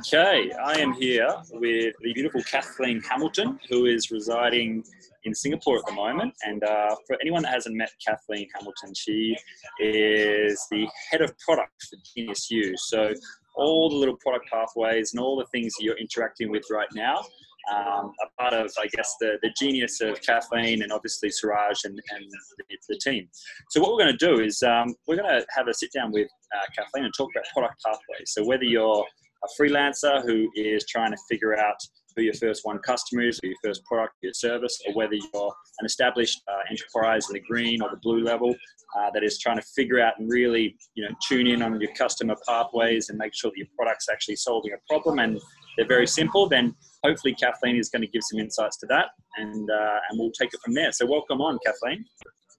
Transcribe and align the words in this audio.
Okay, 0.00 0.52
I 0.52 0.78
am 0.78 0.92
here 0.92 1.28
with 1.52 1.94
the 2.00 2.12
beautiful 2.12 2.42
Kathleen 2.42 3.00
Hamilton, 3.02 3.58
who 3.68 3.86
is 3.86 4.10
residing 4.10 4.84
in 5.24 5.34
Singapore 5.34 5.78
at 5.78 5.86
the 5.86 5.92
moment. 5.92 6.34
And 6.44 6.62
uh, 6.62 6.94
for 7.06 7.16
anyone 7.20 7.42
that 7.42 7.52
hasn't 7.52 7.74
met 7.74 7.90
Kathleen 8.06 8.48
Hamilton, 8.54 8.94
she 8.94 9.36
is 9.80 10.64
the 10.70 10.86
head 11.10 11.22
of 11.22 11.36
product 11.38 11.72
for 11.90 11.96
Genius 12.14 12.50
U. 12.50 12.76
So 12.76 13.12
all 13.56 13.90
the 13.90 13.96
little 13.96 14.16
product 14.16 14.48
pathways 14.50 15.12
and 15.12 15.20
all 15.20 15.36
the 15.36 15.46
things 15.46 15.74
that 15.74 15.84
you're 15.84 15.98
interacting 15.98 16.50
with 16.50 16.64
right 16.70 16.88
now 16.94 17.24
um, 17.72 18.12
a 18.22 18.42
part 18.42 18.54
of, 18.54 18.70
I 18.78 18.86
guess, 18.88 19.14
the, 19.20 19.38
the 19.42 19.50
genius 19.58 20.00
of 20.00 20.20
Kathleen 20.22 20.82
and 20.82 20.92
obviously 20.92 21.30
Suraj 21.30 21.84
and, 21.84 21.98
and 22.10 22.24
the, 22.58 22.76
the 22.88 22.98
team. 22.98 23.28
So 23.70 23.80
what 23.80 23.92
we're 23.92 24.04
going 24.04 24.16
to 24.18 24.26
do 24.26 24.40
is 24.40 24.62
um, 24.62 24.94
we're 25.06 25.16
going 25.16 25.28
to 25.28 25.46
have 25.50 25.68
a 25.68 25.74
sit 25.74 25.90
down 25.92 26.12
with 26.12 26.28
uh, 26.54 26.66
Kathleen 26.76 27.04
and 27.04 27.14
talk 27.16 27.30
about 27.34 27.44
product 27.52 27.82
pathways. 27.84 28.32
So 28.34 28.44
whether 28.44 28.64
you're 28.64 29.04
a 29.44 29.62
freelancer 29.62 30.22
who 30.22 30.48
is 30.54 30.84
trying 30.88 31.12
to 31.12 31.18
figure 31.28 31.58
out 31.58 31.76
who 32.16 32.22
your 32.22 32.34
first 32.34 32.60
one 32.64 32.78
customer 32.78 33.22
is, 33.22 33.40
or 33.42 33.48
your 33.48 33.56
first 33.64 33.84
product, 33.84 34.14
your 34.22 34.32
service, 34.32 34.80
or 34.86 34.94
whether 34.94 35.14
you're 35.14 35.52
an 35.80 35.86
established 35.86 36.40
uh, 36.48 36.60
enterprise 36.70 37.28
in 37.28 37.34
the 37.34 37.40
green 37.40 37.82
or 37.82 37.90
the 37.90 37.98
blue 38.02 38.22
level 38.22 38.54
uh, 38.96 39.10
that 39.12 39.24
is 39.24 39.38
trying 39.38 39.56
to 39.56 39.66
figure 39.74 40.00
out 40.00 40.14
and 40.18 40.30
really, 40.30 40.76
you 40.94 41.04
know, 41.04 41.10
tune 41.26 41.46
in 41.46 41.60
on 41.60 41.80
your 41.80 41.92
customer 41.94 42.36
pathways 42.46 43.08
and 43.08 43.18
make 43.18 43.34
sure 43.34 43.50
that 43.50 43.58
your 43.58 43.66
product's 43.76 44.08
actually 44.08 44.36
solving 44.36 44.72
a 44.72 44.76
problem 44.88 45.18
and 45.18 45.40
they're 45.76 45.88
very 45.88 46.06
simple, 46.06 46.48
then 46.48 46.72
hopefully 47.04 47.34
Kathleen 47.34 47.76
is 47.76 47.88
going 47.88 48.02
to 48.02 48.08
give 48.08 48.22
some 48.24 48.40
insights 48.40 48.76
to 48.78 48.86
that, 48.86 49.10
and 49.36 49.70
uh, 49.70 49.98
and 50.08 50.18
we'll 50.18 50.32
take 50.32 50.52
it 50.52 50.60
from 50.64 50.74
there. 50.74 50.90
So 50.92 51.06
welcome 51.06 51.40
on, 51.40 51.58
Kathleen. 51.64 52.04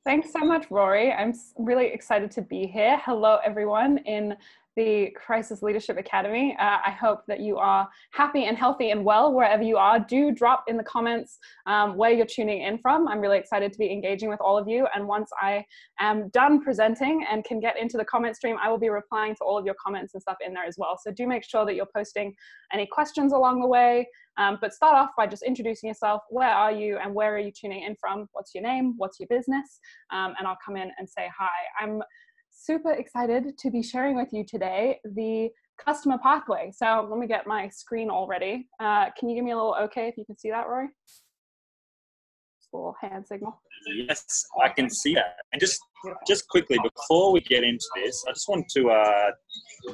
Thanks 0.05 0.31
so 0.31 0.39
much, 0.39 0.69
Rory. 0.69 1.11
I'm 1.11 1.33
really 1.57 1.87
excited 1.87 2.29
to 2.31 2.41
be 2.41 2.67
here. 2.67 3.01
Hello, 3.03 3.39
everyone 3.43 3.97
in 3.99 4.35
the 4.75 5.09
Crisis 5.15 5.61
Leadership 5.61 5.97
Academy. 5.97 6.55
Uh, 6.59 6.77
I 6.85 6.91
hope 6.91 7.21
that 7.27 7.39
you 7.39 7.57
are 7.57 7.87
happy 8.11 8.45
and 8.45 8.57
healthy 8.57 8.91
and 8.91 9.03
well 9.03 9.33
wherever 9.33 9.63
you 9.63 9.77
are. 9.77 9.99
Do 9.99 10.31
drop 10.31 10.65
in 10.67 10.77
the 10.77 10.83
comments 10.83 11.39
um, 11.65 11.95
where 11.95 12.11
you're 12.11 12.25
tuning 12.25 12.61
in 12.61 12.77
from. 12.79 13.07
I'm 13.07 13.19
really 13.19 13.37
excited 13.37 13.71
to 13.71 13.79
be 13.79 13.91
engaging 13.91 14.29
with 14.29 14.41
all 14.41 14.57
of 14.57 14.67
you. 14.67 14.87
And 14.93 15.07
once 15.07 15.29
I 15.41 15.65
am 15.99 16.29
done 16.29 16.61
presenting 16.61 17.25
and 17.29 17.43
can 17.43 17.59
get 17.59 17.79
into 17.79 17.97
the 17.97 18.05
comment 18.05 18.35
stream, 18.35 18.57
I 18.61 18.69
will 18.69 18.77
be 18.77 18.89
replying 18.89 19.35
to 19.35 19.43
all 19.43 19.57
of 19.57 19.65
your 19.65 19.75
comments 19.83 20.13
and 20.13 20.21
stuff 20.21 20.37
in 20.45 20.53
there 20.53 20.65
as 20.65 20.75
well. 20.77 20.99
So 21.01 21.11
do 21.11 21.25
make 21.25 21.43
sure 21.43 21.65
that 21.65 21.75
you're 21.75 21.87
posting 21.95 22.33
any 22.73 22.85
questions 22.85 23.31
along 23.33 23.61
the 23.61 23.67
way. 23.67 24.07
Um, 24.37 24.57
but 24.59 24.73
start 24.73 24.95
off 24.95 25.11
by 25.17 25.27
just 25.27 25.43
introducing 25.43 25.87
yourself. 25.87 26.21
Where 26.29 26.49
are 26.49 26.71
you 26.71 26.97
and 26.97 27.13
where 27.13 27.33
are 27.33 27.39
you 27.39 27.51
tuning 27.51 27.83
in 27.83 27.95
from? 27.99 28.27
What's 28.33 28.53
your 28.53 28.63
name? 28.63 28.95
What's 28.97 29.19
your 29.19 29.27
business? 29.27 29.79
Um, 30.11 30.33
and 30.37 30.47
I'll 30.47 30.57
come 30.63 30.75
in 30.75 30.91
and 30.97 31.09
say 31.09 31.29
hi. 31.37 31.47
I'm 31.79 32.01
super 32.55 32.91
excited 32.91 33.57
to 33.57 33.69
be 33.69 33.83
sharing 33.83 34.15
with 34.15 34.29
you 34.31 34.45
today 34.45 34.99
the 35.03 35.49
customer 35.83 36.17
pathway. 36.17 36.71
So 36.73 37.07
let 37.09 37.19
me 37.19 37.27
get 37.27 37.45
my 37.45 37.69
screen 37.69 38.09
all 38.09 38.27
ready. 38.27 38.67
Uh, 38.79 39.07
can 39.17 39.29
you 39.29 39.35
give 39.35 39.43
me 39.43 39.51
a 39.51 39.55
little 39.55 39.75
okay 39.83 40.07
if 40.07 40.17
you 40.17 40.25
can 40.25 40.37
see 40.37 40.49
that, 40.49 40.67
Rory? 40.67 40.87
Just 41.07 42.73
a 42.73 42.77
little 42.77 42.95
hand 43.01 43.27
signal. 43.27 43.61
Yes, 44.07 44.45
I 44.63 44.69
can 44.69 44.89
see 44.89 45.13
that. 45.15 45.35
And 45.51 45.59
just 45.59 45.79
just 46.27 46.47
quickly 46.47 46.77
before 46.81 47.31
we 47.31 47.41
get 47.41 47.63
into 47.63 47.85
this, 47.95 48.23
I 48.27 48.31
just 48.31 48.47
want 48.47 48.67
to 48.69 48.89
uh, 48.89 49.31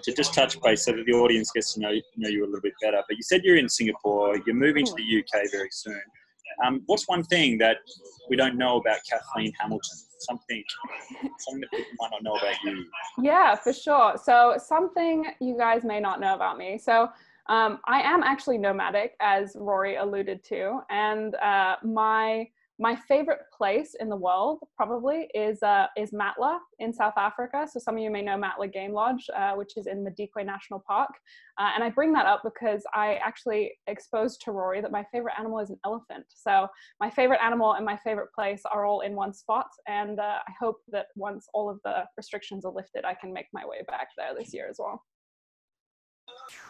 to 0.03 0.13
just 0.13 0.33
touch 0.33 0.61
base 0.61 0.85
so 0.85 0.91
that 0.91 1.05
the 1.05 1.13
audience 1.13 1.51
gets 1.51 1.73
to 1.73 1.81
know 1.81 1.91
know 2.15 2.29
you 2.29 2.43
a 2.43 2.47
little 2.47 2.61
bit 2.61 2.73
better. 2.81 3.01
But 3.07 3.17
you 3.17 3.23
said 3.23 3.41
you're 3.43 3.57
in 3.57 3.69
Singapore. 3.69 4.35
You're 4.45 4.55
moving 4.55 4.85
to 4.85 4.93
the 4.95 5.19
UK 5.19 5.51
very 5.51 5.69
soon. 5.71 6.01
Um, 6.63 6.81
what's 6.85 7.07
one 7.07 7.23
thing 7.23 7.57
that 7.59 7.77
we 8.29 8.35
don't 8.35 8.57
know 8.57 8.77
about 8.77 8.99
Kathleen 9.09 9.51
Hamilton? 9.59 9.97
Something, 10.19 10.63
something 11.39 11.61
that 11.61 11.71
people 11.71 11.91
might 11.99 12.11
not 12.11 12.23
know 12.23 12.35
about 12.35 12.55
you. 12.63 12.85
Yeah, 13.21 13.55
for 13.55 13.73
sure. 13.73 14.15
So 14.23 14.55
something 14.57 15.25
you 15.39 15.57
guys 15.57 15.83
may 15.83 15.99
not 15.99 16.19
know 16.19 16.35
about 16.35 16.57
me. 16.57 16.77
So 16.77 17.09
um, 17.47 17.79
I 17.85 18.01
am 18.01 18.21
actually 18.23 18.59
nomadic, 18.59 19.15
as 19.19 19.55
Rory 19.59 19.95
alluded 19.95 20.43
to, 20.45 20.81
and 20.89 21.35
uh, 21.35 21.77
my 21.83 22.47
my 22.81 22.95
favorite 22.95 23.41
place 23.55 23.95
in 23.99 24.09
the 24.09 24.15
world 24.15 24.57
probably 24.75 25.29
is 25.35 25.61
uh, 25.61 25.85
is 25.95 26.11
Matla 26.11 26.57
in 26.79 26.91
South 26.91 27.13
Africa. 27.15 27.67
So 27.71 27.79
some 27.79 27.95
of 27.95 28.01
you 28.01 28.09
may 28.09 28.23
know 28.23 28.37
Matla 28.37 28.73
Game 28.73 28.91
Lodge, 28.91 29.29
uh, 29.37 29.51
which 29.53 29.77
is 29.77 29.85
in 29.85 30.03
Madikwe 30.03 30.43
National 30.43 30.83
Park. 30.87 31.11
Uh, 31.59 31.69
and 31.75 31.83
I 31.83 31.91
bring 31.91 32.11
that 32.13 32.25
up 32.25 32.41
because 32.43 32.83
I 32.95 33.19
actually 33.23 33.73
exposed 33.85 34.41
to 34.41 34.51
Rory 34.51 34.81
that 34.81 34.91
my 34.91 35.05
favorite 35.11 35.35
animal 35.37 35.59
is 35.59 35.69
an 35.69 35.77
elephant. 35.85 36.25
So 36.29 36.67
my 36.99 37.11
favorite 37.11 37.39
animal 37.43 37.73
and 37.73 37.85
my 37.85 37.97
favorite 37.97 38.33
place 38.33 38.63
are 38.71 38.83
all 38.83 39.01
in 39.01 39.13
one 39.13 39.33
spot. 39.33 39.67
And 39.87 40.19
uh, 40.19 40.39
I 40.47 40.51
hope 40.59 40.77
that 40.91 41.07
once 41.15 41.47
all 41.53 41.69
of 41.69 41.79
the 41.85 42.05
restrictions 42.17 42.65
are 42.65 42.73
lifted, 42.73 43.05
I 43.05 43.13
can 43.13 43.31
make 43.31 43.47
my 43.53 43.63
way 43.63 43.83
back 43.87 44.07
there 44.17 44.33
this 44.35 44.55
year 44.55 44.67
as 44.67 44.77
well. 44.79 45.03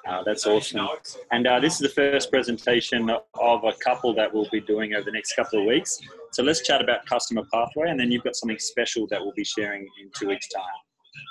Uh, 0.07 0.23
that's 0.23 0.47
awesome. 0.47 0.87
And 1.31 1.45
uh, 1.47 1.59
this 1.59 1.73
is 1.73 1.79
the 1.79 1.89
first 1.89 2.31
presentation 2.31 3.09
of 3.09 3.63
a 3.63 3.73
couple 3.73 4.13
that 4.15 4.33
we'll 4.33 4.49
be 4.51 4.61
doing 4.61 4.93
over 4.95 5.05
the 5.05 5.11
next 5.11 5.33
couple 5.33 5.59
of 5.59 5.65
weeks. 5.65 5.99
So 6.31 6.43
let's 6.43 6.61
chat 6.61 6.81
about 6.81 7.05
customer 7.05 7.43
pathway, 7.53 7.89
and 7.89 7.99
then 7.99 8.11
you've 8.11 8.23
got 8.23 8.35
something 8.35 8.59
special 8.59 9.07
that 9.07 9.21
we'll 9.21 9.33
be 9.35 9.43
sharing 9.43 9.81
in 10.01 10.09
two 10.17 10.27
weeks' 10.27 10.47
time. 10.47 10.63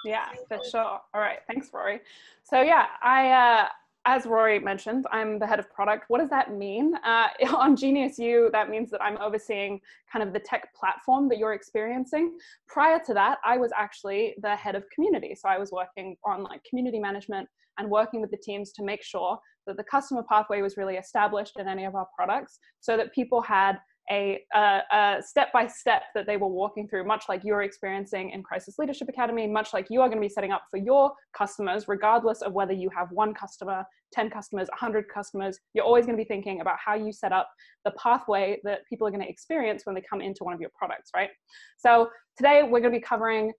Yeah, 0.05 0.27
for 0.49 0.59
sure. 0.71 1.00
All 1.15 1.21
right, 1.21 1.38
thanks, 1.47 1.71
Rory. 1.72 2.00
So 2.44 2.62
yeah, 2.62 2.87
I 3.03 3.31
uh, 3.31 3.69
as 4.06 4.25
Rory 4.25 4.59
mentioned, 4.59 5.06
I'm 5.12 5.38
the 5.38 5.47
head 5.47 5.59
of 5.59 5.71
product. 5.71 6.05
What 6.09 6.21
does 6.21 6.31
that 6.31 6.55
mean? 6.55 6.94
Uh, 7.05 7.28
on 7.56 7.77
Genius 7.77 8.19
U, 8.19 8.49
that 8.53 8.71
means 8.71 8.91
that 8.91 9.03
I'm 9.03 9.19
overseeing 9.19 9.81
kind 10.11 10.27
of 10.27 10.33
the 10.33 10.41
tech 10.41 10.75
platform 10.75 11.28
that 11.28 11.38
you're 11.38 11.53
experiencing. 11.53 12.38
Prior 12.66 13.00
to 13.06 13.15
that, 13.15 13.38
I 13.44 13.59
was 13.59 13.72
actually 13.77 14.34
the 14.43 14.56
head 14.56 14.75
of 14.75 14.88
community. 14.91 15.34
So 15.34 15.49
I 15.49 15.59
was 15.59 15.71
working 15.71 16.16
on 16.25 16.43
like 16.43 16.65
community 16.65 16.99
management 16.99 17.49
and 17.78 17.91
working 17.91 18.21
with 18.21 18.31
the 18.31 18.37
teams 18.37 18.72
to 18.72 18.83
make 18.83 19.03
sure 19.03 19.38
that 19.66 19.77
the 19.77 19.84
customer 19.84 20.22
pathway 20.28 20.62
was 20.62 20.77
really 20.77 20.97
established 20.97 21.59
in 21.59 21.69
any 21.69 21.84
of 21.84 21.94
our 21.94 22.06
products 22.17 22.59
so 22.81 22.97
that 22.97 23.15
people 23.15 23.41
had 23.43 23.78
a, 24.11 24.44
a, 24.56 25.22
step 25.25 25.53
by 25.53 25.66
step 25.66 26.03
that 26.15 26.27
they 26.27 26.37
were 26.37 26.49
walking 26.49 26.88
through, 26.88 27.05
much 27.06 27.25
like 27.28 27.43
you're 27.44 27.62
experiencing 27.62 28.31
in 28.31 28.43
Crisis 28.43 28.78
Leadership 28.78 29.09
Academy, 29.09 29.47
much 29.47 29.72
like 29.72 29.88
you 29.91 30.00
are 30.00 30.09
going 30.09 30.19
to 30.19 30.27
be 30.27 30.28
setting 30.28 30.53
up 30.53 30.62
for 30.71 30.78
your 30.78 31.12
customers, 31.37 31.87
regardless 31.87 32.43
of 32.43 32.53
whether 32.53 32.72
you 32.72 32.91
have 32.97 33.11
one 33.12 33.34
customer, 33.34 33.84
10 34.12 34.31
customers, 34.31 34.69
100 34.69 35.06
customers. 35.12 35.59
You're 35.75 35.84
always 35.84 36.06
going 36.06 36.16
to 36.16 36.22
be 36.22 36.28
thinking 36.28 36.61
about 36.61 36.77
how 36.84 36.94
you 36.94 37.12
set 37.12 37.33
up 37.33 37.49
the 37.84 37.93
pathway 37.93 38.61
that 38.65 38.81
people 38.88 39.06
are 39.06 39.11
going 39.11 39.22
to 39.22 39.28
experience 39.28 39.83
when 39.84 39.94
they 39.94 40.03
come 40.09 40.21
into 40.21 40.44
one 40.44 40.55
of 40.55 40.61
your 40.61 40.71
products, 40.77 41.11
right? 41.15 41.31
So 41.78 42.11
today 42.37 42.62
we're 42.62 42.81
going 42.81 42.93
to 42.93 42.99
be 42.99 43.00
covering 43.00 43.53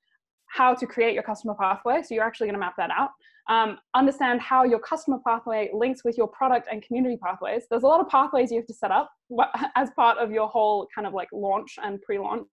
how 0.47 0.73
to 0.73 0.85
create 0.85 1.13
your 1.13 1.23
customer 1.23 1.55
pathway. 1.59 2.01
So 2.01 2.13
you're 2.13 2.25
actually 2.25 2.47
going 2.47 2.55
to 2.55 2.59
map 2.59 2.73
that 2.77 2.89
out. 2.91 3.11
Um, 3.51 3.79
understand 3.93 4.39
how 4.39 4.63
your 4.63 4.79
customer 4.79 5.17
pathway 5.27 5.69
links 5.73 6.05
with 6.05 6.17
your 6.17 6.27
product 6.27 6.69
and 6.71 6.81
community 6.81 7.17
pathways. 7.21 7.63
There's 7.69 7.83
a 7.83 7.87
lot 7.87 7.99
of 7.99 8.07
pathways 8.07 8.49
you 8.49 8.57
have 8.59 8.67
to 8.67 8.73
set 8.73 8.91
up 8.91 9.11
as 9.75 9.89
part 9.91 10.17
of 10.19 10.31
your 10.31 10.47
whole 10.47 10.87
kind 10.95 11.05
of 11.05 11.13
like 11.13 11.27
launch 11.33 11.75
and 11.83 12.01
pre-launch. 12.01 12.47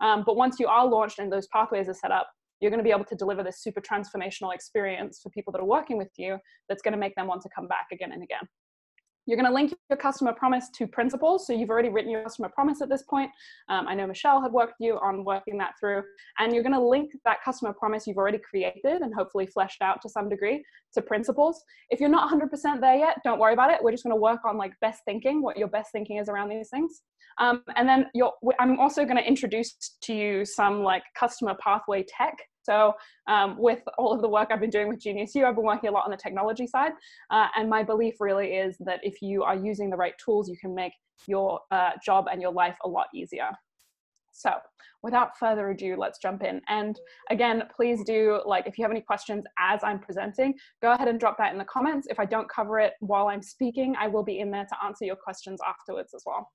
Um, 0.00 0.22
but 0.24 0.36
once 0.36 0.60
you 0.60 0.68
are 0.68 0.86
launched 0.86 1.18
and 1.18 1.30
those 1.32 1.48
pathways 1.48 1.88
are 1.88 1.94
set 1.94 2.12
up, 2.12 2.30
you're 2.60 2.70
going 2.70 2.78
to 2.78 2.84
be 2.84 2.92
able 2.92 3.04
to 3.04 3.16
deliver 3.16 3.42
this 3.42 3.60
super 3.64 3.80
transformational 3.80 4.54
experience 4.54 5.18
for 5.20 5.30
people 5.30 5.52
that 5.52 5.60
are 5.60 5.66
working 5.66 5.98
with 5.98 6.10
you 6.16 6.38
that's 6.68 6.82
going 6.82 6.92
to 6.92 6.98
make 6.98 7.16
them 7.16 7.26
want 7.26 7.42
to 7.42 7.48
come 7.52 7.66
back 7.66 7.86
again 7.90 8.12
and 8.12 8.22
again. 8.22 8.46
You're 9.26 9.36
going 9.36 9.48
to 9.48 9.54
link 9.54 9.74
your 9.88 9.96
customer 9.96 10.32
promise 10.32 10.68
to 10.76 10.86
principles. 10.86 11.46
So 11.46 11.52
you've 11.52 11.70
already 11.70 11.88
written 11.88 12.10
your 12.10 12.22
customer 12.22 12.48
promise 12.48 12.82
at 12.82 12.88
this 12.88 13.02
point. 13.02 13.30
Um, 13.68 13.86
I 13.86 13.94
know 13.94 14.06
Michelle 14.06 14.42
had 14.42 14.52
worked 14.52 14.74
with 14.80 14.86
you 14.86 14.98
on 14.98 15.24
working 15.24 15.58
that 15.58 15.74
through. 15.78 16.02
And 16.38 16.52
you're 16.52 16.62
going 16.62 16.74
to 16.74 16.80
link 16.80 17.12
that 17.24 17.42
customer 17.44 17.72
promise 17.72 18.06
you've 18.06 18.16
already 18.16 18.38
created 18.38 19.02
and 19.02 19.14
hopefully 19.14 19.46
fleshed 19.46 19.80
out 19.80 20.02
to 20.02 20.08
some 20.08 20.28
degree 20.28 20.64
to 20.94 21.02
principles. 21.02 21.62
If 21.90 22.00
you're 22.00 22.08
not 22.08 22.30
100% 22.30 22.80
there 22.80 22.96
yet, 22.96 23.18
don't 23.24 23.38
worry 23.38 23.52
about 23.52 23.70
it. 23.70 23.78
We're 23.82 23.92
just 23.92 24.02
going 24.02 24.14
to 24.14 24.20
work 24.20 24.40
on 24.44 24.56
like 24.56 24.72
best 24.80 25.02
thinking, 25.04 25.40
what 25.40 25.56
your 25.56 25.68
best 25.68 25.92
thinking 25.92 26.18
is 26.18 26.28
around 26.28 26.48
these 26.48 26.68
things. 26.68 27.02
Um, 27.38 27.62
and 27.76 27.88
then 27.88 28.06
I'm 28.58 28.78
also 28.78 29.04
going 29.04 29.16
to 29.16 29.26
introduce 29.26 29.74
to 30.02 30.14
you 30.14 30.44
some 30.44 30.82
like 30.82 31.02
customer 31.16 31.56
pathway 31.62 32.04
tech 32.06 32.36
so 32.62 32.94
um, 33.26 33.56
with 33.58 33.80
all 33.98 34.12
of 34.12 34.22
the 34.22 34.28
work 34.28 34.48
I've 34.50 34.60
been 34.60 34.70
doing 34.70 34.88
with 34.88 35.00
Genius 35.00 35.34
U, 35.34 35.46
I've 35.46 35.56
been 35.56 35.64
working 35.64 35.90
a 35.90 35.92
lot 35.92 36.04
on 36.04 36.10
the 36.10 36.16
technology 36.16 36.66
side. 36.66 36.92
Uh, 37.30 37.48
and 37.56 37.68
my 37.68 37.82
belief 37.82 38.14
really 38.20 38.54
is 38.54 38.76
that 38.80 39.00
if 39.02 39.20
you 39.20 39.42
are 39.42 39.56
using 39.56 39.90
the 39.90 39.96
right 39.96 40.14
tools, 40.24 40.48
you 40.48 40.56
can 40.56 40.74
make 40.74 40.92
your 41.26 41.60
uh, 41.70 41.90
job 42.04 42.26
and 42.30 42.40
your 42.40 42.52
life 42.52 42.76
a 42.84 42.88
lot 42.88 43.06
easier. 43.14 43.50
So 44.32 44.52
without 45.02 45.38
further 45.38 45.70
ado, 45.70 45.96
let's 45.96 46.18
jump 46.18 46.42
in. 46.42 46.60
And 46.68 46.98
again, 47.30 47.64
please 47.74 48.02
do, 48.04 48.40
like, 48.46 48.66
if 48.66 48.78
you 48.78 48.84
have 48.84 48.90
any 48.90 49.02
questions 49.02 49.44
as 49.58 49.80
I'm 49.84 49.98
presenting, 49.98 50.54
go 50.80 50.92
ahead 50.92 51.08
and 51.08 51.20
drop 51.20 51.36
that 51.38 51.52
in 51.52 51.58
the 51.58 51.64
comments. 51.66 52.06
If 52.10 52.18
I 52.18 52.24
don't 52.24 52.48
cover 52.48 52.80
it 52.80 52.94
while 53.00 53.28
I'm 53.28 53.42
speaking, 53.42 53.94
I 53.98 54.08
will 54.08 54.24
be 54.24 54.40
in 54.40 54.50
there 54.50 54.64
to 54.64 54.84
answer 54.84 55.04
your 55.04 55.16
questions 55.16 55.60
afterwards 55.66 56.14
as 56.14 56.22
well. 56.24 56.48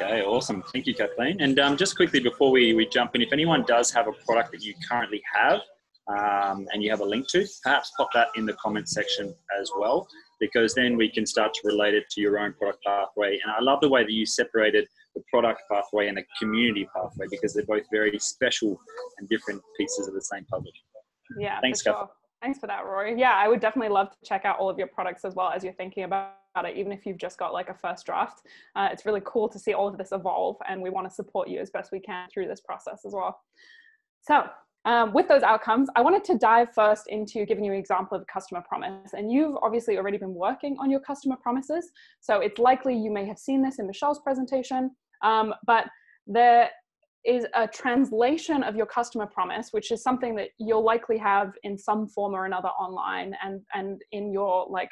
Okay, 0.00 0.22
awesome. 0.22 0.62
Thank 0.72 0.86
you, 0.86 0.94
Kathleen. 0.94 1.40
And 1.40 1.58
um, 1.58 1.76
just 1.76 1.96
quickly 1.96 2.20
before 2.20 2.50
we, 2.50 2.74
we 2.74 2.86
jump 2.86 3.14
in, 3.14 3.22
if 3.22 3.32
anyone 3.32 3.64
does 3.66 3.90
have 3.92 4.08
a 4.08 4.12
product 4.24 4.52
that 4.52 4.62
you 4.62 4.74
currently 4.88 5.22
have 5.34 5.60
um, 6.08 6.66
and 6.72 6.82
you 6.82 6.90
have 6.90 7.00
a 7.00 7.04
link 7.04 7.28
to, 7.28 7.46
perhaps 7.62 7.92
pop 7.96 8.08
that 8.14 8.28
in 8.36 8.46
the 8.46 8.54
comment 8.54 8.88
section 8.88 9.34
as 9.60 9.70
well, 9.78 10.08
because 10.40 10.74
then 10.74 10.96
we 10.96 11.10
can 11.10 11.26
start 11.26 11.52
to 11.54 11.60
relate 11.64 11.94
it 11.94 12.04
to 12.10 12.20
your 12.20 12.38
own 12.38 12.54
product 12.54 12.82
pathway. 12.84 13.38
And 13.42 13.52
I 13.52 13.60
love 13.60 13.80
the 13.80 13.88
way 13.88 14.02
that 14.02 14.12
you 14.12 14.24
separated 14.24 14.86
the 15.14 15.22
product 15.30 15.62
pathway 15.70 16.08
and 16.08 16.16
the 16.16 16.24
community 16.40 16.88
pathway 16.94 17.26
because 17.30 17.52
they're 17.52 17.66
both 17.66 17.84
very 17.92 18.18
special 18.18 18.80
and 19.18 19.28
different 19.28 19.60
pieces 19.78 20.08
of 20.08 20.14
the 20.14 20.22
same 20.22 20.44
puzzle. 20.46 20.72
Yeah, 21.38 21.60
thanks, 21.60 21.82
sure. 21.82 22.08
Thanks 22.42 22.58
for 22.58 22.66
that, 22.66 22.84
Rory. 22.84 23.18
Yeah, 23.18 23.34
I 23.34 23.46
would 23.46 23.60
definitely 23.60 23.90
love 23.90 24.10
to 24.10 24.16
check 24.24 24.44
out 24.44 24.58
all 24.58 24.68
of 24.68 24.76
your 24.76 24.88
products 24.88 25.24
as 25.24 25.36
well 25.36 25.52
as 25.52 25.62
you're 25.62 25.72
thinking 25.74 26.02
about 26.02 26.32
it, 26.56 26.76
even 26.76 26.90
if 26.90 27.06
you've 27.06 27.16
just 27.16 27.38
got 27.38 27.52
like 27.52 27.68
a 27.68 27.74
first 27.74 28.04
draft. 28.04 28.42
Uh, 28.74 28.88
it's 28.90 29.06
really 29.06 29.22
cool 29.24 29.48
to 29.48 29.60
see 29.60 29.74
all 29.74 29.86
of 29.86 29.96
this 29.96 30.10
evolve, 30.10 30.56
and 30.68 30.82
we 30.82 30.90
want 30.90 31.08
to 31.08 31.14
support 31.14 31.48
you 31.48 31.60
as 31.60 31.70
best 31.70 31.92
we 31.92 32.00
can 32.00 32.28
through 32.34 32.48
this 32.48 32.60
process 32.60 33.04
as 33.06 33.12
well. 33.12 33.40
So, 34.22 34.44
um, 34.84 35.12
with 35.12 35.28
those 35.28 35.44
outcomes, 35.44 35.88
I 35.94 36.00
wanted 36.00 36.24
to 36.24 36.36
dive 36.36 36.74
first 36.74 37.06
into 37.06 37.46
giving 37.46 37.62
you 37.62 37.72
an 37.72 37.78
example 37.78 38.16
of 38.16 38.22
a 38.22 38.32
customer 38.32 38.64
promise. 38.68 39.12
And 39.12 39.30
you've 39.30 39.56
obviously 39.62 39.96
already 39.96 40.18
been 40.18 40.34
working 40.34 40.76
on 40.80 40.90
your 40.90 40.98
customer 40.98 41.36
promises. 41.40 41.92
So 42.20 42.40
it's 42.40 42.58
likely 42.58 42.96
you 42.96 43.12
may 43.12 43.24
have 43.26 43.38
seen 43.38 43.62
this 43.62 43.78
in 43.78 43.86
Michelle's 43.86 44.18
presentation. 44.18 44.90
Um, 45.22 45.54
but 45.66 45.86
there 46.26 46.70
is 47.24 47.46
a 47.54 47.68
translation 47.68 48.62
of 48.62 48.74
your 48.74 48.86
customer 48.86 49.26
promise, 49.26 49.68
which 49.70 49.92
is 49.92 50.02
something 50.02 50.34
that 50.36 50.48
you'll 50.58 50.84
likely 50.84 51.18
have 51.18 51.52
in 51.62 51.78
some 51.78 52.08
form 52.08 52.34
or 52.34 52.46
another 52.46 52.68
online 52.70 53.34
and, 53.44 53.60
and 53.74 54.02
in 54.10 54.32
your 54.32 54.66
like 54.68 54.90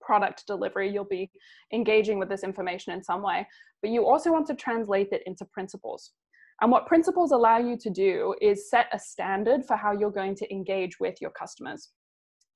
product 0.00 0.46
delivery, 0.46 0.90
you'll 0.90 1.04
be 1.04 1.30
engaging 1.72 2.18
with 2.18 2.28
this 2.28 2.44
information 2.44 2.92
in 2.92 3.02
some 3.02 3.22
way. 3.22 3.46
But 3.82 3.90
you 3.90 4.06
also 4.06 4.32
want 4.32 4.46
to 4.46 4.54
translate 4.54 5.08
it 5.12 5.22
into 5.26 5.44
principles. 5.44 6.12
And 6.60 6.72
what 6.72 6.86
principles 6.86 7.32
allow 7.32 7.58
you 7.58 7.76
to 7.76 7.90
do 7.90 8.34
is 8.40 8.70
set 8.70 8.86
a 8.92 8.98
standard 8.98 9.64
for 9.64 9.76
how 9.76 9.92
you're 9.92 10.10
going 10.10 10.34
to 10.36 10.52
engage 10.52 10.98
with 10.98 11.16
your 11.20 11.30
customers. 11.30 11.90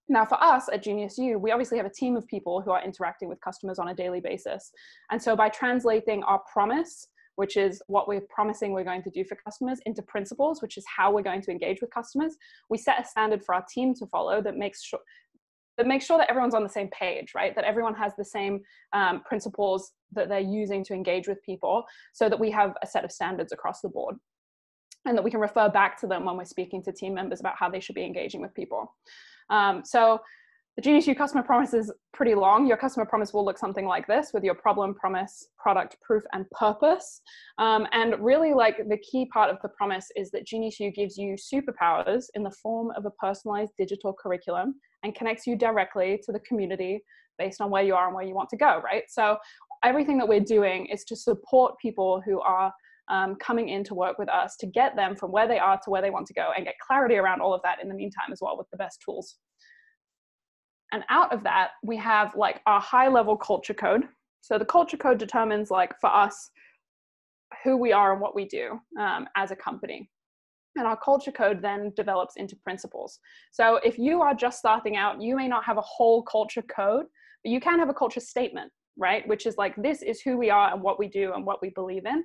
Now, 0.08 0.25
for 0.25 0.43
us 0.43 0.69
at 0.72 0.82
Genius 0.82 1.16
U, 1.19 1.38
we 1.38 1.52
obviously 1.52 1.76
have 1.78 1.87
a 1.87 1.90
team 1.90 2.16
of 2.16 2.26
people 2.26 2.60
who 2.60 2.72
are 2.72 2.84
interacting 2.84 3.28
with 3.28 3.40
customers 3.40 3.78
on 3.78 3.88
a 3.88 3.94
daily 3.94 4.20
basis. 4.20 4.72
And 5.10 5.22
so 5.22 5.37
by 5.37 5.49
translating 5.49 6.25
our 6.25 6.40
promise, 6.52 7.06
which 7.37 7.56
is 7.56 7.82
what 7.87 8.08
we're 8.08 8.20
promising 8.20 8.73
we're 8.73 8.84
going 8.84 9.02
to 9.02 9.11
do 9.11 9.25
for 9.25 9.37
customers, 9.37 9.79
into 9.87 10.02
principles, 10.02 10.61
which 10.62 10.76
is 10.76 10.84
how 10.96 11.12
we're 11.12 11.23
going 11.23 11.43
to 11.43 11.50
engage 11.50 11.81
with 11.81 11.90
customers, 11.90 12.37
we 12.69 12.79
set 12.79 13.00
a 13.00 13.05
standard 13.05 13.43
for 13.43 13.55
our 13.55 13.64
team 13.73 13.94
to 13.94 14.06
follow 14.06 14.43
that 14.43 14.56
makes 14.56 14.82
sure 14.82 15.00
that 15.79 15.87
makes 15.87 16.05
sure 16.05 16.19
that 16.19 16.29
everyone's 16.29 16.55
on 16.55 16.62
the 16.62 16.69
same 16.69 16.88
page, 16.88 17.32
right? 17.34 17.55
That 17.55 17.64
everyone 17.64 17.94
has 17.94 18.12
the 18.17 18.25
same 18.25 18.61
um, 18.93 19.23
principles 19.23 19.93
that 20.12 20.29
they're 20.29 20.38
using 20.38 20.84
to 20.84 20.93
engage 20.93 21.26
with 21.26 21.43
people 21.43 21.84
so 22.12 22.29
that 22.29 22.38
we 22.38 22.50
have 22.50 22.75
a 22.82 22.87
set 22.87 23.05
of 23.06 23.11
standards 23.11 23.52
across 23.52 23.81
the 23.81 23.88
board 23.88 24.17
and 25.06 25.17
that 25.17 25.25
we 25.25 25.31
can 25.31 25.40
refer 25.40 25.70
back 25.70 25.99
to 26.00 26.06
them 26.06 26.26
when 26.26 26.37
we're 26.37 26.44
speaking 26.44 26.82
to 26.82 26.93
team 26.93 27.14
members 27.14 27.40
about 27.40 27.55
how 27.58 27.70
they 27.70 27.81
should 27.81 27.94
be 27.94 28.05
engaging 28.05 28.43
with 28.43 28.55
people. 28.55 28.94
Um, 29.49 29.82
so 29.85 30.20
the 30.77 30.83
Genius 30.83 31.07
U 31.07 31.15
customer 31.15 31.43
promise 31.43 31.75
is 31.75 31.93
pretty 32.15 32.35
long. 32.35 32.67
Your 32.67 32.79
customer 32.79 33.05
promise 33.05 33.35
will 33.35 33.45
look 33.45 33.59
something 33.59 33.85
like 33.85 34.07
this 34.07 34.31
with 34.33 34.43
your 34.43 34.55
problem, 34.55 34.95
promise, 34.95 35.49
product, 35.59 35.97
proof, 36.01 36.23
and 36.33 36.49
purpose. 36.51 37.21
Um, 37.59 37.87
and 37.93 38.19
really, 38.19 38.55
like 38.55 38.79
the 38.89 38.97
key 38.99 39.27
part 39.27 39.51
of 39.51 39.59
the 39.63 39.69
promise 39.69 40.07
is 40.17 40.31
that 40.31 40.47
Genius 40.47 40.81
U 40.81 40.91
gives 40.91 41.19
you 41.19 41.37
superpowers 41.37 42.25
in 42.35 42.43
the 42.43 42.51
form 42.51 42.91
of 42.97 43.05
a 43.05 43.11
personalized 43.11 43.73
digital 43.77 44.15
curriculum 44.15 44.77
and 45.03 45.15
connects 45.15 45.47
you 45.47 45.57
directly 45.57 46.19
to 46.25 46.33
the 46.33 46.41
community 46.41 47.03
based 47.39 47.61
on 47.61 47.71
where 47.71 47.83
you 47.83 47.95
are 47.95 48.07
and 48.07 48.15
where 48.15 48.25
you 48.25 48.35
want 48.35 48.49
to 48.51 48.57
go, 48.57 48.81
right? 48.83 49.05
So 49.09 49.37
everything 49.85 50.17
that 50.19 50.29
we're 50.29 50.41
doing 50.41 50.87
is 50.87 51.05
to 51.05 51.17
support 51.17 51.75
people 51.83 52.23
who 52.25 52.41
are 52.41 52.73
um, 53.09 53.35
coming 53.37 53.69
in 53.69 53.85
to 53.85 53.95
work 53.95 54.19
with 54.19 54.31
us 54.31 54.57
to 54.61 54.67
get 54.67 54.97
them 54.97 55.17
from 55.17 55.33
where 55.33 55.49
they 55.49 55.59
are 55.59 55.79
to 55.85 55.91
where 55.91 56.01
they 56.01 56.11
want 56.11 56.27
to 56.29 56.35
go 56.35 56.51
and 56.57 56.65
get 56.65 56.75
clarity 56.87 57.17
around 57.17 57.41
all 57.43 57.53
of 57.53 57.61
that 57.63 57.79
in 57.83 57.89
the 57.89 57.95
meantime 57.95 58.33
as 58.33 58.39
well 58.41 58.57
with 58.57 58.69
the 58.71 58.77
best 58.79 59.03
tools. 59.05 59.37
And 60.93 61.05
out 61.09 61.33
of 61.33 61.43
that, 61.44 61.71
we 61.83 61.97
have 61.97 62.35
like 62.37 62.61
our 62.67 62.81
high 62.81 63.09
level 63.09 63.37
culture 63.37 63.75
code. 63.75 64.05
So 64.43 64.59
the 64.59 64.65
culture 64.65 64.97
code 64.97 65.19
determines 65.19 65.71
like 65.71 65.93
for 66.00 66.15
us 66.15 66.50
who 67.65 67.77
we 67.77 67.93
are 67.93 68.12
and 68.12 68.21
what 68.21 68.35
we 68.35 68.47
do 68.47 68.79
um, 68.99 69.27
as 69.37 69.50
a 69.50 69.56
company. 69.56 70.11
And 70.77 70.87
our 70.87 70.97
culture 70.97 71.33
code 71.33 71.61
then 71.61 71.93
develops 71.97 72.37
into 72.37 72.56
principles. 72.56 73.19
So 73.53 73.77
if 73.85 73.99
you 73.99 74.23
are 74.23 74.35
just 74.35 74.59
starting 74.59 74.97
out, 74.97 75.21
you 75.21 75.37
may 75.37 75.49
not 75.49 75.65
have 75.65 75.77
a 75.77 75.83
whole 75.83 76.23
culture 76.23 76.62
code, 76.62 77.06
but 77.45 77.50
you 77.50 77.61
can 77.61 77.79
have 77.79 77.91
a 77.91 77.95
culture 77.95 78.21
statement, 78.21 78.73
right? 78.97 79.27
Which 79.29 79.47
is 79.47 79.56
like, 79.59 79.75
this 79.77 80.03
is 80.03 80.23
who 80.23 80.37
we 80.38 80.50
are 80.50 80.73
and 80.73 80.83
what 80.83 80.99
we 80.99 81.09
do 81.09 81.35
and 81.35 81.45
what 81.45 81.61
we 81.61 81.71
believe 81.71 82.06
in. 82.06 82.25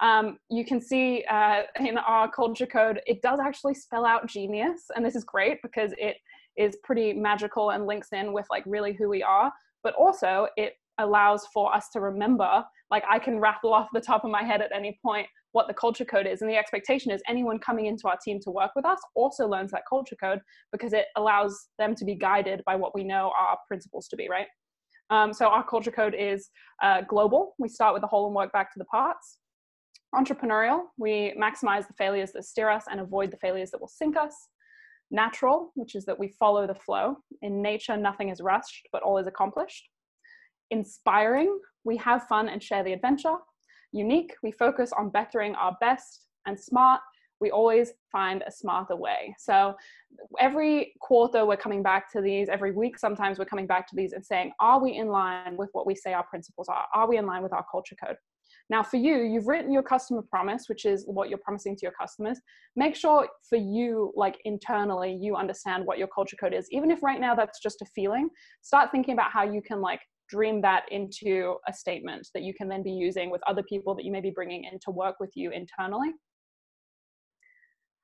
Um, 0.00 0.38
you 0.50 0.64
can 0.64 0.80
see 0.80 1.24
uh, 1.30 1.62
in 1.80 1.96
our 1.96 2.30
culture 2.30 2.66
code, 2.66 3.00
it 3.06 3.22
does 3.22 3.40
actually 3.40 3.74
spell 3.74 4.04
out 4.04 4.26
genius. 4.26 4.82
And 4.94 5.04
this 5.04 5.14
is 5.14 5.24
great 5.24 5.62
because 5.62 5.92
it 5.96 6.16
is 6.56 6.76
pretty 6.84 7.12
magical 7.12 7.70
and 7.70 7.86
links 7.86 8.08
in 8.12 8.32
with 8.32 8.46
like 8.50 8.64
really 8.66 8.92
who 8.92 9.08
we 9.08 9.22
are 9.22 9.52
but 9.82 9.94
also 9.94 10.48
it 10.56 10.74
allows 10.98 11.46
for 11.52 11.74
us 11.74 11.88
to 11.92 12.00
remember 12.00 12.64
like 12.90 13.04
i 13.10 13.18
can 13.18 13.38
rattle 13.38 13.74
off 13.74 13.88
the 13.92 14.00
top 14.00 14.24
of 14.24 14.30
my 14.30 14.42
head 14.42 14.60
at 14.62 14.70
any 14.74 14.98
point 15.04 15.26
what 15.56 15.68
the 15.68 15.74
culture 15.74 16.04
code 16.04 16.26
is 16.26 16.42
and 16.42 16.50
the 16.50 16.56
expectation 16.56 17.10
is 17.10 17.22
anyone 17.26 17.58
coming 17.58 17.86
into 17.86 18.08
our 18.08 18.18
team 18.22 18.38
to 18.38 18.50
work 18.50 18.72
with 18.76 18.84
us 18.84 18.98
also 19.14 19.48
learns 19.48 19.70
that 19.70 19.82
culture 19.88 20.16
code 20.22 20.38
because 20.70 20.92
it 20.92 21.06
allows 21.16 21.68
them 21.78 21.94
to 21.94 22.04
be 22.04 22.14
guided 22.14 22.62
by 22.66 22.76
what 22.76 22.94
we 22.94 23.02
know 23.02 23.32
our 23.38 23.56
principles 23.66 24.06
to 24.06 24.16
be 24.16 24.28
right? 24.28 24.48
Um, 25.08 25.32
so 25.32 25.46
our 25.46 25.64
culture 25.64 25.90
code 25.90 26.14
is 26.18 26.50
uh, 26.82 27.02
global. 27.08 27.54
We 27.58 27.68
start 27.68 27.94
with 27.94 28.02
the 28.02 28.06
whole 28.06 28.26
and 28.26 28.34
work 28.34 28.52
back 28.52 28.72
to 28.72 28.78
the 28.78 28.84
parts. 28.84 29.38
Entrepreneurial. 30.14 30.82
We 30.98 31.34
maximize 31.40 31.86
the 31.86 31.94
failures 31.96 32.32
that 32.32 32.44
steer 32.44 32.68
us 32.68 32.84
and 32.90 33.00
avoid 33.00 33.30
the 33.30 33.36
failures 33.38 33.70
that 33.70 33.80
will 33.80 33.88
sink 33.88 34.16
us 34.16 34.34
Natural, 35.10 35.70
which 35.74 35.94
is 35.94 36.04
that 36.06 36.18
we 36.18 36.28
follow 36.28 36.66
the 36.66 36.74
flow. 36.74 37.16
In 37.42 37.62
nature, 37.62 37.96
nothing 37.96 38.28
is 38.28 38.40
rushed, 38.40 38.88
but 38.92 39.02
all 39.02 39.18
is 39.18 39.26
accomplished. 39.26 39.88
Inspiring, 40.70 41.58
we 41.84 41.96
have 41.98 42.26
fun 42.26 42.48
and 42.48 42.62
share 42.62 42.82
the 42.82 42.92
adventure. 42.92 43.36
Unique, 43.92 44.34
we 44.42 44.50
focus 44.50 44.92
on 44.98 45.10
bettering 45.10 45.54
our 45.54 45.76
best. 45.80 46.22
And 46.46 46.58
smart, 46.58 47.00
we 47.40 47.50
always 47.50 47.92
find 48.10 48.42
a 48.46 48.50
smarter 48.50 48.96
way. 48.96 49.34
So 49.38 49.74
every 50.40 50.94
quarter, 51.00 51.44
we're 51.44 51.56
coming 51.56 51.82
back 51.82 52.10
to 52.12 52.20
these. 52.20 52.48
Every 52.48 52.72
week, 52.72 52.98
sometimes 52.98 53.38
we're 53.38 53.44
coming 53.44 53.66
back 53.66 53.88
to 53.88 53.96
these 53.96 54.12
and 54.12 54.24
saying, 54.24 54.52
are 54.58 54.82
we 54.82 54.96
in 54.96 55.08
line 55.08 55.56
with 55.56 55.68
what 55.72 55.86
we 55.86 55.94
say 55.94 56.14
our 56.14 56.24
principles 56.24 56.68
are? 56.68 56.86
Are 56.94 57.08
we 57.08 57.18
in 57.18 57.26
line 57.26 57.42
with 57.42 57.52
our 57.52 57.64
culture 57.70 57.96
code? 58.02 58.16
Now, 58.68 58.82
for 58.82 58.96
you, 58.96 59.22
you've 59.22 59.46
written 59.46 59.72
your 59.72 59.82
customer 59.82 60.22
promise, 60.22 60.68
which 60.68 60.84
is 60.84 61.04
what 61.06 61.28
you're 61.28 61.38
promising 61.38 61.76
to 61.76 61.82
your 61.82 61.92
customers. 61.92 62.40
Make 62.74 62.96
sure 62.96 63.28
for 63.48 63.56
you, 63.56 64.12
like 64.16 64.38
internally, 64.44 65.16
you 65.20 65.36
understand 65.36 65.86
what 65.86 65.98
your 65.98 66.08
culture 66.08 66.36
code 66.36 66.52
is. 66.52 66.66
Even 66.72 66.90
if 66.90 67.02
right 67.02 67.20
now 67.20 67.34
that's 67.34 67.60
just 67.60 67.80
a 67.82 67.86
feeling, 67.94 68.28
start 68.62 68.90
thinking 68.90 69.14
about 69.14 69.30
how 69.30 69.44
you 69.44 69.62
can 69.62 69.80
like 69.80 70.00
dream 70.28 70.60
that 70.60 70.84
into 70.90 71.54
a 71.68 71.72
statement 71.72 72.28
that 72.34 72.42
you 72.42 72.52
can 72.52 72.68
then 72.68 72.82
be 72.82 72.90
using 72.90 73.30
with 73.30 73.40
other 73.46 73.62
people 73.62 73.94
that 73.94 74.04
you 74.04 74.10
may 74.10 74.20
be 74.20 74.30
bringing 74.30 74.64
in 74.64 74.78
to 74.80 74.90
work 74.90 75.20
with 75.20 75.30
you 75.36 75.52
internally. 75.52 76.10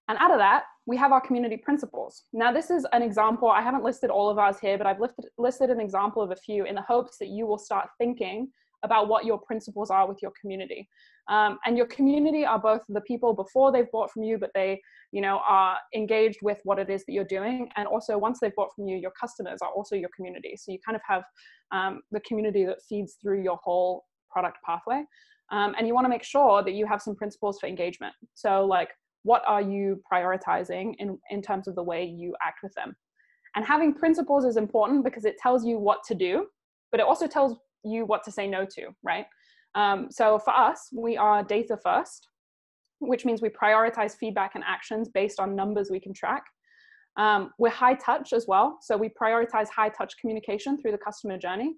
And 0.09 0.19
out 0.19 0.31
of 0.31 0.39
that, 0.39 0.65
we 0.87 0.97
have 0.97 1.13
our 1.13 1.21
community 1.21 1.57
principles. 1.57 2.25
Now, 2.33 2.53
this 2.53 2.71
is 2.71 2.87
an 2.93 3.03
example. 3.03 3.49
I 3.49 3.63
haven't 3.63 3.85
listed 3.85 4.11
all 4.11 4.29
of 4.29 4.39
ours 4.39 4.59
here, 4.61 4.77
but 4.77 4.87
I've 4.87 5.01
listed, 5.01 5.27
listed 5.39 5.71
an 5.71 5.81
example 5.81 6.23
of 6.23 6.33
a 6.33 6.37
few 6.37 6.65
in 6.65 6.75
the 6.75 6.83
hopes 6.83 7.19
that 7.19 7.29
you 7.29 7.47
will 7.47 7.59
start 7.59 7.89
thinking 7.99 8.49
about 8.83 9.09
what 9.09 9.25
your 9.25 9.39
principles 9.39 9.91
are 9.91 10.09
with 10.09 10.19
your 10.23 10.33
community. 10.41 10.89
Um, 11.29 11.59
and 11.65 11.77
your 11.77 11.87
community 11.87 12.45
are 12.45 12.59
both 12.59 12.83
the 12.89 13.01
people 13.03 13.33
before 13.33 13.71
they've 13.71 13.91
bought 13.93 14.11
from 14.11 14.25
you, 14.25 14.39
but 14.39 14.51
they, 14.55 14.81
you 15.13 15.21
know, 15.21 15.41
are 15.47 15.77
engaged 15.95 16.39
with 16.43 16.59
what 16.65 16.79
it 16.79 16.91
is 16.91 17.05
that 17.07 17.13
you're 17.13 17.25
doing. 17.25 17.69
And 17.77 17.87
also 17.87 18.19
once 18.19 18.39
they've 18.41 18.55
bought 18.57 18.75
from 18.75 18.89
you, 18.89 18.97
your 18.97 19.13
customers 19.13 19.61
are 19.63 19.71
also 19.71 19.95
your 19.95 20.11
community. 20.17 20.57
So 20.57 20.73
you 20.73 20.79
kind 20.85 20.97
of 20.97 21.03
have 21.07 21.23
um, 21.71 22.01
the 22.11 22.21
community 22.21 22.65
that 22.65 22.79
feeds 22.89 23.17
through 23.23 23.43
your 23.43 23.59
whole 23.63 24.05
product 24.31 24.59
pathway. 24.67 25.05
Um, 25.53 25.75
and 25.79 25.87
you 25.87 25.95
want 25.95 26.07
to 26.07 26.09
make 26.09 26.25
sure 26.25 26.63
that 26.65 26.73
you 26.73 26.87
have 26.87 27.03
some 27.03 27.15
principles 27.15 27.59
for 27.61 27.67
engagement. 27.69 28.15
So 28.35 28.65
like, 28.65 28.89
what 29.23 29.43
are 29.47 29.63
you 29.63 30.03
prioritizing 30.13 30.95
in, 30.99 31.19
in 31.31 31.43
terms 31.43 31.69
of 31.69 31.77
the 31.77 31.83
way 31.83 32.05
you 32.05 32.35
act 32.45 32.61
with 32.63 32.73
them? 32.75 32.97
And 33.55 33.65
having 33.65 33.95
principles 33.95 34.45
is 34.45 34.57
important 34.57 35.05
because 35.05 35.25
it 35.25 35.37
tells 35.39 35.65
you 35.65 35.79
what 35.79 35.99
to 36.09 36.15
do, 36.15 36.47
but 36.91 37.01
it 37.01 37.07
also 37.07 37.27
tells 37.27 37.57
you 37.85 38.05
what 38.05 38.25
to 38.25 38.33
say 38.33 38.47
no 38.47 38.65
to, 38.65 38.89
right? 39.03 39.27
Um, 39.75 40.09
so 40.11 40.39
for 40.39 40.55
us, 40.55 40.89
we 40.93 41.17
are 41.17 41.43
data 41.43 41.77
first, 41.83 42.29
which 42.99 43.25
means 43.25 43.43
we 43.43 43.49
prioritize 43.49 44.17
feedback 44.17 44.53
and 44.55 44.65
actions 44.67 45.09
based 45.09 45.41
on 45.41 45.57
numbers 45.57 45.91
we 45.91 46.01
can 46.01 46.13
track. 46.13 46.45
Um, 47.17 47.51
we're 47.59 47.71
high 47.71 47.95
touch 47.95 48.33
as 48.33 48.47
well. 48.47 48.79
So 48.81 48.97
we 48.97 49.11
prioritize 49.11 49.69
high 49.69 49.91
touch 49.91 50.15
communication 50.21 50.79
through 50.79 50.93
the 50.93 50.99
customer 50.99 51.39
journey. 51.39 51.75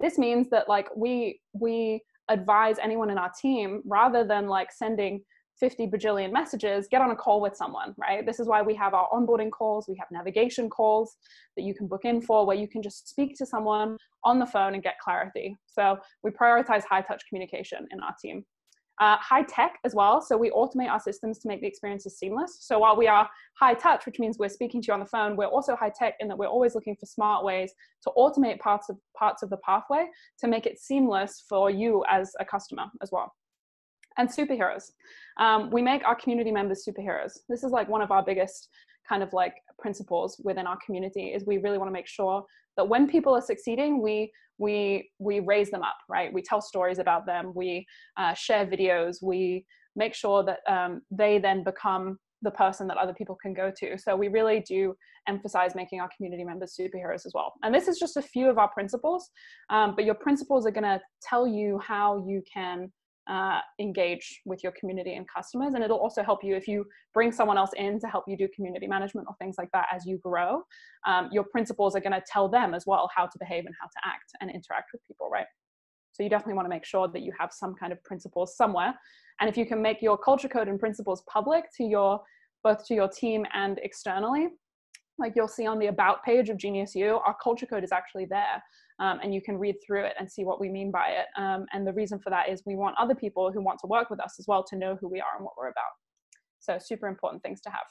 This 0.00 0.18
means 0.18 0.48
that 0.50 0.68
like 0.68 0.88
we, 0.94 1.40
we 1.52 2.02
advise 2.28 2.76
anyone 2.78 3.10
in 3.10 3.18
our 3.18 3.30
team 3.40 3.82
rather 3.86 4.24
than 4.24 4.46
like 4.46 4.72
sending 4.72 5.22
50 5.58 5.86
bajillion 5.86 6.32
messages, 6.32 6.86
get 6.90 7.00
on 7.00 7.10
a 7.10 7.16
call 7.16 7.40
with 7.40 7.56
someone, 7.56 7.94
right? 7.96 8.24
This 8.24 8.40
is 8.40 8.46
why 8.46 8.62
we 8.62 8.74
have 8.74 8.94
our 8.94 9.08
onboarding 9.10 9.50
calls, 9.50 9.88
we 9.88 9.96
have 9.96 10.08
navigation 10.10 10.68
calls 10.68 11.16
that 11.56 11.62
you 11.62 11.74
can 11.74 11.86
book 11.86 12.04
in 12.04 12.20
for 12.20 12.46
where 12.46 12.56
you 12.56 12.68
can 12.68 12.82
just 12.82 13.08
speak 13.08 13.36
to 13.36 13.46
someone 13.46 13.96
on 14.24 14.38
the 14.38 14.46
phone 14.46 14.74
and 14.74 14.82
get 14.82 14.98
clarity. 14.98 15.56
So 15.66 15.98
we 16.22 16.30
prioritize 16.30 16.84
high 16.84 17.02
touch 17.02 17.22
communication 17.28 17.86
in 17.90 18.00
our 18.00 18.14
team. 18.20 18.44
Uh, 18.98 19.16
high 19.18 19.42
tech 19.42 19.78
as 19.84 19.94
well. 19.94 20.22
So 20.22 20.38
we 20.38 20.50
automate 20.50 20.88
our 20.88 21.00
systems 21.00 21.38
to 21.40 21.48
make 21.48 21.60
the 21.60 21.66
experiences 21.66 22.18
seamless. 22.18 22.56
So 22.60 22.78
while 22.78 22.96
we 22.96 23.06
are 23.06 23.28
high 23.60 23.74
touch, 23.74 24.06
which 24.06 24.18
means 24.18 24.38
we're 24.38 24.48
speaking 24.48 24.80
to 24.80 24.86
you 24.88 24.94
on 24.94 25.00
the 25.00 25.06
phone, 25.06 25.36
we're 25.36 25.44
also 25.44 25.76
high 25.76 25.92
tech 25.94 26.14
in 26.18 26.28
that 26.28 26.38
we're 26.38 26.46
always 26.46 26.74
looking 26.74 26.96
for 26.96 27.04
smart 27.04 27.44
ways 27.44 27.72
to 28.04 28.10
automate 28.16 28.58
parts 28.58 28.88
of 28.88 28.96
parts 29.14 29.42
of 29.42 29.50
the 29.50 29.58
pathway 29.58 30.06
to 30.40 30.48
make 30.48 30.64
it 30.64 30.78
seamless 30.78 31.44
for 31.46 31.70
you 31.70 32.04
as 32.08 32.32
a 32.40 32.44
customer 32.44 32.86
as 33.02 33.10
well. 33.12 33.34
And 34.18 34.28
superheroes. 34.28 34.90
Um, 35.38 35.70
we 35.70 35.82
make 35.82 36.06
our 36.06 36.14
community 36.14 36.50
members 36.50 36.84
superheroes. 36.88 37.32
This 37.48 37.62
is 37.62 37.70
like 37.70 37.88
one 37.88 38.02
of 38.02 38.10
our 38.10 38.24
biggest 38.24 38.68
kind 39.08 39.22
of 39.22 39.32
like 39.32 39.54
principles 39.78 40.40
within 40.42 40.66
our 40.66 40.78
community 40.84 41.28
is 41.28 41.44
we 41.46 41.58
really 41.58 41.78
want 41.78 41.88
to 41.88 41.92
make 41.92 42.08
sure 42.08 42.44
that 42.76 42.88
when 42.88 43.08
people 43.08 43.34
are 43.34 43.42
succeeding, 43.42 44.02
we 44.02 44.30
we 44.58 45.10
we 45.18 45.40
raise 45.40 45.70
them 45.70 45.82
up, 45.82 45.96
right? 46.08 46.32
We 46.32 46.42
tell 46.42 46.60
stories 46.60 46.98
about 46.98 47.26
them, 47.26 47.52
we 47.54 47.86
uh, 48.16 48.34
share 48.34 48.66
videos, 48.66 49.16
we 49.22 49.66
make 49.96 50.14
sure 50.14 50.44
that 50.44 50.60
um, 50.68 51.02
they 51.10 51.38
then 51.38 51.62
become 51.62 52.18
the 52.42 52.50
person 52.50 52.86
that 52.86 52.98
other 52.98 53.14
people 53.14 53.36
can 53.40 53.54
go 53.54 53.72
to. 53.78 53.98
So 53.98 54.14
we 54.14 54.28
really 54.28 54.60
do 54.60 54.94
emphasize 55.26 55.74
making 55.74 56.00
our 56.00 56.08
community 56.14 56.44
members 56.44 56.76
superheroes 56.78 57.26
as 57.26 57.32
well. 57.34 57.54
And 57.62 57.74
this 57.74 57.88
is 57.88 57.98
just 57.98 58.16
a 58.16 58.22
few 58.22 58.48
of 58.48 58.58
our 58.58 58.68
principles, 58.68 59.30
um, 59.70 59.94
but 59.96 60.04
your 60.04 60.14
principles 60.14 60.66
are 60.66 60.70
going 60.70 60.84
to 60.84 61.00
tell 61.22 61.46
you 61.46 61.78
how 61.78 62.24
you 62.26 62.42
can 62.52 62.92
uh, 63.28 63.60
engage 63.80 64.40
with 64.44 64.62
your 64.62 64.72
community 64.78 65.14
and 65.14 65.26
customers. 65.28 65.74
And 65.74 65.82
it'll 65.82 65.98
also 65.98 66.22
help 66.22 66.44
you 66.44 66.54
if 66.54 66.68
you 66.68 66.84
bring 67.12 67.32
someone 67.32 67.58
else 67.58 67.70
in 67.76 67.98
to 68.00 68.06
help 68.06 68.24
you 68.28 68.36
do 68.36 68.48
community 68.54 68.86
management 68.86 69.26
or 69.28 69.34
things 69.40 69.56
like 69.58 69.70
that 69.72 69.86
as 69.92 70.06
you 70.06 70.18
grow. 70.18 70.62
Um, 71.06 71.28
your 71.32 71.44
principles 71.44 71.96
are 71.96 72.00
going 72.00 72.12
to 72.12 72.22
tell 72.30 72.48
them 72.48 72.74
as 72.74 72.84
well 72.86 73.10
how 73.14 73.26
to 73.26 73.38
behave 73.38 73.66
and 73.66 73.74
how 73.80 73.86
to 73.86 74.08
act 74.08 74.32
and 74.40 74.50
interact 74.50 74.90
with 74.92 75.02
people, 75.06 75.28
right? 75.30 75.46
So 76.12 76.22
you 76.22 76.30
definitely 76.30 76.54
want 76.54 76.66
to 76.66 76.70
make 76.70 76.84
sure 76.84 77.08
that 77.08 77.22
you 77.22 77.32
have 77.38 77.52
some 77.52 77.74
kind 77.74 77.92
of 77.92 78.02
principles 78.04 78.56
somewhere. 78.56 78.94
And 79.40 79.50
if 79.50 79.56
you 79.56 79.66
can 79.66 79.82
make 79.82 80.00
your 80.00 80.16
culture 80.16 80.48
code 80.48 80.68
and 80.68 80.80
principles 80.80 81.22
public 81.30 81.64
to 81.76 81.84
your 81.84 82.20
both 82.64 82.84
to 82.86 82.94
your 82.94 83.08
team 83.08 83.44
and 83.52 83.78
externally, 83.82 84.48
like 85.18 85.32
you'll 85.34 85.48
see 85.48 85.66
on 85.66 85.78
the 85.78 85.86
about 85.86 86.22
page 86.24 86.48
of 86.48 86.56
Genius 86.58 86.94
U, 86.94 87.20
our 87.26 87.36
culture 87.42 87.66
code 87.66 87.84
is 87.84 87.92
actually 87.92 88.26
there. 88.26 88.62
Um, 88.98 89.20
and 89.22 89.34
you 89.34 89.42
can 89.42 89.58
read 89.58 89.76
through 89.86 90.04
it 90.04 90.14
and 90.18 90.30
see 90.30 90.44
what 90.44 90.60
we 90.60 90.70
mean 90.70 90.90
by 90.90 91.08
it. 91.08 91.26
Um, 91.40 91.66
and 91.72 91.86
the 91.86 91.92
reason 91.92 92.18
for 92.18 92.30
that 92.30 92.48
is 92.48 92.62
we 92.64 92.76
want 92.76 92.96
other 92.98 93.14
people 93.14 93.52
who 93.52 93.60
want 93.62 93.78
to 93.80 93.86
work 93.86 94.08
with 94.08 94.20
us 94.20 94.36
as 94.38 94.46
well 94.48 94.64
to 94.64 94.76
know 94.76 94.96
who 95.00 95.08
we 95.08 95.20
are 95.20 95.36
and 95.36 95.44
what 95.44 95.54
we're 95.58 95.68
about. 95.68 95.84
So 96.60 96.78
super 96.80 97.06
important 97.06 97.42
things 97.42 97.60
to 97.62 97.70
have. 97.70 97.84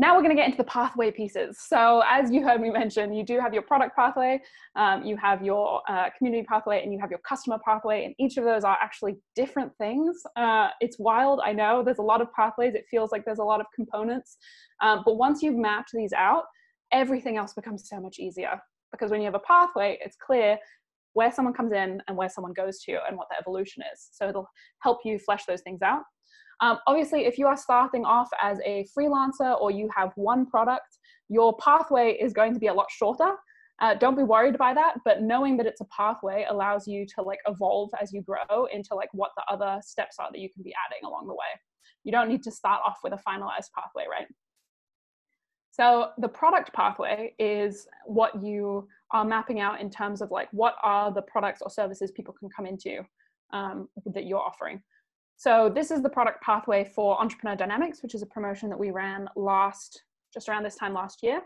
Now 0.00 0.14
we're 0.14 0.22
going 0.22 0.34
to 0.34 0.34
get 0.34 0.46
into 0.46 0.56
the 0.56 0.64
pathway 0.64 1.10
pieces. 1.10 1.58
So 1.60 2.02
as 2.08 2.30
you 2.30 2.42
heard 2.42 2.62
me 2.62 2.70
mention, 2.70 3.12
you 3.12 3.22
do 3.22 3.38
have 3.38 3.52
your 3.52 3.60
product 3.60 3.94
pathway, 3.94 4.40
um, 4.74 5.02
you 5.04 5.14
have 5.18 5.44
your 5.44 5.82
uh, 5.90 6.08
community 6.16 6.42
pathway, 6.42 6.82
and 6.82 6.90
you 6.90 6.98
have 6.98 7.10
your 7.10 7.18
customer 7.18 7.58
pathway, 7.62 8.06
and 8.06 8.14
each 8.18 8.38
of 8.38 8.44
those 8.44 8.64
are 8.64 8.78
actually 8.80 9.16
different 9.36 9.76
things. 9.76 10.22
Uh, 10.36 10.68
it's 10.80 10.98
wild, 10.98 11.42
I 11.44 11.52
know. 11.52 11.82
There's 11.84 11.98
a 11.98 12.02
lot 12.02 12.22
of 12.22 12.32
pathways. 12.32 12.74
It 12.74 12.86
feels 12.90 13.12
like 13.12 13.26
there's 13.26 13.40
a 13.40 13.44
lot 13.44 13.60
of 13.60 13.66
components. 13.74 14.38
Um, 14.80 15.02
but 15.04 15.16
once 15.18 15.42
you've 15.42 15.58
mapped 15.58 15.90
these 15.92 16.14
out, 16.14 16.44
everything 16.92 17.36
else 17.36 17.52
becomes 17.52 17.86
so 17.86 18.00
much 18.00 18.18
easier. 18.18 18.58
Because 18.92 19.10
when 19.10 19.20
you 19.20 19.26
have 19.26 19.34
a 19.34 19.40
pathway, 19.40 19.98
it's 20.02 20.16
clear 20.16 20.56
where 21.12 21.30
someone 21.30 21.52
comes 21.52 21.72
in 21.72 22.00
and 22.08 22.16
where 22.16 22.30
someone 22.30 22.54
goes 22.54 22.80
to 22.84 22.92
and 23.06 23.18
what 23.18 23.28
the 23.28 23.36
evolution 23.38 23.82
is. 23.92 24.08
So 24.12 24.30
it'll 24.30 24.48
help 24.82 25.00
you 25.04 25.18
flesh 25.18 25.44
those 25.44 25.60
things 25.60 25.82
out. 25.82 26.04
Um, 26.60 26.78
obviously, 26.86 27.24
if 27.24 27.38
you 27.38 27.46
are 27.46 27.56
starting 27.56 28.04
off 28.04 28.28
as 28.42 28.58
a 28.64 28.86
freelancer 28.96 29.58
or 29.60 29.70
you 29.70 29.88
have 29.96 30.12
one 30.16 30.46
product, 30.46 30.98
your 31.28 31.56
pathway 31.56 32.12
is 32.20 32.32
going 32.32 32.52
to 32.52 32.60
be 32.60 32.66
a 32.66 32.74
lot 32.74 32.86
shorter. 32.90 33.32
Uh, 33.80 33.94
don't 33.94 34.16
be 34.16 34.22
worried 34.22 34.58
by 34.58 34.74
that, 34.74 34.96
but 35.06 35.22
knowing 35.22 35.56
that 35.56 35.66
it's 35.66 35.80
a 35.80 35.86
pathway 35.86 36.44
allows 36.50 36.86
you 36.86 37.06
to 37.06 37.22
like 37.22 37.38
evolve 37.46 37.88
as 38.00 38.12
you 38.12 38.20
grow 38.22 38.66
into 38.70 38.94
like 38.94 39.08
what 39.12 39.30
the 39.38 39.44
other 39.50 39.80
steps 39.82 40.16
are 40.18 40.28
that 40.30 40.40
you 40.40 40.50
can 40.52 40.62
be 40.62 40.74
adding 40.86 41.06
along 41.06 41.26
the 41.26 41.32
way. 41.32 41.38
You 42.04 42.12
don't 42.12 42.28
need 42.28 42.42
to 42.42 42.50
start 42.50 42.82
off 42.84 42.98
with 43.02 43.14
a 43.14 43.16
finalized 43.16 43.70
pathway, 43.74 44.04
right? 44.10 44.26
So 45.70 46.10
the 46.18 46.28
product 46.28 46.74
pathway 46.74 47.34
is 47.38 47.86
what 48.04 48.42
you 48.44 48.86
are 49.12 49.24
mapping 49.24 49.60
out 49.60 49.80
in 49.80 49.88
terms 49.88 50.20
of 50.20 50.30
like 50.30 50.48
what 50.52 50.74
are 50.82 51.10
the 51.10 51.22
products 51.22 51.62
or 51.62 51.70
services 51.70 52.10
people 52.10 52.34
can 52.38 52.50
come 52.54 52.66
into 52.66 53.02
um, 53.52 53.88
that 54.12 54.26
you're 54.26 54.40
offering. 54.40 54.82
So 55.40 55.72
this 55.74 55.90
is 55.90 56.02
the 56.02 56.08
product 56.10 56.42
pathway 56.42 56.84
for 56.84 57.18
Entrepreneur 57.18 57.56
Dynamics, 57.56 58.02
which 58.02 58.14
is 58.14 58.20
a 58.20 58.26
promotion 58.26 58.68
that 58.68 58.78
we 58.78 58.90
ran 58.90 59.26
last, 59.36 60.02
just 60.34 60.50
around 60.50 60.64
this 60.64 60.76
time 60.76 60.92
last 60.92 61.22
year, 61.22 61.40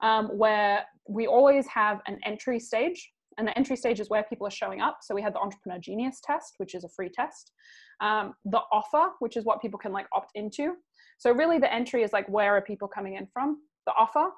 um, 0.00 0.28
where 0.28 0.86
we 1.10 1.26
always 1.26 1.66
have 1.66 2.00
an 2.06 2.18
entry 2.24 2.58
stage. 2.58 3.06
And 3.36 3.46
the 3.46 3.54
entry 3.58 3.76
stage 3.76 4.00
is 4.00 4.08
where 4.08 4.22
people 4.22 4.46
are 4.46 4.50
showing 4.50 4.80
up. 4.80 5.00
So 5.02 5.14
we 5.14 5.20
had 5.20 5.34
the 5.34 5.40
Entrepreneur 5.40 5.78
Genius 5.78 6.22
test, 6.24 6.54
which 6.56 6.74
is 6.74 6.84
a 6.84 6.88
free 6.88 7.10
test. 7.10 7.52
Um, 8.00 8.32
the 8.46 8.62
offer, 8.72 9.10
which 9.18 9.36
is 9.36 9.44
what 9.44 9.60
people 9.60 9.78
can 9.78 9.92
like 9.92 10.06
opt 10.14 10.30
into. 10.34 10.76
So 11.18 11.30
really 11.30 11.58
the 11.58 11.70
entry 11.70 12.02
is 12.02 12.14
like, 12.14 12.26
where 12.30 12.56
are 12.56 12.62
people 12.62 12.88
coming 12.88 13.16
in 13.16 13.26
from? 13.30 13.58
The 13.84 13.92
offer, 13.92 14.28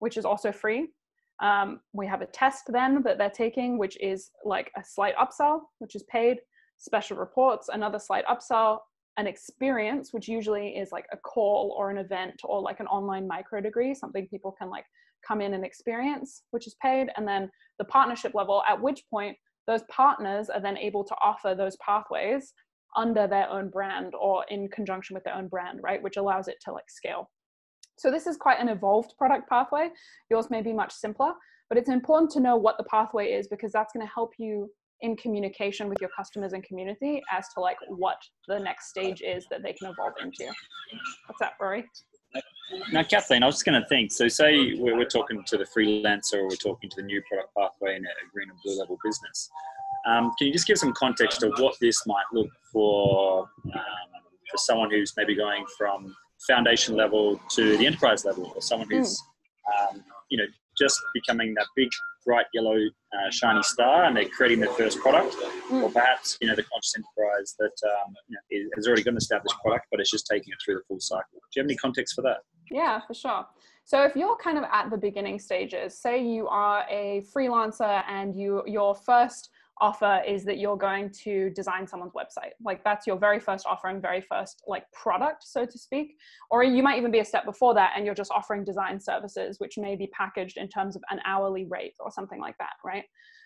which 0.00 0.18
is 0.18 0.26
also 0.26 0.52
free. 0.52 0.90
Um, 1.42 1.80
we 1.94 2.06
have 2.08 2.20
a 2.20 2.26
test 2.26 2.64
then 2.68 3.02
that 3.04 3.16
they're 3.16 3.30
taking, 3.30 3.78
which 3.78 3.98
is 4.02 4.32
like 4.44 4.70
a 4.76 4.84
slight 4.84 5.16
upsell, 5.16 5.60
which 5.78 5.94
is 5.94 6.02
paid 6.12 6.40
special 6.80 7.16
reports, 7.16 7.68
another 7.72 7.98
slight 7.98 8.24
upsell, 8.26 8.78
an 9.16 9.26
experience, 9.26 10.12
which 10.12 10.28
usually 10.28 10.70
is 10.70 10.92
like 10.92 11.06
a 11.12 11.16
call 11.16 11.74
or 11.78 11.90
an 11.90 11.98
event 11.98 12.40
or 12.44 12.60
like 12.60 12.80
an 12.80 12.86
online 12.86 13.28
micro 13.28 13.60
degree, 13.60 13.94
something 13.94 14.26
people 14.28 14.54
can 14.58 14.70
like 14.70 14.84
come 15.26 15.40
in 15.40 15.54
and 15.54 15.64
experience, 15.64 16.42
which 16.50 16.66
is 16.66 16.74
paid, 16.82 17.08
and 17.16 17.28
then 17.28 17.50
the 17.78 17.84
partnership 17.84 18.34
level, 18.34 18.62
at 18.68 18.80
which 18.80 19.02
point 19.10 19.36
those 19.66 19.82
partners 19.90 20.48
are 20.48 20.60
then 20.60 20.78
able 20.78 21.04
to 21.04 21.14
offer 21.22 21.54
those 21.54 21.76
pathways 21.76 22.54
under 22.96 23.26
their 23.26 23.48
own 23.50 23.68
brand 23.68 24.14
or 24.18 24.44
in 24.48 24.68
conjunction 24.68 25.14
with 25.14 25.22
their 25.24 25.36
own 25.36 25.48
brand, 25.48 25.80
right? 25.82 26.02
Which 26.02 26.16
allows 26.16 26.48
it 26.48 26.56
to 26.64 26.72
like 26.72 26.88
scale. 26.88 27.30
So 27.98 28.10
this 28.10 28.26
is 28.26 28.36
quite 28.36 28.58
an 28.58 28.68
evolved 28.68 29.14
product 29.18 29.48
pathway. 29.48 29.90
Yours 30.30 30.50
may 30.50 30.62
be 30.62 30.72
much 30.72 30.92
simpler, 30.92 31.32
but 31.68 31.76
it's 31.76 31.90
important 31.90 32.30
to 32.32 32.40
know 32.40 32.56
what 32.56 32.78
the 32.78 32.84
pathway 32.84 33.26
is 33.32 33.46
because 33.46 33.72
that's 33.72 33.92
going 33.92 34.04
to 34.04 34.12
help 34.12 34.32
you 34.38 34.70
in 35.02 35.16
communication 35.16 35.88
with 35.88 35.98
your 36.00 36.10
customers 36.16 36.52
and 36.52 36.62
community 36.64 37.22
as 37.30 37.46
to 37.54 37.60
like 37.60 37.78
what 37.88 38.18
the 38.48 38.58
next 38.58 38.88
stage 38.88 39.22
is 39.22 39.46
that 39.50 39.62
they 39.62 39.72
can 39.72 39.90
evolve 39.90 40.14
into. 40.20 40.44
What's 41.26 41.40
that, 41.40 41.52
Rory? 41.60 41.84
Now, 42.92 43.02
Kathleen, 43.02 43.42
I 43.42 43.46
was 43.46 43.56
just 43.56 43.64
going 43.64 43.80
to 43.80 43.88
think. 43.88 44.12
So, 44.12 44.28
say 44.28 44.74
we're, 44.74 44.96
we're, 44.96 45.04
talking 45.04 45.42
to 45.44 45.56
the 45.56 45.64
freelancer 45.64 46.34
or 46.34 46.44
we're 46.44 46.56
talking 46.56 46.88
to 46.90 46.96
the 46.96 47.02
new 47.02 47.20
product 47.28 47.52
pathway 47.56 47.96
in 47.96 48.04
a 48.04 48.08
green 48.32 48.48
and 48.48 48.58
blue 48.64 48.78
level 48.78 48.96
business. 49.04 49.50
Um, 50.06 50.32
can 50.38 50.46
you 50.46 50.52
just 50.52 50.66
give 50.66 50.78
some 50.78 50.92
context 50.92 51.42
of 51.42 51.52
what 51.58 51.74
this 51.80 52.06
might 52.06 52.24
look 52.32 52.48
for 52.72 53.40
um, 53.74 54.10
for 54.50 54.56
someone 54.56 54.90
who's 54.90 55.12
maybe 55.16 55.34
going 55.34 55.64
from 55.76 56.14
foundation 56.46 56.96
level 56.96 57.40
to 57.50 57.76
the 57.76 57.86
enterprise 57.86 58.24
level, 58.24 58.52
or 58.54 58.62
someone 58.62 58.88
who's 58.88 59.20
mm. 59.20 59.94
um, 59.94 60.04
you 60.30 60.38
know 60.38 60.46
just 60.78 61.00
becoming 61.12 61.54
that 61.54 61.66
big 61.76 61.88
bright 62.24 62.46
yellow 62.54 62.76
uh, 62.76 63.30
shiny 63.30 63.62
star 63.62 64.04
and 64.04 64.16
they're 64.16 64.28
creating 64.28 64.60
their 64.60 64.70
first 64.70 64.98
product, 65.00 65.34
mm. 65.70 65.82
or 65.82 65.90
perhaps 65.90 66.38
you 66.40 66.48
know 66.48 66.54
the 66.54 66.62
conscious 66.64 66.94
enterprise 66.96 67.54
that 67.58 67.72
um, 67.90 68.14
you 68.28 68.64
know, 68.64 68.70
has 68.76 68.86
already 68.86 69.02
got 69.02 69.12
an 69.12 69.16
established 69.16 69.56
product, 69.62 69.86
but 69.90 70.00
it's 70.00 70.10
just 70.10 70.26
taking 70.30 70.52
it 70.52 70.58
through 70.64 70.76
the 70.76 70.82
full 70.88 71.00
cycle. 71.00 71.24
Do 71.32 71.40
you 71.56 71.62
have 71.62 71.66
any 71.66 71.76
context 71.76 72.14
for 72.14 72.22
that? 72.22 72.38
Yeah, 72.70 73.00
for 73.06 73.14
sure. 73.14 73.46
So 73.84 74.04
if 74.04 74.14
you're 74.14 74.36
kind 74.36 74.56
of 74.56 74.64
at 74.70 74.90
the 74.90 74.96
beginning 74.96 75.38
stages, 75.38 75.98
say 75.98 76.22
you 76.24 76.46
are 76.46 76.84
a 76.88 77.24
freelancer 77.34 78.04
and 78.08 78.36
you 78.36 78.62
your 78.66 78.94
first 78.94 79.50
offer 79.80 80.22
is 80.26 80.44
that 80.44 80.58
you're 80.58 80.76
going 80.76 81.10
to 81.24 81.50
design 81.50 81.86
someone's 81.86 82.12
website. 82.12 82.52
Like 82.64 82.84
that's 82.84 83.06
your 83.06 83.16
very 83.16 83.40
first 83.40 83.66
offer 83.66 83.88
and 83.88 84.00
very 84.00 84.20
first 84.20 84.62
like 84.66 84.84
product, 84.92 85.44
so 85.44 85.64
to 85.64 85.78
speak. 85.78 86.16
Or 86.50 86.62
you 86.62 86.82
might 86.82 86.98
even 86.98 87.10
be 87.10 87.20
a 87.20 87.24
step 87.24 87.44
before 87.44 87.74
that 87.74 87.92
and 87.96 88.04
you're 88.04 88.14
just 88.14 88.30
offering 88.30 88.64
design 88.64 89.00
services, 89.00 89.58
which 89.58 89.78
may 89.78 89.96
be 89.96 90.08
packaged 90.08 90.56
in 90.56 90.68
terms 90.68 90.96
of 90.96 91.02
an 91.10 91.20
hourly 91.26 91.64
rate 91.64 91.94
or 92.00 92.10
something 92.10 92.40
like 92.40 92.58
that, 92.58 92.74
right? 92.84 93.04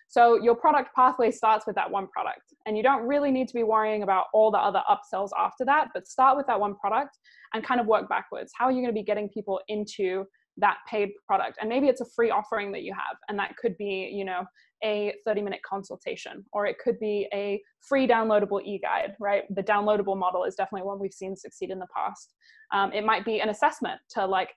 So 0.09 0.41
your 0.41 0.55
product 0.55 0.95
pathway 0.95 1.31
starts 1.31 1.67
with 1.67 1.77
that 1.77 1.91
one 1.91 2.09
product. 2.09 2.53
And 2.67 2.77
you 2.77 2.83
don't 2.83 3.07
really 3.07 3.31
need 3.31 3.49
to 3.49 3.55
be 3.55 3.63
worrying 3.63 4.03
about 4.03 4.27
all 4.33 4.51
the 4.51 4.59
other 4.59 4.83
upsells 4.89 5.31
after 5.39 5.65
that, 5.65 5.89
but 5.95 6.07
start 6.07 6.37
with 6.37 6.47
that 6.47 6.61
one 6.61 6.75
product 6.75 7.19
and 7.53 7.65
kind 7.65 7.81
of 7.81 7.87
work 7.87 8.09
backwards. 8.09 8.53
How 8.57 8.67
are 8.67 8.73
you 8.73 8.79
going 8.83 8.95
to 8.95 9.01
be 9.01 9.03
getting 9.03 9.29
people 9.29 9.61
into 9.69 10.27
that 10.59 10.79
paid 10.89 11.11
product 11.27 11.59
and 11.61 11.69
maybe 11.69 11.89
it's 11.89 12.01
a 12.01 12.07
free 12.15 12.31
offering 12.31 12.71
that 12.73 12.83
you 12.83 12.93
have 12.93 13.17
and 13.29 13.39
that 13.39 13.57
could 13.57 13.77
be 13.77 14.11
you 14.13 14.25
know 14.25 14.45
a 14.85 15.15
30 15.25 15.43
minute 15.43 15.61
consultation 15.67 16.45
or 16.53 16.67
it 16.67 16.79
could 16.79 16.99
be 17.01 17.27
a 17.33 17.61
free 17.81 18.07
downloadable 18.07 18.63
e-guide 18.65 19.15
right? 19.19 19.43
The 19.55 19.63
downloadable 19.63 20.17
model 20.17 20.45
is 20.45 20.55
definitely 20.55 20.87
one 20.87 20.99
we've 20.99 21.13
seen 21.13 21.35
succeed 21.37 21.71
in 21.71 21.79
the 21.79 21.87
past. 21.95 22.35
Um, 22.73 22.93
it 22.93 23.05
might 23.05 23.25
be 23.25 23.41
an 23.41 23.49
assessment 23.49 24.01
to 24.11 24.27
like 24.27 24.51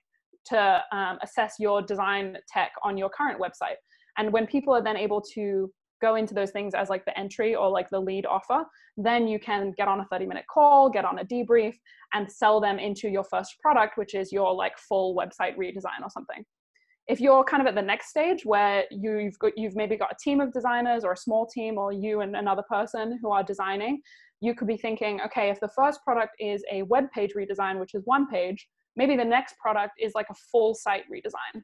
to 0.46 0.82
um, 0.92 1.18
assess 1.22 1.54
your 1.58 1.82
design 1.82 2.36
tech 2.48 2.72
on 2.82 2.96
your 2.96 3.10
current 3.10 3.40
website. 3.40 3.76
And 4.16 4.32
when 4.32 4.46
people 4.46 4.74
are 4.74 4.82
then 4.82 4.96
able 4.96 5.20
to 5.34 5.70
go 6.00 6.14
into 6.14 6.34
those 6.34 6.50
things 6.50 6.74
as 6.74 6.88
like 6.88 7.04
the 7.04 7.18
entry 7.18 7.54
or 7.54 7.68
like 7.68 7.88
the 7.90 7.98
lead 7.98 8.26
offer 8.26 8.64
then 8.96 9.26
you 9.26 9.38
can 9.38 9.72
get 9.76 9.88
on 9.88 10.00
a 10.00 10.04
30 10.10 10.26
minute 10.26 10.44
call 10.52 10.88
get 10.88 11.04
on 11.04 11.18
a 11.18 11.24
debrief 11.24 11.74
and 12.14 12.30
sell 12.30 12.60
them 12.60 12.78
into 12.78 13.08
your 13.08 13.24
first 13.24 13.56
product 13.60 13.98
which 13.98 14.14
is 14.14 14.32
your 14.32 14.54
like 14.54 14.78
full 14.78 15.16
website 15.16 15.56
redesign 15.56 16.02
or 16.02 16.10
something 16.10 16.44
if 17.08 17.20
you're 17.20 17.42
kind 17.42 17.60
of 17.62 17.66
at 17.66 17.74
the 17.74 17.82
next 17.82 18.10
stage 18.10 18.44
where 18.44 18.84
you've 18.90 19.38
got 19.38 19.56
you've 19.56 19.76
maybe 19.76 19.96
got 19.96 20.12
a 20.12 20.16
team 20.22 20.40
of 20.40 20.52
designers 20.52 21.04
or 21.04 21.12
a 21.12 21.16
small 21.16 21.46
team 21.46 21.78
or 21.78 21.92
you 21.92 22.20
and 22.20 22.36
another 22.36 22.62
person 22.68 23.18
who 23.22 23.30
are 23.30 23.42
designing 23.42 24.00
you 24.40 24.54
could 24.54 24.68
be 24.68 24.76
thinking 24.76 25.20
okay 25.24 25.50
if 25.50 25.58
the 25.60 25.68
first 25.68 26.02
product 26.04 26.34
is 26.38 26.62
a 26.70 26.82
web 26.82 27.10
page 27.12 27.32
redesign 27.36 27.80
which 27.80 27.94
is 27.94 28.02
one 28.04 28.28
page 28.28 28.68
maybe 28.96 29.16
the 29.16 29.24
next 29.24 29.56
product 29.58 29.92
is 29.98 30.12
like 30.14 30.26
a 30.30 30.34
full 30.52 30.74
site 30.74 31.04
redesign 31.12 31.62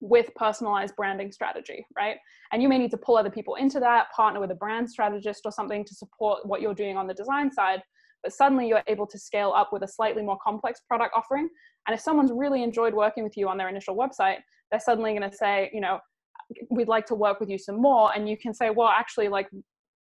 with 0.00 0.34
personalized 0.34 0.94
branding 0.96 1.32
strategy, 1.32 1.86
right? 1.96 2.16
And 2.52 2.62
you 2.62 2.68
may 2.68 2.78
need 2.78 2.90
to 2.90 2.98
pull 2.98 3.16
other 3.16 3.30
people 3.30 3.54
into 3.54 3.80
that, 3.80 4.12
partner 4.14 4.40
with 4.40 4.50
a 4.50 4.54
brand 4.54 4.90
strategist 4.90 5.42
or 5.44 5.52
something 5.52 5.84
to 5.84 5.94
support 5.94 6.44
what 6.44 6.60
you're 6.60 6.74
doing 6.74 6.96
on 6.96 7.06
the 7.06 7.14
design 7.14 7.50
side. 7.50 7.80
But 8.22 8.32
suddenly 8.32 8.68
you're 8.68 8.82
able 8.86 9.06
to 9.06 9.18
scale 9.18 9.52
up 9.56 9.72
with 9.72 9.82
a 9.82 9.88
slightly 9.88 10.22
more 10.22 10.38
complex 10.42 10.80
product 10.86 11.14
offering. 11.16 11.48
And 11.86 11.94
if 11.94 12.00
someone's 12.00 12.32
really 12.32 12.62
enjoyed 12.62 12.94
working 12.94 13.24
with 13.24 13.36
you 13.36 13.48
on 13.48 13.56
their 13.56 13.68
initial 13.68 13.96
website, 13.96 14.38
they're 14.70 14.80
suddenly 14.80 15.16
going 15.16 15.28
to 15.28 15.36
say, 15.36 15.70
you 15.72 15.80
know, 15.80 15.98
we'd 16.70 16.88
like 16.88 17.06
to 17.06 17.14
work 17.14 17.40
with 17.40 17.48
you 17.48 17.58
some 17.58 17.80
more. 17.80 18.14
And 18.14 18.28
you 18.28 18.36
can 18.36 18.54
say, 18.54 18.70
well, 18.70 18.88
actually, 18.88 19.28
like, 19.28 19.48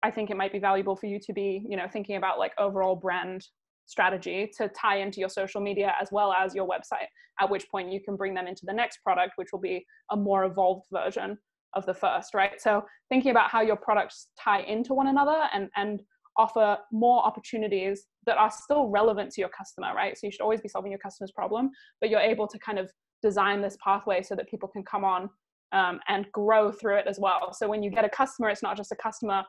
I 0.03 0.11
think 0.11 0.31
it 0.31 0.37
might 0.37 0.53
be 0.53 0.59
valuable 0.59 0.97
for 0.97 1.07
you 1.07 1.19
to 1.21 1.33
be, 1.33 1.65
you 1.69 1.77
know, 1.77 1.87
thinking 1.93 2.17
about 2.17 2.39
like 2.39 2.53
overall 2.59 2.95
brand 2.95 3.45
strategy 3.87 4.51
to 4.57 4.69
tie 4.69 4.99
into 4.99 5.19
your 5.19 5.29
social 5.29 5.61
media 5.61 5.95
as 6.01 6.11
well 6.13 6.33
as 6.33 6.55
your 6.55 6.69
website, 6.69 7.07
at 7.41 7.51
which 7.51 7.69
point 7.71 7.91
you 7.91 8.01
can 8.01 8.17
bring 8.17 8.35
them 8.35 8.47
into 8.47 8.63
the 8.67 8.73
next 8.73 8.99
product, 9.03 9.33
which 9.37 9.49
will 9.53 9.61
be 9.61 9.85
a 10.13 10.17
more 10.17 10.45
evolved 10.45 10.87
version 10.93 11.37
of 11.75 11.85
the 11.87 11.95
first, 11.95 12.35
right? 12.35 12.61
So 12.61 12.85
thinking 13.09 13.31
about 13.31 13.51
how 13.51 13.61
your 13.61 13.77
products 13.77 14.29
tie 14.39 14.61
into 14.61 14.95
one 14.95 15.09
another 15.09 15.49
and, 15.53 15.69
and 15.77 16.01
offer 16.37 16.79
more 16.93 17.25
opportunities 17.25 18.05
that 18.27 18.37
are 18.37 18.51
still 18.51 18.87
relevant 18.87 19.33
to 19.33 19.41
your 19.41 19.51
customer, 19.51 19.93
right? 19.95 20.17
So 20.17 20.27
you 20.27 20.31
should 20.31 20.43
always 20.43 20.61
be 20.61 20.69
solving 20.69 20.93
your 20.93 21.01
customer's 21.01 21.33
problem, 21.33 21.71
but 22.01 22.11
you're 22.11 22.21
able 22.21 22.47
to 22.47 22.59
kind 22.61 22.79
of 22.79 22.91
design 23.23 23.61
this 23.63 23.77
pathway 23.83 24.23
so 24.23 24.35
that 24.35 24.49
people 24.49 24.69
can 24.69 24.83
come 24.83 25.05
on 25.05 25.31
um, 25.73 26.01
and 26.09 26.31
grow 26.33 26.71
through 26.71 26.97
it 26.97 27.07
as 27.07 27.19
well. 27.19 27.53
So 27.53 27.69
when 27.69 27.83
you 27.83 27.91
get 27.91 28.05
a 28.05 28.09
customer, 28.09 28.49
it's 28.49 28.63
not 28.63 28.77
just 28.77 28.93
a 28.93 28.97
customer 28.97 29.45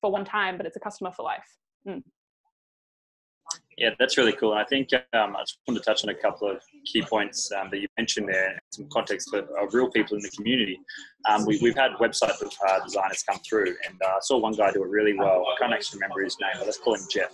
for 0.00 0.10
one 0.10 0.24
time, 0.24 0.56
but 0.56 0.66
it's 0.66 0.76
a 0.76 0.80
customer 0.80 1.10
for 1.12 1.22
life. 1.22 1.56
Mm. 1.88 2.02
Yeah, 3.78 3.90
that's 3.98 4.16
really 4.18 4.32
cool. 4.32 4.52
I 4.52 4.64
think 4.64 4.90
um, 5.14 5.34
I 5.34 5.40
just 5.42 5.58
want 5.66 5.78
to 5.78 5.84
touch 5.84 6.04
on 6.04 6.10
a 6.10 6.14
couple 6.14 6.50
of 6.50 6.62
key 6.84 7.02
points 7.02 7.50
um, 7.52 7.68
that 7.70 7.80
you 7.80 7.88
mentioned 7.98 8.28
there, 8.28 8.58
some 8.70 8.86
context 8.92 9.30
for 9.30 9.40
uh, 9.40 9.66
real 9.72 9.90
people 9.90 10.16
in 10.16 10.22
the 10.22 10.30
community. 10.30 10.78
Um, 11.28 11.46
we, 11.46 11.58
have 11.58 11.76
had 11.76 11.92
website 11.92 12.32
uh, 12.68 12.84
designers 12.84 13.24
come 13.28 13.40
through, 13.40 13.74
and 13.88 14.00
uh, 14.04 14.08
I 14.08 14.18
saw 14.20 14.38
one 14.38 14.52
guy 14.52 14.72
do 14.72 14.82
it 14.84 14.88
really 14.88 15.14
well. 15.14 15.46
I 15.50 15.58
can't 15.58 15.72
actually 15.72 15.98
remember 16.00 16.22
his 16.22 16.36
name, 16.40 16.52
but 16.58 16.66
let's 16.66 16.78
call 16.78 16.94
him 16.94 17.02
Jeff. 17.10 17.30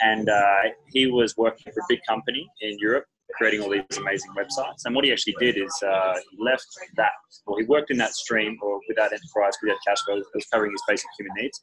And 0.00 0.28
uh, 0.28 0.62
he 0.92 1.06
was 1.06 1.36
working 1.36 1.72
for 1.72 1.80
a 1.80 1.86
big 1.88 2.00
company 2.06 2.48
in 2.60 2.76
Europe 2.78 3.06
creating 3.32 3.62
all 3.62 3.70
these 3.70 3.82
amazing 3.98 4.30
websites. 4.36 4.84
And 4.84 4.94
what 4.94 5.04
he 5.04 5.12
actually 5.12 5.34
did 5.40 5.56
is 5.56 5.74
uh, 5.82 6.14
left 6.38 6.66
that, 6.96 7.10
well, 7.46 7.58
he 7.58 7.64
worked 7.64 7.90
in 7.90 7.96
that 7.98 8.14
stream 8.14 8.58
or 8.62 8.80
with 8.86 8.96
that 8.96 9.12
enterprise, 9.12 9.54
with 9.62 9.72
that 9.72 9.78
cash 9.86 10.00
flow, 10.04 10.22
was 10.34 10.46
covering 10.52 10.72
his 10.72 10.82
basic 10.86 11.08
human 11.18 11.34
needs. 11.36 11.62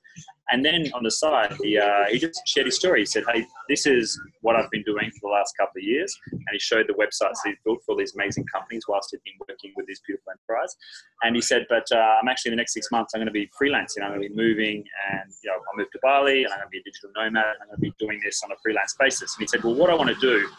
And 0.51 0.65
then 0.65 0.91
on 0.93 1.03
the 1.03 1.11
side, 1.11 1.55
he, 1.61 1.77
uh, 1.77 2.05
he 2.09 2.19
just 2.19 2.41
shared 2.45 2.65
his 2.65 2.75
story. 2.75 3.01
He 3.01 3.05
said, 3.05 3.23
hey, 3.31 3.45
this 3.69 3.85
is 3.85 4.19
what 4.41 4.55
I've 4.55 4.69
been 4.69 4.83
doing 4.83 5.09
for 5.11 5.29
the 5.29 5.33
last 5.33 5.55
couple 5.57 5.79
of 5.79 5.83
years. 5.83 6.13
And 6.31 6.43
he 6.51 6.59
showed 6.59 6.87
the 6.87 6.93
websites 6.93 7.37
he's 7.45 7.55
built 7.63 7.79
for 7.85 7.95
these 7.95 8.15
amazing 8.15 8.45
companies 8.53 8.83
whilst 8.87 9.11
he'd 9.11 9.23
been 9.23 9.39
working 9.47 9.71
with 9.77 9.87
this 9.87 10.01
beautiful 10.05 10.31
enterprise. 10.31 10.75
And 11.23 11.35
he 11.35 11.41
said, 11.41 11.65
but 11.69 11.85
uh, 11.91 12.17
I'm 12.21 12.27
actually 12.27 12.49
in 12.49 12.57
the 12.57 12.61
next 12.61 12.73
six 12.73 12.91
months, 12.91 13.13
I'm 13.13 13.19
going 13.19 13.27
to 13.27 13.31
be 13.31 13.49
freelancing. 13.59 14.03
I'm 14.03 14.09
going 14.09 14.23
to 14.23 14.29
be 14.29 14.35
moving 14.35 14.83
and, 15.13 15.31
you 15.43 15.49
know, 15.49 15.55
I'll 15.55 15.77
move 15.77 15.89
to 15.91 15.99
Bali 16.01 16.43
and 16.43 16.51
I'm 16.51 16.59
going 16.59 16.67
to 16.67 16.71
be 16.71 16.79
a 16.79 16.83
digital 16.83 17.11
nomad. 17.15 17.45
I'm 17.61 17.67
going 17.67 17.77
to 17.77 17.81
be 17.81 17.93
doing 17.97 18.19
this 18.23 18.41
on 18.43 18.51
a 18.51 18.55
freelance 18.61 18.95
basis. 18.99 19.35
And 19.37 19.43
he 19.43 19.47
said, 19.47 19.63
well, 19.63 19.75
what 19.75 19.89
I 19.89 19.93
want 19.93 20.09
to 20.09 20.19
do 20.19 20.49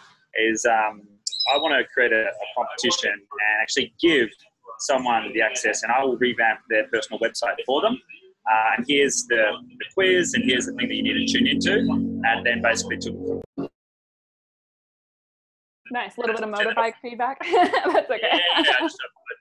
is 0.41 0.65
um, 0.65 1.03
I 1.53 1.59
want 1.59 1.75
to 1.79 1.85
create 1.93 2.13
a, 2.13 2.25
a, 2.25 2.47
competition 2.57 3.13
and 3.13 3.61
actually 3.61 3.95
give 4.01 4.29
someone 4.79 5.33
the 5.33 5.43
access, 5.43 5.83
and 5.83 5.93
I 5.93 6.05
will 6.05 6.17
revamp 6.17 6.61
their 6.69 6.87
personal 6.89 7.19
website 7.21 7.57
for 7.67 7.81
them. 7.81 8.01
Uh, 8.51 8.77
and 8.77 8.87
here's 8.89 9.25
the, 9.29 9.53
the, 9.79 9.85
quiz, 9.95 10.35
and 10.35 10.45
here's 10.45 10.67
the 10.67 10.73
thing 10.73 10.89
that 10.89 10.95
you 10.95 11.03
need 11.03 11.27
to 11.27 11.33
tune 11.33 11.47
into, 11.47 11.79
and 11.79 12.45
then 12.45 12.61
basically 12.61 12.99
to 12.99 13.41
Nice, 15.93 16.17
a 16.17 16.21
little 16.23 16.35
bit 16.35 16.49
of 16.49 16.55
motorbike 16.55 16.95
feedback. 17.03 17.39
That's 17.53 18.11
okay. 18.11 18.19
Yeah, 18.23 18.41
yeah 18.65 18.73
I, 18.81 18.83
just, 18.83 18.97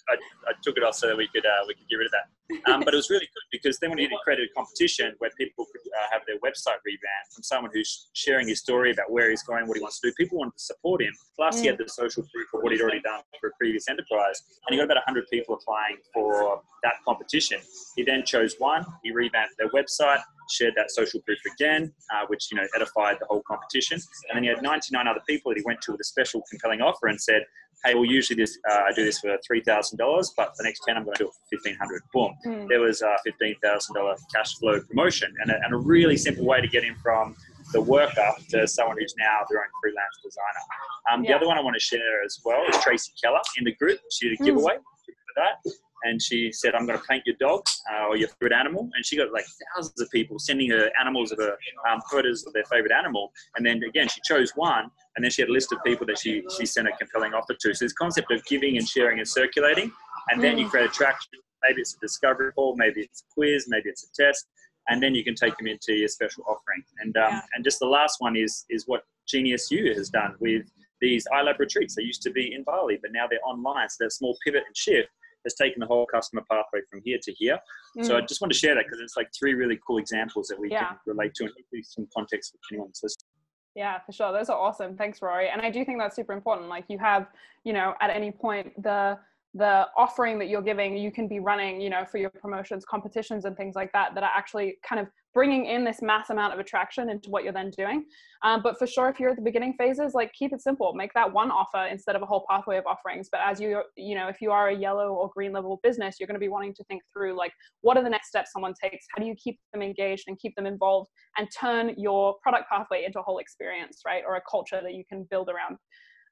I, 0.09 0.15
I, 0.49 0.53
took 0.61 0.75
it 0.75 0.83
off 0.83 0.95
so 0.95 1.07
that 1.07 1.15
we 1.15 1.29
could 1.29 1.45
uh, 1.45 1.63
we 1.65 1.73
could 1.75 1.87
get 1.89 1.95
rid 1.95 2.07
of 2.07 2.11
that. 2.11 2.69
Um, 2.69 2.81
but 2.83 2.93
it 2.93 2.97
was 2.97 3.09
really 3.09 3.25
good 3.25 3.47
because 3.53 3.79
then 3.79 3.95
we 3.95 4.09
created 4.25 4.49
a 4.51 4.53
competition 4.53 5.15
where 5.19 5.31
people 5.37 5.65
could 5.71 5.79
uh, 5.79 6.07
have 6.11 6.23
their 6.27 6.35
website 6.39 6.83
revamped 6.83 7.31
from 7.33 7.43
someone 7.43 7.71
who's 7.73 8.09
sharing 8.11 8.49
his 8.49 8.59
story 8.59 8.91
about 8.91 9.09
where 9.09 9.29
he's 9.29 9.43
going, 9.43 9.65
what 9.65 9.77
he 9.77 9.81
wants 9.81 10.01
to 10.01 10.09
do. 10.09 10.13
People 10.17 10.39
wanted 10.39 10.57
to 10.57 10.63
support 10.63 11.01
him. 11.01 11.13
Plus, 11.37 11.55
mm. 11.55 11.61
he 11.61 11.67
had 11.67 11.77
the 11.77 11.87
social 11.87 12.23
proof 12.33 12.47
of 12.53 12.63
what 12.63 12.73
he'd 12.73 12.81
already 12.81 12.99
done 12.99 13.21
for 13.39 13.47
a 13.47 13.51
previous 13.57 13.87
enterprise, 13.87 14.43
and 14.67 14.73
he 14.73 14.77
got 14.77 14.83
about 14.83 14.97
100 15.07 15.29
people 15.31 15.55
applying 15.55 15.95
for 16.13 16.61
that 16.83 16.95
competition. 17.07 17.59
He 17.95 18.03
then 18.03 18.25
chose 18.25 18.55
one. 18.59 18.85
He 19.03 19.11
revamped 19.11 19.55
their 19.57 19.69
website 19.69 20.19
shared 20.51 20.73
that 20.75 20.91
social 20.91 21.21
proof 21.21 21.39
again, 21.53 21.93
uh, 22.13 22.25
which 22.27 22.51
you 22.51 22.57
know 22.57 22.67
edified 22.75 23.17
the 23.19 23.25
whole 23.25 23.43
competition. 23.47 23.99
And 24.29 24.35
then 24.35 24.43
he 24.43 24.49
had 24.49 24.61
99 24.61 25.07
other 25.07 25.21
people 25.27 25.51
that 25.51 25.57
he 25.57 25.63
went 25.65 25.81
to 25.83 25.91
with 25.91 26.01
a 26.01 26.03
special 26.03 26.43
compelling 26.49 26.81
offer 26.81 27.07
and 27.07 27.19
said, 27.19 27.43
"Hey, 27.83 27.95
well, 27.95 28.05
usually 28.05 28.37
this 28.37 28.57
uh, 28.69 28.81
I 28.87 28.91
do 28.93 29.03
this 29.03 29.19
for 29.19 29.37
three 29.45 29.61
thousand 29.61 29.97
dollars, 29.97 30.33
but 30.35 30.53
the 30.57 30.63
next 30.63 30.81
ten 30.87 30.97
I'm 30.97 31.03
going 31.03 31.15
to 31.15 31.23
do 31.23 31.27
it 31.29 31.33
for 31.33 31.57
fifteen 31.57 31.77
hundred. 31.77 32.01
Boom! 32.13 32.35
Mm. 32.45 32.67
There 32.67 32.81
was 32.81 33.01
a 33.01 33.15
fifteen 33.23 33.55
thousand 33.63 33.95
dollar 33.95 34.15
cash 34.33 34.57
flow 34.57 34.79
promotion, 34.81 35.33
and 35.41 35.51
a, 35.51 35.55
and 35.63 35.73
a 35.73 35.77
really 35.77 36.17
simple 36.17 36.45
way 36.45 36.61
to 36.61 36.67
get 36.67 36.83
him 36.83 36.95
from 37.01 37.35
the 37.73 37.81
worker 37.81 38.31
to 38.49 38.67
someone 38.67 38.97
who's 38.99 39.15
now 39.17 39.39
their 39.49 39.59
own 39.59 39.69
freelance 39.81 40.17
designer. 40.23 40.63
Um, 41.11 41.23
yeah. 41.23 41.31
The 41.31 41.35
other 41.37 41.47
one 41.47 41.57
I 41.57 41.61
want 41.61 41.75
to 41.75 41.79
share 41.79 42.23
as 42.25 42.39
well 42.43 42.61
is 42.67 42.77
Tracy 42.83 43.13
Keller 43.23 43.39
in 43.57 43.63
the 43.63 43.73
group. 43.75 43.99
She 44.11 44.29
did 44.29 44.41
a 44.41 44.43
giveaway 44.43 44.73
mm. 44.73 44.81
for 45.05 45.13
that 45.37 45.71
and 46.03 46.21
she 46.21 46.51
said, 46.51 46.73
I'm 46.73 46.85
going 46.85 46.99
to 46.99 47.05
paint 47.05 47.23
your 47.25 47.35
dog 47.39 47.63
uh, 47.91 48.07
or 48.07 48.17
your 48.17 48.29
favorite 48.29 48.53
animal. 48.53 48.89
And 48.95 49.05
she 49.05 49.17
got 49.17 49.31
like 49.31 49.45
thousands 49.75 49.99
of 50.01 50.09
people 50.09 50.39
sending 50.39 50.69
her 50.71 50.89
animals 50.99 51.31
of 51.31 51.37
her 51.39 51.55
um, 51.89 52.01
photos 52.09 52.45
of 52.45 52.53
their 52.53 52.65
favorite 52.65 52.91
animal. 52.91 53.31
And 53.55 53.65
then 53.65 53.81
again, 53.83 54.07
she 54.07 54.21
chose 54.25 54.51
one, 54.55 54.89
and 55.15 55.23
then 55.23 55.31
she 55.31 55.41
had 55.41 55.49
a 55.49 55.53
list 55.53 55.71
of 55.71 55.79
people 55.85 56.05
that 56.07 56.17
she, 56.17 56.43
she 56.57 56.65
sent 56.65 56.87
a 56.87 56.91
compelling 56.97 57.33
offer 57.33 57.53
to. 57.59 57.73
So 57.73 57.85
this 57.85 57.93
concept 57.93 58.31
of 58.31 58.43
giving 58.45 58.77
and 58.77 58.87
sharing 58.87 59.19
and 59.19 59.27
circulating, 59.27 59.91
and 60.29 60.41
then 60.41 60.57
you 60.57 60.65
mm. 60.65 60.69
create 60.69 60.89
attraction. 60.89 61.31
Maybe 61.63 61.81
it's 61.81 61.95
a 61.95 61.99
discovery 61.99 62.51
call, 62.53 62.75
maybe 62.75 63.01
it's 63.01 63.21
a 63.21 63.33
quiz, 63.33 63.65
maybe 63.67 63.89
it's 63.89 64.03
a 64.03 64.23
test, 64.23 64.47
and 64.87 65.01
then 65.01 65.13
you 65.13 65.23
can 65.23 65.35
take 65.35 65.55
them 65.57 65.67
into 65.67 65.93
your 65.93 66.07
special 66.07 66.43
offering. 66.47 66.83
And 67.01 67.15
um, 67.17 67.33
yeah. 67.33 67.41
and 67.53 67.63
just 67.63 67.79
the 67.79 67.85
last 67.85 68.15
one 68.19 68.35
is 68.35 68.65
is 68.69 68.85
what 68.87 69.03
Genius 69.27 69.69
U 69.69 69.93
has 69.93 70.09
done 70.09 70.35
with 70.39 70.65
these 71.01 71.27
iLab 71.33 71.59
retreats. 71.59 71.95
They 71.95 72.03
used 72.03 72.23
to 72.23 72.31
be 72.31 72.53
in 72.53 72.63
Bali, 72.63 72.97
but 73.01 73.11
now 73.11 73.27
they're 73.29 73.39
online. 73.45 73.89
So 73.89 73.97
there's 73.99 74.13
a 74.13 74.17
small 74.17 74.37
pivot 74.43 74.63
and 74.65 74.75
shift 74.75 75.09
has 75.43 75.55
taken 75.55 75.79
the 75.79 75.85
whole 75.85 76.05
customer 76.05 76.43
pathway 76.49 76.81
from 76.89 77.01
here 77.03 77.17
to 77.21 77.31
here. 77.33 77.59
Mm. 77.97 78.05
So 78.05 78.17
I 78.17 78.21
just 78.21 78.41
want 78.41 78.51
to 78.53 78.57
share 78.57 78.75
that 78.75 78.85
because 78.85 78.99
it's 78.99 79.17
like 79.17 79.29
three 79.37 79.53
really 79.53 79.79
cool 79.85 79.97
examples 79.97 80.47
that 80.47 80.59
we 80.59 80.71
yeah. 80.71 80.87
can 80.87 80.97
relate 81.05 81.33
to 81.35 81.45
and 81.45 81.53
give 81.73 81.85
some 81.85 82.07
context 82.13 82.51
for 82.51 82.73
anyone 82.73 82.89
listening. 82.89 83.27
Yeah, 83.75 83.99
for 84.05 84.11
sure. 84.11 84.33
Those 84.33 84.49
are 84.49 84.57
awesome. 84.57 84.97
Thanks, 84.97 85.21
Rory. 85.21 85.49
And 85.49 85.61
I 85.61 85.69
do 85.69 85.85
think 85.85 85.99
that's 85.99 86.15
super 86.15 86.33
important. 86.33 86.67
Like 86.67 86.85
you 86.89 86.97
have, 86.99 87.27
you 87.63 87.71
know, 87.71 87.93
at 88.01 88.09
any 88.09 88.31
point 88.31 88.81
the 88.81 89.17
the 89.53 89.85
offering 89.97 90.39
that 90.39 90.47
you're 90.47 90.61
giving 90.61 90.95
you 90.95 91.11
can 91.11 91.27
be 91.27 91.39
running 91.39 91.81
you 91.81 91.89
know 91.89 92.05
for 92.09 92.17
your 92.17 92.29
promotions 92.29 92.85
competitions 92.85 93.43
and 93.43 93.57
things 93.57 93.75
like 93.75 93.91
that 93.91 94.13
that 94.15 94.23
are 94.23 94.31
actually 94.33 94.77
kind 94.87 94.99
of 95.01 95.07
bringing 95.33 95.65
in 95.65 95.83
this 95.83 96.01
mass 96.01 96.29
amount 96.29 96.53
of 96.53 96.59
attraction 96.59 97.09
into 97.09 97.29
what 97.29 97.43
you're 97.43 97.53
then 97.53 97.69
doing. 97.69 98.05
Um, 98.43 98.61
but 98.61 98.77
for 98.77 98.85
sure 98.85 99.07
if 99.07 99.19
you're 99.19 99.29
at 99.29 99.35
the 99.35 99.41
beginning 99.41 99.75
phases 99.77 100.13
like 100.13 100.33
keep 100.33 100.51
it 100.53 100.61
simple. 100.61 100.93
Make 100.93 101.13
that 101.13 101.31
one 101.31 101.51
offer 101.51 101.87
instead 101.89 102.15
of 102.15 102.21
a 102.21 102.25
whole 102.25 102.45
pathway 102.49 102.77
of 102.77 102.85
offerings. 102.85 103.29
But 103.31 103.41
as 103.45 103.59
you 103.59 103.81
you 103.95 104.15
know 104.15 104.27
if 104.27 104.41
you 104.41 104.51
are 104.51 104.69
a 104.69 104.75
yellow 104.75 105.13
or 105.13 105.29
green 105.33 105.51
level 105.51 105.79
business 105.83 106.17
you're 106.19 106.27
going 106.27 106.35
to 106.35 106.39
be 106.39 106.49
wanting 106.49 106.73
to 106.75 106.83
think 106.85 107.01
through 107.13 107.37
like 107.37 107.53
what 107.81 107.97
are 107.97 108.03
the 108.03 108.09
next 108.09 108.29
steps 108.29 108.51
someone 108.51 108.73
takes? 108.81 109.05
How 109.15 109.21
do 109.21 109.27
you 109.27 109.35
keep 109.35 109.59
them 109.73 109.81
engaged 109.81 110.25
and 110.27 110.39
keep 110.39 110.55
them 110.55 110.65
involved 110.65 111.09
and 111.37 111.47
turn 111.57 111.93
your 111.97 112.35
product 112.41 112.69
pathway 112.69 113.03
into 113.05 113.19
a 113.19 113.23
whole 113.23 113.39
experience 113.39 114.01
right? 114.05 114.23
Or 114.27 114.35
a 114.35 114.41
culture 114.49 114.81
that 114.81 114.93
you 114.93 115.03
can 115.07 115.27
build 115.29 115.49
around 115.49 115.77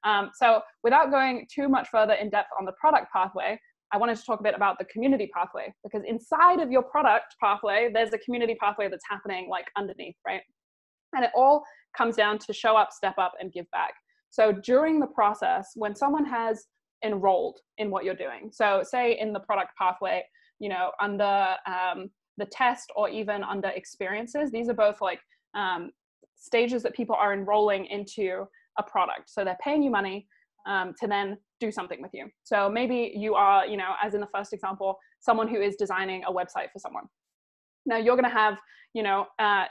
um, 0.04 0.30
so 0.34 0.60
without 0.82 1.10
going 1.10 1.46
too 1.52 1.68
much 1.68 1.88
further 1.88 2.14
in 2.14 2.30
depth 2.30 2.48
on 2.58 2.64
the 2.64 2.72
product 2.80 3.12
pathway, 3.12 3.58
I 3.92 3.96
wanted 3.98 4.16
to 4.16 4.24
talk 4.24 4.40
a 4.40 4.42
bit 4.42 4.54
about 4.54 4.78
the 4.78 4.84
community 4.86 5.30
pathway 5.34 5.72
because 5.82 6.02
inside 6.06 6.60
of 6.60 6.70
your 6.70 6.82
product 6.82 7.34
pathway, 7.42 7.90
there's 7.92 8.12
a 8.12 8.18
community 8.18 8.56
pathway 8.60 8.88
that's 8.88 9.04
happening 9.08 9.48
like 9.50 9.66
underneath, 9.76 10.14
right? 10.26 10.42
And 11.14 11.24
it 11.24 11.30
all 11.34 11.64
comes 11.96 12.14
down 12.14 12.38
to 12.38 12.52
show 12.52 12.76
up, 12.76 12.92
step 12.92 13.14
up, 13.18 13.32
and 13.40 13.52
give 13.52 13.68
back. 13.72 13.92
So 14.30 14.52
during 14.52 15.00
the 15.00 15.08
process, 15.08 15.72
when 15.74 15.96
someone 15.96 16.24
has 16.24 16.66
enrolled 17.04 17.58
in 17.78 17.90
what 17.90 18.04
you're 18.04 18.14
doing, 18.14 18.50
so 18.52 18.82
say 18.84 19.18
in 19.18 19.32
the 19.32 19.40
product 19.40 19.72
pathway, 19.76 20.22
you 20.60 20.68
know, 20.68 20.92
under 21.00 21.56
um, 21.66 22.10
the 22.36 22.46
test 22.46 22.92
or 22.94 23.08
even 23.08 23.42
under 23.42 23.68
experiences, 23.68 24.52
these 24.52 24.68
are 24.68 24.74
both 24.74 25.00
like 25.00 25.18
um, 25.54 25.90
stages 26.36 26.84
that 26.84 26.94
people 26.94 27.16
are 27.16 27.32
enrolling 27.32 27.86
into 27.86 28.46
a 28.78 28.82
product. 28.82 29.30
So 29.30 29.44
they're 29.44 29.58
paying 29.62 29.82
you 29.82 29.90
money 29.90 30.26
um, 30.66 30.94
to 31.00 31.06
then 31.06 31.38
do 31.58 31.70
something 31.70 32.00
with 32.00 32.10
you. 32.14 32.28
So 32.44 32.68
maybe 32.68 33.12
you 33.14 33.34
are, 33.34 33.66
you 33.66 33.76
know, 33.76 33.92
as 34.02 34.14
in 34.14 34.20
the 34.20 34.28
first 34.34 34.52
example, 34.52 34.98
someone 35.20 35.48
who 35.48 35.60
is 35.60 35.76
designing 35.76 36.22
a 36.24 36.32
website 36.32 36.70
for 36.72 36.78
someone. 36.78 37.04
Now 37.86 37.96
you're 37.96 38.16
going 38.16 38.30
to 38.30 38.30
have, 38.30 38.58
you 38.94 39.02
know, 39.02 39.26
uh, 39.38 39.64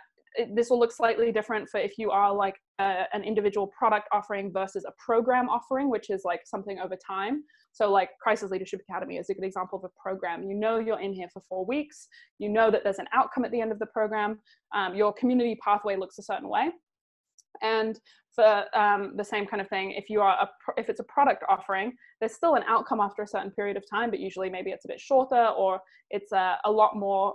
this 0.54 0.70
will 0.70 0.80
look 0.80 0.92
slightly 0.92 1.32
different 1.32 1.68
for 1.70 1.80
if 1.80 1.98
you 1.98 2.12
are 2.12 2.34
like 2.34 2.56
a, 2.80 3.06
an 3.14 3.24
individual 3.24 3.72
product 3.78 4.08
offering 4.12 4.52
versus 4.54 4.86
a 4.86 4.92
program 5.04 5.50
offering, 5.50 5.90
which 5.90 6.10
is 6.10 6.22
like 6.24 6.42
something 6.46 6.80
over 6.80 6.96
time. 6.96 7.44
So, 7.72 7.92
like 7.92 8.10
Crisis 8.22 8.52
Leadership 8.52 8.82
Academy 8.88 9.18
is 9.18 9.30
a 9.30 9.34
good 9.34 9.44
example 9.44 9.80
of 9.80 9.86
a 9.86 10.02
program. 10.02 10.44
You 10.44 10.56
know, 10.56 10.80
you're 10.80 11.00
in 11.00 11.14
here 11.14 11.28
for 11.32 11.42
four 11.48 11.66
weeks. 11.66 12.08
You 12.38 12.50
know 12.50 12.72
that 12.72 12.84
there's 12.84 13.00
an 13.00 13.08
outcome 13.14 13.46
at 13.46 13.52
the 13.52 13.62
end 13.62 13.72
of 13.72 13.80
the 13.80 13.86
program. 13.88 14.40
Um, 14.74 14.96
your 14.96 15.14
community 15.14 15.58
pathway 15.64 15.96
looks 15.96 16.18
a 16.20 16.24
certain 16.24 16.50
way. 16.50 16.70
And 17.62 18.00
for 18.40 18.78
um, 18.78 19.14
the 19.18 19.24
same 19.24 19.46
kind 19.46 19.62
of 19.62 19.68
thing, 19.68 19.92
if 19.92 20.10
you 20.10 20.22
are 20.22 20.38
a, 20.42 20.48
if 20.78 20.88
it's 20.90 21.02
a 21.02 21.04
product 21.04 21.44
offering, 21.50 21.92
there's 22.20 22.34
still 22.34 22.56
an 22.56 22.64
outcome 22.68 23.02
after 23.02 23.22
a 23.22 23.28
certain 23.28 23.52
period 23.52 23.76
of 23.76 23.84
time, 23.90 24.10
but 24.10 24.20
usually 24.20 24.50
maybe 24.50 24.72
it's 24.72 24.86
a 24.86 24.88
bit 24.88 25.00
shorter 25.00 25.48
or 25.58 25.82
it's 26.10 26.32
a, 26.32 26.58
a 26.64 26.72
lot 26.72 26.96
more 26.96 27.34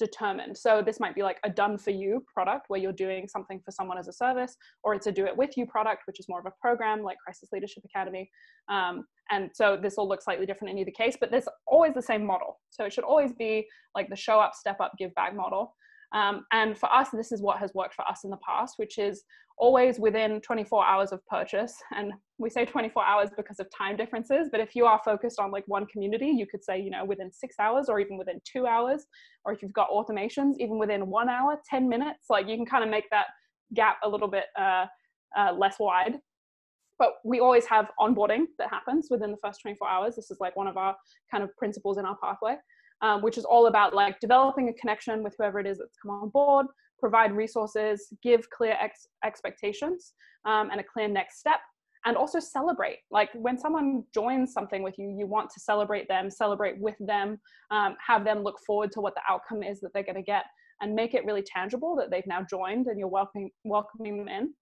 determined. 0.00 0.56
So 0.56 0.82
this 0.84 0.98
might 1.00 1.14
be 1.14 1.22
like 1.22 1.38
a 1.44 1.50
done 1.50 1.78
for 1.78 1.90
you 1.90 2.24
product 2.32 2.64
where 2.68 2.80
you're 2.80 2.92
doing 2.92 3.28
something 3.28 3.60
for 3.64 3.70
someone 3.70 3.98
as 3.98 4.08
a 4.08 4.12
service, 4.12 4.56
or 4.82 4.94
it's 4.94 5.06
a 5.06 5.12
do 5.12 5.26
it 5.26 5.36
with 5.36 5.56
you 5.56 5.66
product, 5.66 6.02
which 6.06 6.20
is 6.20 6.28
more 6.28 6.40
of 6.40 6.46
a 6.46 6.52
program 6.60 7.02
like 7.02 7.18
Crisis 7.24 7.50
Leadership 7.52 7.84
Academy. 7.84 8.28
Um, 8.68 9.04
and 9.30 9.50
so 9.54 9.78
this 9.80 9.94
will 9.96 10.08
look 10.08 10.22
slightly 10.22 10.46
different 10.46 10.72
in 10.72 10.78
either 10.78 10.90
case, 10.90 11.16
but 11.20 11.30
there's 11.30 11.48
always 11.66 11.94
the 11.94 12.02
same 12.02 12.24
model. 12.24 12.60
So 12.70 12.84
it 12.84 12.92
should 12.92 13.04
always 13.04 13.32
be 13.32 13.66
like 13.94 14.08
the 14.08 14.16
show 14.16 14.40
up, 14.40 14.54
step 14.54 14.80
up, 14.80 14.92
give 14.98 15.14
back 15.14 15.34
model. 15.34 15.74
Um, 16.12 16.46
and 16.52 16.76
for 16.76 16.92
us, 16.92 17.08
this 17.12 17.32
is 17.32 17.42
what 17.42 17.58
has 17.58 17.74
worked 17.74 17.94
for 17.94 18.06
us 18.08 18.24
in 18.24 18.30
the 18.30 18.38
past, 18.38 18.74
which 18.78 18.98
is 18.98 19.24
always 19.58 19.98
within 19.98 20.40
24 20.40 20.86
hours 20.86 21.12
of 21.12 21.24
purchase. 21.26 21.74
And 21.94 22.12
we 22.38 22.48
say 22.48 22.64
24 22.64 23.04
hours 23.04 23.30
because 23.36 23.58
of 23.60 23.66
time 23.76 23.96
differences, 23.96 24.48
but 24.50 24.60
if 24.60 24.74
you 24.74 24.86
are 24.86 25.00
focused 25.04 25.40
on 25.40 25.50
like 25.50 25.64
one 25.66 25.86
community, 25.86 26.28
you 26.28 26.46
could 26.46 26.64
say, 26.64 26.80
you 26.80 26.90
know, 26.90 27.04
within 27.04 27.32
six 27.32 27.56
hours 27.58 27.88
or 27.88 28.00
even 28.00 28.16
within 28.16 28.40
two 28.44 28.66
hours, 28.66 29.04
or 29.44 29.52
if 29.52 29.62
you've 29.62 29.72
got 29.72 29.90
automations, 29.90 30.54
even 30.58 30.78
within 30.78 31.08
one 31.08 31.28
hour, 31.28 31.60
10 31.68 31.88
minutes, 31.88 32.26
like 32.30 32.48
you 32.48 32.56
can 32.56 32.66
kind 32.66 32.84
of 32.84 32.90
make 32.90 33.10
that 33.10 33.26
gap 33.74 33.98
a 34.04 34.08
little 34.08 34.28
bit 34.28 34.44
uh, 34.58 34.86
uh, 35.36 35.52
less 35.52 35.76
wide. 35.78 36.14
But 36.98 37.14
we 37.24 37.38
always 37.40 37.66
have 37.66 37.90
onboarding 38.00 38.46
that 38.58 38.70
happens 38.70 39.08
within 39.10 39.30
the 39.30 39.36
first 39.42 39.60
24 39.62 39.88
hours. 39.88 40.16
This 40.16 40.30
is 40.30 40.38
like 40.40 40.56
one 40.56 40.66
of 40.66 40.76
our 40.76 40.96
kind 41.30 41.44
of 41.44 41.54
principles 41.56 41.98
in 41.98 42.04
our 42.04 42.16
pathway 42.22 42.56
um, 43.02 43.22
which 43.22 43.38
is 43.38 43.44
all 43.44 43.66
about 43.66 43.94
like 43.94 44.18
developing 44.20 44.68
a 44.68 44.72
connection 44.74 45.22
with 45.22 45.34
whoever 45.38 45.60
it 45.60 45.66
is 45.66 45.78
that's 45.78 45.96
come 46.02 46.10
on 46.10 46.28
board, 46.30 46.66
provide 46.98 47.32
resources, 47.32 48.08
give 48.22 48.48
clear 48.50 48.76
ex- 48.80 49.08
expectations 49.24 50.14
um, 50.44 50.70
and 50.70 50.80
a 50.80 50.84
clear 50.84 51.08
next 51.08 51.38
step, 51.38 51.60
and 52.04 52.16
also 52.16 52.40
celebrate. 52.40 52.98
Like 53.10 53.30
when 53.34 53.58
someone 53.58 54.04
joins 54.12 54.52
something 54.52 54.82
with 54.82 54.98
you, 54.98 55.14
you 55.16 55.26
want 55.26 55.50
to 55.50 55.60
celebrate 55.60 56.08
them, 56.08 56.30
celebrate 56.30 56.80
with 56.80 56.96
them, 57.00 57.38
um, 57.70 57.96
have 58.04 58.24
them 58.24 58.42
look 58.42 58.58
forward 58.66 58.92
to 58.92 59.00
what 59.00 59.14
the 59.14 59.22
outcome 59.28 59.62
is 59.62 59.80
that 59.80 59.90
they're 59.94 60.02
going 60.02 60.16
to 60.16 60.22
get, 60.22 60.44
and 60.80 60.94
make 60.94 61.14
it 61.14 61.24
really 61.24 61.42
tangible 61.42 61.96
that 61.96 62.10
they've 62.10 62.26
now 62.26 62.44
joined 62.48 62.86
and 62.86 62.98
you're 62.98 63.08
welcoming 63.08 63.50
welcoming 63.64 64.18
them 64.18 64.28
in. 64.28 64.54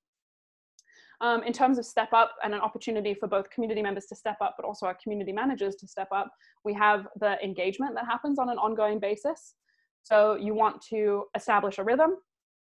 Um, 1.22 1.42
in 1.44 1.52
terms 1.54 1.78
of 1.78 1.86
step 1.86 2.12
up 2.12 2.34
and 2.44 2.52
an 2.52 2.60
opportunity 2.60 3.14
for 3.14 3.26
both 3.26 3.48
community 3.48 3.80
members 3.80 4.04
to 4.06 4.14
step 4.14 4.36
up, 4.42 4.54
but 4.58 4.66
also 4.66 4.84
our 4.84 4.96
community 5.02 5.32
managers 5.32 5.74
to 5.76 5.86
step 5.86 6.08
up, 6.12 6.30
we 6.62 6.74
have 6.74 7.06
the 7.18 7.42
engagement 7.42 7.94
that 7.94 8.04
happens 8.04 8.38
on 8.38 8.50
an 8.50 8.58
ongoing 8.58 8.98
basis. 8.98 9.54
So 10.02 10.36
you 10.36 10.54
want 10.54 10.82
to 10.90 11.24
establish 11.34 11.78
a 11.78 11.84
rhythm, 11.84 12.16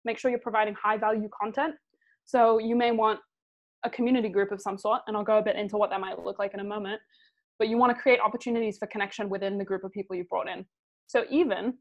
make 0.04 0.18
sure 0.18 0.30
you're 0.30 0.40
providing 0.40 0.74
high 0.74 0.96
value 0.96 1.28
content. 1.40 1.74
So 2.24 2.58
you 2.58 2.74
may 2.74 2.90
want 2.90 3.20
a 3.84 3.90
community 3.90 4.28
group 4.28 4.50
of 4.52 4.60
some 4.60 4.76
sort, 4.76 5.02
and 5.06 5.16
I'll 5.16 5.24
go 5.24 5.38
a 5.38 5.42
bit 5.42 5.56
into 5.56 5.76
what 5.76 5.90
that 5.90 6.00
might 6.00 6.18
look 6.18 6.38
like 6.38 6.54
in 6.54 6.60
a 6.60 6.64
moment. 6.64 7.00
But 7.58 7.68
you 7.68 7.78
want 7.78 7.96
to 7.96 8.02
create 8.02 8.18
opportunities 8.20 8.76
for 8.78 8.86
connection 8.88 9.28
within 9.28 9.56
the 9.56 9.64
group 9.64 9.84
of 9.84 9.92
people 9.92 10.16
you've 10.16 10.28
brought 10.28 10.48
in. 10.48 10.66
So 11.06 11.24
even 11.30 11.74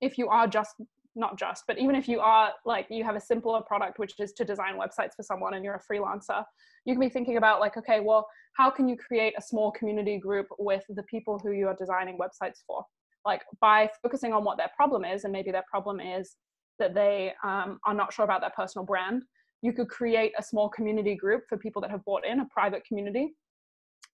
if 0.00 0.18
you 0.18 0.28
are 0.28 0.46
just 0.46 0.74
not 1.16 1.38
just, 1.38 1.64
but 1.66 1.78
even 1.78 1.96
if 1.96 2.06
you 2.06 2.20
are 2.20 2.52
like 2.64 2.86
you 2.90 3.02
have 3.02 3.16
a 3.16 3.20
simpler 3.20 3.60
product, 3.62 3.98
which 3.98 4.14
is 4.20 4.32
to 4.34 4.44
design 4.44 4.74
websites 4.78 5.14
for 5.16 5.22
someone 5.22 5.54
and 5.54 5.64
you're 5.64 5.74
a 5.74 5.92
freelancer, 5.92 6.44
you 6.84 6.94
can 6.94 7.00
be 7.00 7.08
thinking 7.08 7.36
about 7.38 7.60
like, 7.60 7.76
okay, 7.76 8.00
well, 8.00 8.28
how 8.52 8.70
can 8.70 8.88
you 8.88 8.96
create 8.96 9.34
a 9.36 9.42
small 9.42 9.70
community 9.72 10.18
group 10.18 10.46
with 10.58 10.84
the 10.88 11.02
people 11.04 11.38
who 11.38 11.52
you 11.52 11.66
are 11.66 11.74
designing 11.74 12.18
websites 12.18 12.58
for? 12.66 12.84
Like 13.24 13.42
by 13.60 13.90
focusing 14.02 14.32
on 14.32 14.44
what 14.44 14.56
their 14.56 14.70
problem 14.76 15.04
is, 15.04 15.24
and 15.24 15.32
maybe 15.32 15.50
their 15.50 15.64
problem 15.68 16.00
is 16.00 16.36
that 16.78 16.94
they 16.94 17.32
um, 17.42 17.78
are 17.86 17.94
not 17.94 18.12
sure 18.12 18.24
about 18.24 18.42
their 18.42 18.52
personal 18.54 18.84
brand, 18.84 19.22
you 19.62 19.72
could 19.72 19.88
create 19.88 20.32
a 20.38 20.42
small 20.42 20.68
community 20.68 21.14
group 21.14 21.44
for 21.48 21.56
people 21.56 21.80
that 21.82 21.90
have 21.90 22.04
bought 22.04 22.24
in, 22.26 22.40
a 22.40 22.46
private 22.52 22.84
community 22.84 23.34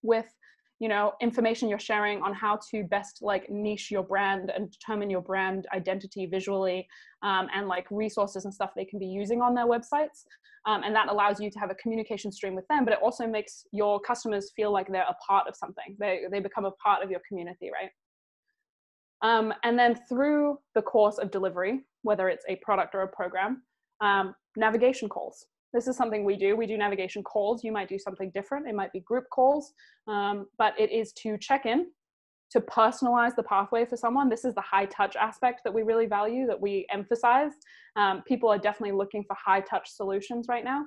with 0.01 0.25
you 0.83 0.89
know 0.89 1.13
information 1.21 1.69
you're 1.69 1.79
sharing 1.79 2.21
on 2.21 2.33
how 2.33 2.59
to 2.69 2.83
best 2.83 3.19
like 3.21 3.49
niche 3.49 3.89
your 3.89 4.03
brand 4.03 4.51
and 4.53 4.69
determine 4.69 5.09
your 5.09 5.21
brand 5.21 5.65
identity 5.73 6.25
visually 6.25 6.85
um, 7.21 7.47
and 7.55 7.69
like 7.69 7.87
resources 7.89 8.43
and 8.43 8.53
stuff 8.53 8.71
they 8.75 8.83
can 8.83 8.99
be 8.99 9.05
using 9.05 9.41
on 9.41 9.55
their 9.55 9.65
websites. 9.65 10.25
Um, 10.65 10.83
and 10.83 10.93
that 10.93 11.07
allows 11.09 11.39
you 11.39 11.49
to 11.51 11.59
have 11.59 11.71
a 11.71 11.75
communication 11.75 12.33
stream 12.33 12.53
with 12.53 12.67
them 12.67 12.83
but 12.83 12.93
it 12.93 12.99
also 13.01 13.25
makes 13.25 13.65
your 13.71 13.97
customers 14.01 14.51
feel 14.57 14.73
like 14.73 14.89
they're 14.89 15.13
a 15.15 15.15
part 15.25 15.47
of 15.47 15.55
something. 15.55 15.95
They, 16.01 16.23
they 16.29 16.41
become 16.41 16.65
a 16.65 16.71
part 16.71 17.01
of 17.01 17.09
your 17.09 17.21
community 17.29 17.69
right? 17.71 17.91
Um, 19.21 19.53
and 19.63 19.79
then 19.79 19.97
through 20.09 20.57
the 20.75 20.81
course 20.81 21.17
of 21.17 21.31
delivery 21.31 21.85
whether 22.01 22.27
it's 22.27 22.43
a 22.49 22.57
product 22.57 22.93
or 22.93 23.03
a 23.03 23.07
program 23.07 23.63
um, 24.01 24.35
navigation 24.57 25.07
calls 25.07 25.45
this 25.73 25.87
is 25.87 25.97
something 25.97 26.23
we 26.23 26.37
do. 26.37 26.55
We 26.55 26.67
do 26.67 26.77
navigation 26.77 27.23
calls. 27.23 27.63
You 27.63 27.71
might 27.71 27.89
do 27.89 27.97
something 27.97 28.29
different. 28.31 28.67
It 28.67 28.75
might 28.75 28.93
be 28.93 28.99
group 28.99 29.25
calls, 29.31 29.73
um, 30.07 30.47
but 30.57 30.79
it 30.79 30.91
is 30.91 31.11
to 31.13 31.37
check 31.37 31.65
in, 31.65 31.87
to 32.51 32.61
personalize 32.61 33.35
the 33.35 33.43
pathway 33.43 33.85
for 33.85 33.97
someone. 33.97 34.29
This 34.29 34.45
is 34.45 34.53
the 34.53 34.61
high 34.61 34.85
touch 34.85 35.15
aspect 35.15 35.61
that 35.63 35.73
we 35.73 35.81
really 35.81 36.05
value, 36.05 36.45
that 36.45 36.59
we 36.59 36.85
emphasize. 36.91 37.51
Um, 37.95 38.21
people 38.27 38.49
are 38.49 38.59
definitely 38.59 38.95
looking 38.95 39.23
for 39.23 39.35
high 39.43 39.61
touch 39.61 39.89
solutions 39.89 40.45
right 40.47 40.63
now. 40.63 40.85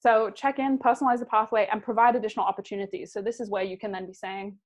So 0.00 0.30
check 0.30 0.58
in, 0.58 0.78
personalize 0.78 1.18
the 1.18 1.26
pathway, 1.26 1.68
and 1.70 1.82
provide 1.82 2.16
additional 2.16 2.46
opportunities. 2.46 3.12
So 3.12 3.20
this 3.20 3.40
is 3.40 3.50
where 3.50 3.64
you 3.64 3.76
can 3.76 3.92
then 3.92 4.06
be 4.06 4.14
saying, 4.14 4.56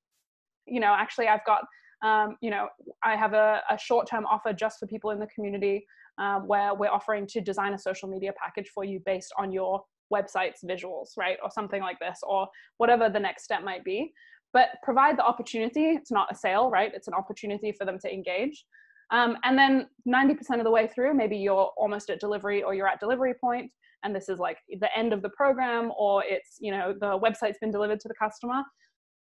you 0.67 0.81
know, 0.81 0.95
actually, 0.97 1.29
I've 1.29 1.45
got, 1.45 1.65
um, 2.03 2.37
you 2.41 2.51
know, 2.51 2.69
I 3.03 3.17
have 3.17 3.33
a, 3.33 3.63
a 3.69 3.79
short 3.79 4.09
term 4.09 4.27
offer 4.27 4.53
just 4.53 4.79
for 4.79 4.87
people 4.87 5.11
in 5.11 5.19
the 5.19 5.27
community 5.29 5.87
um, 6.21 6.47
where 6.47 6.75
we're 6.75 6.91
offering 6.91 7.27
to 7.29 7.41
design 7.41 7.73
a 7.73 7.79
social 7.79 8.09
media 8.09 8.33
package 8.41 8.69
for 8.73 8.85
you 8.85 9.01
based 9.05 9.33
on 9.39 9.51
your 9.51 9.83
website's 10.13 10.63
visuals, 10.63 11.09
right? 11.17 11.39
Or 11.43 11.51
something 11.51 11.81
like 11.81 11.99
this, 11.99 12.21
or 12.23 12.47
whatever 12.77 13.09
the 13.09 13.19
next 13.19 13.45
step 13.45 13.65
might 13.65 13.85
be. 13.85 14.13
But 14.53 14.69
provide 14.83 15.17
the 15.17 15.25
opportunity. 15.25 15.91
It's 15.91 16.11
not 16.11 16.31
a 16.31 16.35
sale, 16.35 16.71
right? 16.71 16.93
It's 16.95 17.09
an 17.09 17.15
opportunity 17.15 17.73
for 17.73 17.85
them 17.85 17.99
to 18.01 18.13
engage. 18.13 18.65
Um, 19.13 19.39
and 19.45 19.59
then 19.59 19.89
90% 20.07 20.59
of 20.59 20.65
the 20.65 20.71
way 20.71 20.89
through, 20.89 21.15
maybe 21.15 21.37
you're 21.37 21.71
almost 21.77 22.11
at 22.11 22.21
delivery 22.21 22.63
or 22.63 22.75
you're 22.75 22.87
at 22.87 23.01
delivery 23.01 23.35
point, 23.41 23.71
and 24.05 24.15
this 24.15 24.29
is 24.29 24.39
like 24.39 24.59
the 24.81 24.89
end 24.97 25.13
of 25.13 25.23
the 25.23 25.31
program, 25.31 25.93
or 25.99 26.23
it's, 26.25 26.57
you 26.61 26.71
know, 26.71 26.95
the 26.99 27.19
website's 27.19 27.59
been 27.61 27.71
delivered 27.71 28.01
to 28.01 28.09
the 28.09 28.15
customer. 28.15 28.63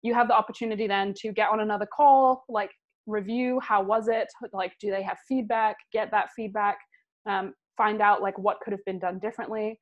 You 0.02 0.14
have 0.14 0.28
the 0.28 0.34
opportunity 0.34 0.86
then 0.86 1.14
to 1.18 1.32
get 1.32 1.48
on 1.48 1.60
another 1.60 1.86
call, 1.86 2.44
like 2.48 2.70
review 3.06 3.60
how 3.60 3.82
was 3.82 4.08
it? 4.08 4.28
Like 4.52 4.72
do 4.80 4.90
they 4.90 5.02
have 5.02 5.18
feedback? 5.28 5.76
Get 5.92 6.10
that 6.10 6.30
feedback 6.36 6.78
um, 7.26 7.54
find 7.76 8.02
out 8.02 8.22
like 8.22 8.38
what 8.38 8.60
could 8.60 8.72
have 8.72 8.84
been 8.84 8.98
done 8.98 9.18
differently. 9.18 9.78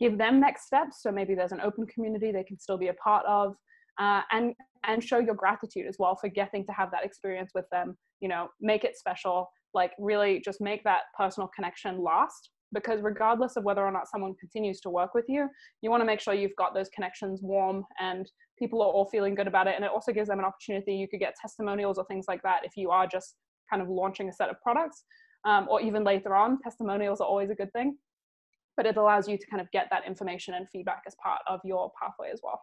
Give 0.00 0.18
them 0.18 0.40
next 0.40 0.66
steps 0.66 1.02
so 1.02 1.12
maybe 1.12 1.34
there's 1.34 1.52
an 1.52 1.60
open 1.60 1.86
community 1.86 2.32
they 2.32 2.44
can 2.44 2.58
still 2.58 2.78
be 2.78 2.88
a 2.88 2.94
part 2.94 3.24
of 3.26 3.54
uh, 3.98 4.22
and 4.32 4.54
and 4.86 5.02
show 5.02 5.18
your 5.18 5.34
gratitude 5.34 5.86
as 5.86 5.96
well 5.98 6.16
for 6.16 6.28
getting 6.28 6.66
to 6.66 6.72
have 6.72 6.90
that 6.90 7.04
experience 7.04 7.52
with 7.54 7.66
them. 7.70 7.96
You 8.20 8.28
know 8.28 8.48
make 8.60 8.84
it 8.84 8.96
special 8.96 9.48
like 9.74 9.92
really 9.98 10.40
just 10.44 10.60
make 10.60 10.82
that 10.84 11.02
personal 11.16 11.50
connection 11.54 12.02
last 12.02 12.50
because 12.72 13.02
regardless 13.02 13.56
of 13.56 13.64
whether 13.64 13.82
or 13.82 13.90
not 13.90 14.08
someone 14.08 14.34
continues 14.40 14.80
to 14.80 14.90
work 14.90 15.14
with 15.14 15.24
you 15.28 15.48
you 15.82 15.90
want 15.90 16.00
to 16.00 16.06
make 16.06 16.20
sure 16.20 16.32
you've 16.32 16.56
got 16.56 16.74
those 16.74 16.88
connections 16.90 17.40
warm 17.42 17.84
and 18.00 18.30
people 18.58 18.82
are 18.82 18.88
all 18.88 19.06
feeling 19.06 19.34
good 19.34 19.46
about 19.46 19.66
it 19.66 19.74
and 19.76 19.84
it 19.84 19.90
also 19.90 20.12
gives 20.12 20.28
them 20.28 20.38
an 20.38 20.44
opportunity. 20.44 20.94
You 20.94 21.08
could 21.08 21.20
get 21.20 21.34
testimonials 21.40 21.98
or 21.98 22.04
things 22.04 22.26
like 22.28 22.42
that 22.42 22.64
if 22.64 22.76
you 22.76 22.90
are 22.90 23.06
just 23.06 23.34
kind 23.70 23.82
of 23.82 23.88
launching 23.88 24.28
a 24.28 24.32
set 24.32 24.50
of 24.50 24.60
products 24.62 25.04
um, 25.44 25.66
or 25.68 25.80
even 25.80 26.04
later 26.04 26.34
on 26.34 26.58
testimonials 26.60 27.20
are 27.20 27.26
always 27.26 27.50
a 27.50 27.54
good 27.54 27.72
thing. 27.72 27.96
But 28.76 28.86
it 28.86 28.96
allows 28.96 29.28
you 29.28 29.38
to 29.38 29.46
kind 29.46 29.60
of 29.60 29.70
get 29.70 29.88
that 29.90 30.06
information 30.06 30.54
and 30.54 30.66
feedback 30.70 31.02
as 31.06 31.14
part 31.22 31.40
of 31.46 31.60
your 31.64 31.92
pathway 32.00 32.30
as 32.32 32.40
well. 32.42 32.60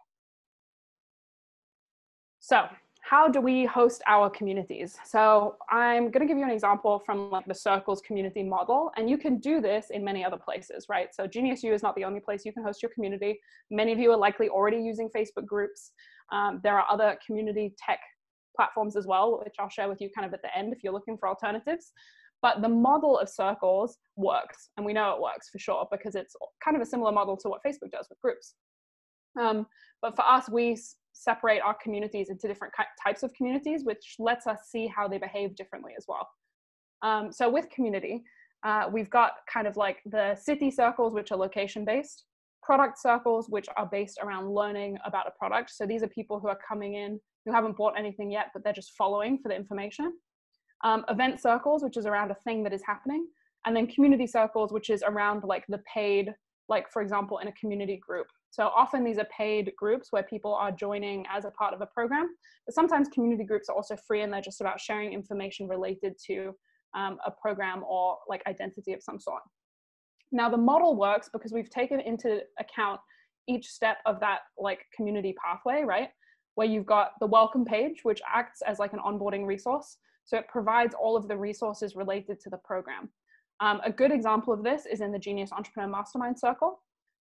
So 2.40 2.66
how 3.02 3.28
do 3.28 3.40
we 3.40 3.66
host 3.66 4.00
our 4.06 4.30
communities? 4.30 4.96
So 5.04 5.56
I'm 5.70 6.10
going 6.12 6.26
to 6.26 6.26
give 6.26 6.38
you 6.38 6.44
an 6.44 6.50
example 6.50 7.02
from 7.04 7.30
like 7.30 7.44
the 7.46 7.54
Circles 7.54 8.00
community 8.00 8.44
model, 8.44 8.92
and 8.96 9.10
you 9.10 9.18
can 9.18 9.38
do 9.38 9.60
this 9.60 9.88
in 9.90 10.04
many 10.04 10.24
other 10.24 10.36
places, 10.36 10.86
right? 10.88 11.12
So 11.12 11.26
GeniusU 11.26 11.72
is 11.72 11.82
not 11.82 11.96
the 11.96 12.04
only 12.04 12.20
place 12.20 12.44
you 12.44 12.52
can 12.52 12.62
host 12.62 12.80
your 12.80 12.92
community. 12.94 13.40
Many 13.72 13.92
of 13.92 13.98
you 13.98 14.12
are 14.12 14.16
likely 14.16 14.48
already 14.48 14.78
using 14.78 15.10
Facebook 15.14 15.46
groups. 15.46 15.90
Um, 16.30 16.60
there 16.62 16.78
are 16.78 16.86
other 16.88 17.18
community 17.26 17.74
tech 17.76 17.98
platforms 18.54 18.96
as 18.96 19.06
well, 19.06 19.42
which 19.44 19.56
I'll 19.58 19.68
share 19.68 19.88
with 19.88 20.00
you 20.00 20.08
kind 20.14 20.26
of 20.26 20.32
at 20.32 20.42
the 20.42 20.56
end 20.56 20.72
if 20.72 20.84
you're 20.84 20.92
looking 20.92 21.18
for 21.18 21.28
alternatives. 21.28 21.90
But 22.40 22.62
the 22.62 22.68
model 22.68 23.18
of 23.18 23.28
circles 23.28 23.98
works, 24.14 24.70
and 24.76 24.86
we 24.86 24.92
know 24.92 25.14
it 25.14 25.20
works 25.20 25.48
for 25.50 25.58
sure 25.58 25.88
because 25.90 26.14
it's 26.14 26.36
kind 26.64 26.76
of 26.76 26.82
a 26.82 26.86
similar 26.86 27.10
model 27.10 27.36
to 27.38 27.48
what 27.48 27.62
Facebook 27.66 27.90
does 27.90 28.06
with 28.08 28.20
groups. 28.20 28.54
Um, 29.40 29.66
but 30.00 30.14
for 30.14 30.24
us, 30.24 30.48
we 30.48 30.76
separate 31.22 31.60
our 31.62 31.76
communities 31.82 32.28
into 32.30 32.48
different 32.48 32.74
types 33.02 33.22
of 33.22 33.32
communities, 33.34 33.84
which 33.84 34.16
lets 34.18 34.46
us 34.46 34.60
see 34.70 34.86
how 34.86 35.06
they 35.08 35.18
behave 35.18 35.54
differently 35.56 35.92
as 35.96 36.04
well. 36.08 36.28
Um, 37.02 37.32
so 37.32 37.50
with 37.50 37.68
community, 37.70 38.22
uh, 38.64 38.88
we've 38.92 39.10
got 39.10 39.32
kind 39.52 39.66
of 39.66 39.76
like 39.76 39.98
the 40.06 40.36
city 40.36 40.70
circles, 40.70 41.14
which 41.14 41.32
are 41.32 41.38
location 41.38 41.84
based, 41.84 42.24
product 42.62 43.00
circles, 43.00 43.48
which 43.48 43.66
are 43.76 43.86
based 43.86 44.18
around 44.22 44.54
learning 44.54 44.98
about 45.04 45.26
a 45.26 45.32
product. 45.32 45.70
So 45.70 45.84
these 45.84 46.02
are 46.02 46.08
people 46.08 46.38
who 46.38 46.48
are 46.48 46.58
coming 46.66 46.94
in 46.94 47.20
who 47.44 47.52
haven't 47.52 47.76
bought 47.76 47.98
anything 47.98 48.30
yet, 48.30 48.46
but 48.52 48.62
they're 48.62 48.72
just 48.72 48.92
following 48.92 49.38
for 49.38 49.48
the 49.48 49.56
information. 49.56 50.12
Um, 50.84 51.04
event 51.08 51.40
circles, 51.40 51.82
which 51.82 51.96
is 51.96 52.06
around 52.06 52.30
a 52.30 52.36
thing 52.44 52.62
that 52.62 52.72
is 52.72 52.82
happening. 52.86 53.26
And 53.66 53.76
then 53.76 53.86
community 53.88 54.26
circles, 54.26 54.72
which 54.72 54.90
is 54.90 55.02
around 55.02 55.42
like 55.44 55.64
the 55.68 55.82
paid 55.92 56.34
like 56.68 56.90
for 56.90 57.02
example, 57.02 57.38
in 57.38 57.48
a 57.48 57.52
community 57.52 57.96
group. 57.96 58.26
So 58.52 58.64
often 58.64 59.02
these 59.02 59.16
are 59.16 59.26
paid 59.34 59.72
groups 59.78 60.08
where 60.10 60.22
people 60.22 60.54
are 60.54 60.70
joining 60.70 61.24
as 61.32 61.46
a 61.46 61.50
part 61.52 61.72
of 61.72 61.80
a 61.80 61.86
program, 61.86 62.28
but 62.66 62.74
sometimes 62.74 63.08
community 63.08 63.44
groups 63.44 63.70
are 63.70 63.74
also 63.74 63.96
free 63.96 64.20
and 64.20 64.30
they're 64.30 64.42
just 64.42 64.60
about 64.60 64.78
sharing 64.78 65.14
information 65.14 65.66
related 65.66 66.16
to 66.26 66.54
um, 66.94 67.16
a 67.24 67.30
program 67.30 67.82
or 67.82 68.18
like 68.28 68.42
identity 68.46 68.92
of 68.92 69.02
some 69.02 69.18
sort. 69.18 69.40
Now 70.32 70.50
the 70.50 70.58
model 70.58 70.96
works 70.96 71.30
because 71.32 71.54
we've 71.54 71.70
taken 71.70 71.98
into 71.98 72.40
account 72.60 73.00
each 73.48 73.68
step 73.68 73.96
of 74.04 74.20
that 74.20 74.40
like 74.58 74.80
community 74.94 75.34
pathway, 75.42 75.82
right? 75.82 76.10
Where 76.54 76.66
you've 76.66 76.84
got 76.84 77.12
the 77.20 77.26
welcome 77.26 77.64
page, 77.64 78.00
which 78.02 78.20
acts 78.30 78.60
as 78.60 78.78
like 78.78 78.92
an 78.92 78.98
onboarding 78.98 79.46
resource. 79.46 79.96
So 80.26 80.36
it 80.36 80.46
provides 80.48 80.94
all 80.94 81.16
of 81.16 81.26
the 81.26 81.38
resources 81.38 81.96
related 81.96 82.38
to 82.40 82.50
the 82.50 82.58
program. 82.58 83.08
Um, 83.60 83.80
a 83.82 83.90
good 83.90 84.12
example 84.12 84.52
of 84.52 84.62
this 84.62 84.84
is 84.84 85.00
in 85.00 85.10
the 85.10 85.18
Genius 85.18 85.52
Entrepreneur 85.52 85.88
Mastermind 85.88 86.38
Circle. 86.38 86.78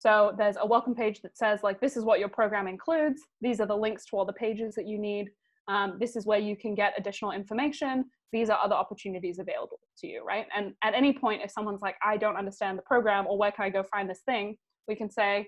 So 0.00 0.34
there's 0.38 0.56
a 0.58 0.66
welcome 0.66 0.94
page 0.94 1.20
that 1.20 1.36
says 1.36 1.60
like, 1.62 1.78
this 1.78 1.94
is 1.94 2.04
what 2.04 2.20
your 2.20 2.30
program 2.30 2.66
includes. 2.66 3.20
These 3.42 3.60
are 3.60 3.66
the 3.66 3.76
links 3.76 4.06
to 4.06 4.16
all 4.16 4.24
the 4.24 4.32
pages 4.32 4.74
that 4.76 4.88
you 4.88 4.98
need. 4.98 5.28
Um, 5.68 5.98
this 6.00 6.16
is 6.16 6.24
where 6.24 6.38
you 6.38 6.56
can 6.56 6.74
get 6.74 6.94
additional 6.96 7.32
information. 7.32 8.06
These 8.32 8.48
are 8.48 8.58
other 8.64 8.74
opportunities 8.74 9.38
available 9.38 9.78
to 9.98 10.06
you, 10.06 10.24
right? 10.24 10.46
And 10.56 10.72
at 10.82 10.94
any 10.94 11.12
point, 11.12 11.42
if 11.44 11.50
someone's 11.50 11.82
like, 11.82 11.96
I 12.02 12.16
don't 12.16 12.36
understand 12.36 12.78
the 12.78 12.82
program 12.82 13.26
or 13.26 13.36
where 13.36 13.52
can 13.52 13.66
I 13.66 13.68
go 13.68 13.82
find 13.82 14.08
this 14.08 14.20
thing, 14.20 14.56
we 14.88 14.96
can 14.96 15.10
say, 15.10 15.46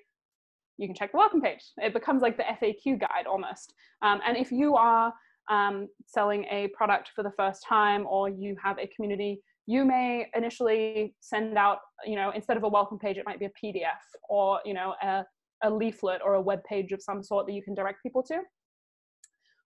you 0.76 0.86
can 0.86 0.94
check 0.94 1.12
the 1.12 1.18
welcome 1.18 1.40
page. 1.40 1.62
It 1.78 1.94
becomes 1.94 2.20
like 2.20 2.36
the 2.36 2.44
FAQ 2.44 3.00
guide 3.00 3.26
almost. 3.26 3.72
Um, 4.02 4.20
and 4.26 4.36
if 4.36 4.52
you 4.52 4.76
are 4.76 5.14
um, 5.50 5.88
selling 6.06 6.44
a 6.50 6.68
product 6.76 7.10
for 7.16 7.22
the 7.22 7.32
first 7.38 7.64
time 7.66 8.06
or 8.06 8.28
you 8.28 8.54
have 8.62 8.78
a 8.78 8.86
community, 8.88 9.40
you 9.66 9.84
may 9.84 10.26
initially 10.34 11.14
send 11.20 11.56
out, 11.56 11.78
you 12.04 12.16
know, 12.16 12.32
instead 12.34 12.56
of 12.56 12.64
a 12.64 12.68
welcome 12.68 12.98
page, 12.98 13.16
it 13.16 13.24
might 13.24 13.38
be 13.38 13.46
a 13.46 13.50
PDF 13.50 14.02
or, 14.28 14.60
you 14.64 14.74
know, 14.74 14.94
a, 15.02 15.24
a 15.62 15.70
leaflet 15.70 16.20
or 16.24 16.34
a 16.34 16.40
web 16.40 16.62
page 16.64 16.92
of 16.92 17.00
some 17.00 17.22
sort 17.22 17.46
that 17.46 17.52
you 17.52 17.62
can 17.62 17.74
direct 17.74 18.02
people 18.02 18.22
to. 18.24 18.40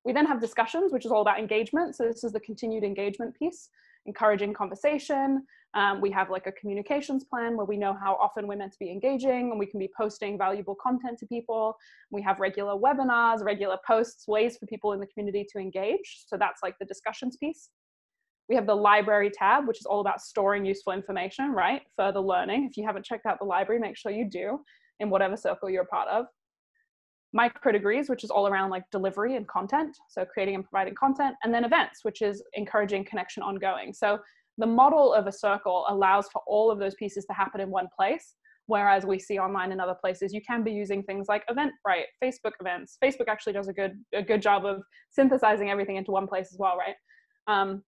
We 0.04 0.12
then 0.12 0.26
have 0.26 0.40
discussions, 0.40 0.92
which 0.92 1.04
is 1.04 1.10
all 1.10 1.22
about 1.22 1.38
engagement. 1.38 1.96
So 1.96 2.04
this 2.04 2.22
is 2.22 2.32
the 2.32 2.40
continued 2.40 2.84
engagement 2.84 3.34
piece, 3.36 3.70
encouraging 4.04 4.54
conversation, 4.54 5.42
um, 5.76 6.00
we 6.00 6.10
have 6.10 6.30
like 6.30 6.46
a 6.46 6.52
communications 6.52 7.24
plan 7.24 7.54
where 7.54 7.66
we 7.66 7.76
know 7.76 7.92
how 7.92 8.14
often 8.14 8.46
we're 8.46 8.56
meant 8.56 8.72
to 8.72 8.78
be 8.78 8.90
engaging 8.90 9.50
and 9.50 9.58
we 9.58 9.66
can 9.66 9.78
be 9.78 9.90
posting 9.94 10.38
valuable 10.38 10.74
content 10.74 11.18
to 11.18 11.26
people. 11.26 11.76
We 12.10 12.22
have 12.22 12.40
regular 12.40 12.74
webinars, 12.74 13.44
regular 13.44 13.76
posts, 13.86 14.26
ways 14.26 14.56
for 14.56 14.64
people 14.64 14.94
in 14.94 15.00
the 15.00 15.06
community 15.06 15.46
to 15.52 15.58
engage. 15.58 16.24
So 16.26 16.38
that's 16.38 16.62
like 16.62 16.78
the 16.78 16.86
discussions 16.86 17.36
piece. 17.36 17.68
We 18.48 18.54
have 18.54 18.66
the 18.66 18.74
library 18.74 19.30
tab, 19.30 19.66
which 19.66 19.80
is 19.80 19.86
all 19.86 20.00
about 20.00 20.20
storing 20.20 20.64
useful 20.64 20.92
information, 20.92 21.52
right? 21.52 21.82
Further 21.96 22.20
learning. 22.20 22.68
If 22.70 22.76
you 22.76 22.84
haven't 22.86 23.04
checked 23.04 23.26
out 23.26 23.38
the 23.38 23.44
library, 23.44 23.80
make 23.80 23.96
sure 23.96 24.12
you 24.12 24.28
do 24.28 24.60
in 25.00 25.10
whatever 25.10 25.36
circle 25.36 25.68
you're 25.68 25.82
a 25.82 25.86
part 25.86 26.08
of. 26.08 26.26
Micro 27.32 27.72
degrees, 27.72 28.08
which 28.08 28.24
is 28.24 28.30
all 28.30 28.46
around 28.46 28.70
like 28.70 28.84
delivery 28.92 29.36
and 29.36 29.46
content. 29.48 29.96
So 30.08 30.24
creating 30.24 30.54
and 30.54 30.64
providing 30.64 30.94
content. 30.94 31.34
And 31.42 31.52
then 31.52 31.64
events, 31.64 32.00
which 32.02 32.22
is 32.22 32.42
encouraging 32.54 33.04
connection 33.04 33.42
ongoing. 33.42 33.92
So 33.92 34.18
the 34.58 34.66
model 34.66 35.12
of 35.12 35.26
a 35.26 35.32
circle 35.32 35.84
allows 35.88 36.28
for 36.32 36.40
all 36.46 36.70
of 36.70 36.78
those 36.78 36.94
pieces 36.94 37.24
to 37.26 37.32
happen 37.32 37.60
in 37.60 37.70
one 37.70 37.88
place 37.96 38.36
whereas 38.66 39.04
we 39.06 39.18
see 39.18 39.38
online 39.38 39.72
in 39.72 39.80
other 39.80 39.94
places 39.94 40.32
you 40.32 40.40
can 40.42 40.62
be 40.62 40.72
using 40.72 41.02
things 41.02 41.26
like 41.28 41.44
eventbrite 41.48 42.06
facebook 42.22 42.52
events 42.60 42.98
facebook 43.02 43.28
actually 43.28 43.52
does 43.52 43.68
a 43.68 43.72
good 43.72 43.92
a 44.12 44.22
good 44.22 44.42
job 44.42 44.64
of 44.64 44.82
synthesizing 45.10 45.70
everything 45.70 45.96
into 45.96 46.10
one 46.10 46.26
place 46.26 46.48
as 46.52 46.58
well 46.58 46.76
right 46.76 46.96
um, 47.46 47.82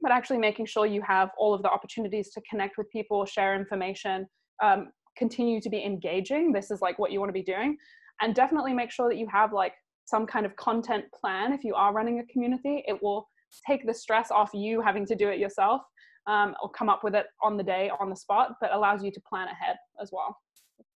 but 0.00 0.12
actually 0.12 0.38
making 0.38 0.66
sure 0.66 0.86
you 0.86 1.02
have 1.02 1.30
all 1.38 1.54
of 1.54 1.62
the 1.62 1.70
opportunities 1.70 2.30
to 2.30 2.40
connect 2.48 2.76
with 2.78 2.90
people 2.90 3.24
share 3.24 3.54
information 3.54 4.26
um, 4.62 4.88
continue 5.16 5.60
to 5.60 5.70
be 5.70 5.82
engaging. 5.82 6.52
This 6.52 6.70
is 6.70 6.80
like 6.80 6.98
what 6.98 7.10
you 7.10 7.20
want 7.20 7.30
to 7.30 7.34
be 7.34 7.42
doing. 7.42 7.76
And 8.20 8.34
definitely 8.34 8.74
make 8.74 8.90
sure 8.90 9.08
that 9.08 9.16
you 9.16 9.26
have 9.32 9.52
like 9.52 9.72
some 10.04 10.26
kind 10.26 10.46
of 10.46 10.54
content 10.56 11.04
plan. 11.18 11.52
If 11.52 11.64
you 11.64 11.74
are 11.74 11.92
running 11.92 12.20
a 12.20 12.26
community 12.26 12.84
it 12.86 13.02
will 13.02 13.28
take 13.66 13.86
the 13.86 13.94
stress 13.94 14.30
off 14.30 14.50
you 14.52 14.80
having 14.80 15.06
to 15.06 15.14
do 15.14 15.28
it 15.28 15.38
yourself 15.38 15.82
um, 16.26 16.54
or 16.62 16.70
come 16.70 16.88
up 16.88 17.04
with 17.04 17.14
it 17.14 17.26
on 17.42 17.56
the 17.56 17.62
day 17.62 17.90
on 18.00 18.10
the 18.10 18.16
spot, 18.16 18.54
but 18.60 18.72
allows 18.72 19.02
you 19.02 19.10
to 19.10 19.20
plan 19.28 19.48
ahead 19.48 19.76
as 20.00 20.10
well, 20.12 20.36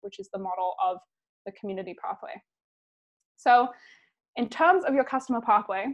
which 0.01 0.19
is 0.19 0.29
the 0.33 0.39
model 0.39 0.75
of 0.85 0.99
the 1.47 1.53
community 1.53 1.95
pathway. 2.03 2.33
So, 3.37 3.69
in 4.37 4.49
terms 4.49 4.85
of 4.85 4.95
your 4.95 5.05
customer 5.05 5.41
pathway, 5.41 5.87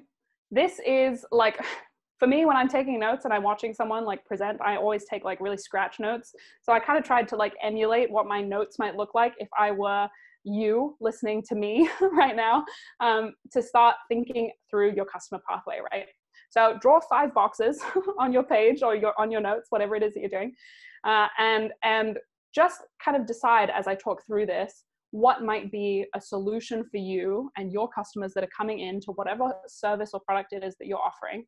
this 0.51 0.81
is 0.87 1.25
like 1.31 1.59
for 2.25 2.29
me 2.29 2.47
when 2.47 2.57
i'm 2.57 2.69
taking 2.69 2.99
notes 2.99 3.27
and 3.27 3.35
i'm 3.35 3.43
watching 3.43 3.75
someone 3.75 4.05
like 4.07 4.25
present 4.25 4.59
i 4.63 4.77
always 4.77 5.05
take 5.05 5.25
like 5.25 5.41
really 5.41 5.59
scratch 5.59 6.01
notes 6.01 6.33
so 6.63 6.73
i 6.73 6.81
kind 6.81 6.99
of 6.99 7.05
tried 7.05 7.29
to 7.29 7.37
like 7.37 7.53
emulate 7.63 8.11
what 8.11 8.27
my 8.27 8.41
notes 8.41 8.79
might 8.79 8.97
look 8.97 9.15
like 9.15 9.35
if 9.39 9.49
i 9.59 9.71
were 9.71 10.09
you 10.43 10.97
listening 11.01 11.43
to 11.43 11.55
me 11.55 11.89
right 12.13 12.37
now 12.37 12.65
um, 13.01 13.35
to 13.53 13.63
start 13.63 13.97
thinking 14.09 14.51
through 14.71 14.95
your 14.95 15.05
customer 15.05 15.41
pathway 15.47 15.81
right 15.93 16.07
so 16.55 16.79
draw 16.81 17.01
five 17.01 17.35
boxes 17.35 17.83
on 18.19 18.33
your 18.33 18.45
page 18.45 18.83
or 18.85 18.95
your, 18.95 19.13
on 19.19 19.33
your 19.33 19.41
notes, 19.41 19.67
whatever 19.71 19.97
it 19.97 20.05
is 20.05 20.15
that 20.15 20.21
you're 20.21 20.29
doing, 20.29 20.55
uh, 21.03 21.27
and, 21.37 21.73
and 21.83 22.19
just 22.55 22.83
kind 23.05 23.17
of 23.17 23.27
decide 23.27 23.71
as 23.71 23.89
I 23.89 23.97
talk 23.97 24.25
through 24.25 24.47
this 24.47 24.85
what 25.11 25.43
might 25.43 25.73
be 25.73 26.07
a 26.15 26.21
solution 26.21 26.85
for 26.85 26.99
you 26.99 27.51
and 27.57 27.73
your 27.73 27.89
customers 27.89 28.35
that 28.35 28.45
are 28.45 28.55
coming 28.57 28.81
in 28.81 29.01
to 29.01 29.13
whatever 29.13 29.53
service 29.67 30.11
or 30.15 30.21
product 30.21 30.53
it 30.53 30.63
is 30.63 30.77
that 30.79 30.87
you're 30.87 30.99
offering. 30.99 31.45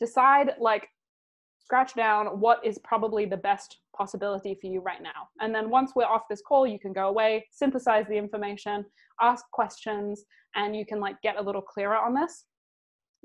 Decide 0.00 0.52
like 0.58 0.88
scratch 1.60 1.94
down 1.94 2.40
what 2.40 2.64
is 2.64 2.78
probably 2.84 3.24
the 3.24 3.36
best 3.36 3.78
possibility 3.96 4.56
for 4.60 4.66
you 4.66 4.80
right 4.80 5.02
now. 5.02 5.28
And 5.40 5.54
then 5.54 5.70
once 5.70 5.92
we're 5.96 6.04
off 6.04 6.28
this 6.28 6.42
call, 6.46 6.66
you 6.66 6.78
can 6.78 6.92
go 6.92 7.08
away, 7.08 7.46
synthesize 7.50 8.06
the 8.06 8.16
information, 8.16 8.84
ask 9.20 9.44
questions, 9.50 10.24
and 10.54 10.76
you 10.76 10.84
can 10.84 11.00
like 11.00 11.20
get 11.22 11.36
a 11.36 11.42
little 11.42 11.62
clearer 11.62 11.96
on 11.96 12.14
this. 12.14 12.44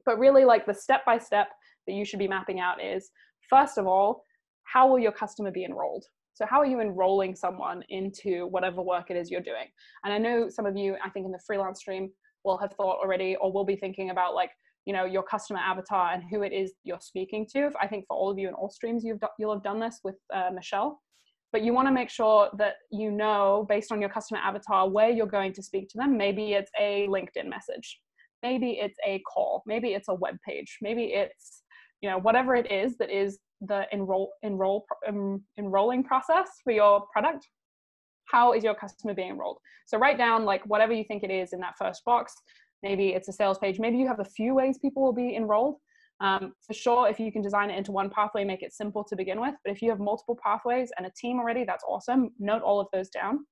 But 0.06 0.20
really, 0.20 0.46
like 0.46 0.66
the 0.66 0.74
step 0.74 1.06
by 1.06 1.18
step 1.18 1.50
that 1.86 1.94
you 1.94 2.06
should 2.06 2.20
be 2.20 2.28
mapping 2.28 2.60
out 2.60 2.82
is 2.84 3.12
first 3.50 3.78
of 3.78 3.88
all, 3.88 4.24
how 4.64 4.88
will 4.88 5.00
your 5.00 5.12
customer 5.12 5.52
be 5.52 5.66
enrolled? 5.66 6.06
So, 6.34 6.46
how 6.46 6.60
are 6.60 6.66
you 6.66 6.80
enrolling 6.80 7.36
someone 7.36 7.84
into 7.90 8.48
whatever 8.48 8.82
work 8.82 9.12
it 9.12 9.18
is 9.18 9.30
you're 9.30 9.42
doing? 9.42 9.68
And 10.06 10.14
I 10.14 10.18
know 10.18 10.48
some 10.48 10.66
of 10.66 10.78
you, 10.78 10.96
I 11.04 11.10
think 11.10 11.26
in 11.26 11.32
the 11.32 11.42
freelance 11.46 11.82
stream, 11.82 12.12
will 12.46 12.58
have 12.58 12.72
thought 12.74 13.00
already 13.00 13.36
or 13.42 13.52
will 13.52 13.66
be 13.66 13.76
thinking 13.76 14.12
about 14.12 14.36
like, 14.36 14.52
you 14.86 14.94
know, 14.94 15.06
your 15.06 15.24
customer 15.24 15.60
avatar 15.60 16.14
and 16.14 16.24
who 16.30 16.42
it 16.44 16.54
is 16.54 16.74
you're 16.84 17.00
speaking 17.02 17.46
to. 17.54 17.70
I 17.82 17.88
think 17.88 18.06
for 18.08 18.18
all 18.18 18.32
of 18.32 18.40
you 18.40 18.48
in 18.48 18.54
all 18.54 18.70
streams, 18.70 19.04
you've 19.04 19.20
you'll 19.38 19.54
have 19.54 19.64
done 19.64 19.80
this 19.80 20.00
with 20.04 20.16
uh, 20.34 20.50
Michelle. 20.54 21.02
But 21.52 21.64
you 21.64 21.74
want 21.74 21.88
to 21.88 21.92
make 21.92 22.10
sure 22.10 22.50
that 22.58 22.76
you 22.92 23.12
know, 23.12 23.66
based 23.68 23.92
on 23.92 24.00
your 24.00 24.10
customer 24.10 24.40
avatar, 24.40 24.90
where 24.90 25.10
you're 25.10 25.28
going 25.28 25.54
to 25.54 25.64
speak 25.64 25.90
to 25.90 25.98
them. 25.98 26.18
Maybe 26.18 26.54
it's 26.54 26.72
a 26.80 27.08
LinkedIn 27.10 27.50
message 27.50 28.00
maybe 28.44 28.72
it's 28.72 28.98
a 29.06 29.20
call 29.20 29.64
maybe 29.66 29.90
it's 29.90 30.08
a 30.08 30.14
web 30.14 30.38
page 30.48 30.78
maybe 30.82 31.06
it's 31.06 31.64
you 32.02 32.10
know 32.10 32.18
whatever 32.20 32.56
it 32.56 32.72
is 32.72 32.98
that 32.98 33.10
is 33.10 33.40
the 33.62 33.86
enroll 33.92 34.32
enroll 34.44 34.86
um, 35.08 35.44
enrolling 35.58 36.04
process 36.04 36.48
for 36.64 36.72
your 36.72 37.06
product 37.12 37.48
how 38.26 38.54
is 38.54 38.64
your 38.64 38.76
customer 38.76 39.14
being 39.14 39.32
enrolled 39.32 39.58
so 39.86 39.98
write 39.98 40.18
down 40.18 40.46
like 40.46 40.64
whatever 40.66 40.94
you 40.94 41.04
think 41.04 41.24
it 41.24 41.32
is 41.32 41.54
in 41.54 41.60
that 41.60 41.74
first 41.78 42.04
box 42.06 42.34
maybe 42.84 43.10
it's 43.10 43.28
a 43.28 43.34
sales 43.34 43.58
page. 43.58 43.80
Maybe 43.80 43.98
you 43.98 44.08
have 44.08 44.20
a 44.20 44.26
few 44.26 44.54
ways 44.54 44.78
people 44.78 45.04
will 45.04 45.14
be 45.14 45.36
enrolled. 45.36 45.76
Um, 46.22 46.54
for 46.68 46.74
sure 46.74 47.08
if 47.08 47.18
you 47.18 47.32
can 47.32 47.42
design 47.42 47.70
it 47.70 47.78
into 47.78 47.94
one 47.94 48.10
pathway 48.10 48.44
make 48.44 48.62
it 48.62 48.74
simple 48.74 49.06
to 49.06 49.16
begin 49.16 49.40
with. 49.40 49.56
But 49.64 49.72
if 49.72 49.82
you 49.82 49.90
have 49.90 50.00
multiple 50.00 50.38
pathways 50.44 50.92
and 50.98 51.08
a 51.08 51.12
team 51.12 51.40
already 51.40 51.64
that's 51.64 51.84
awesome. 51.88 52.32
Note 52.40 52.62
all 52.62 52.80
of 52.80 52.88
those 52.92 53.10
down. 53.10 53.46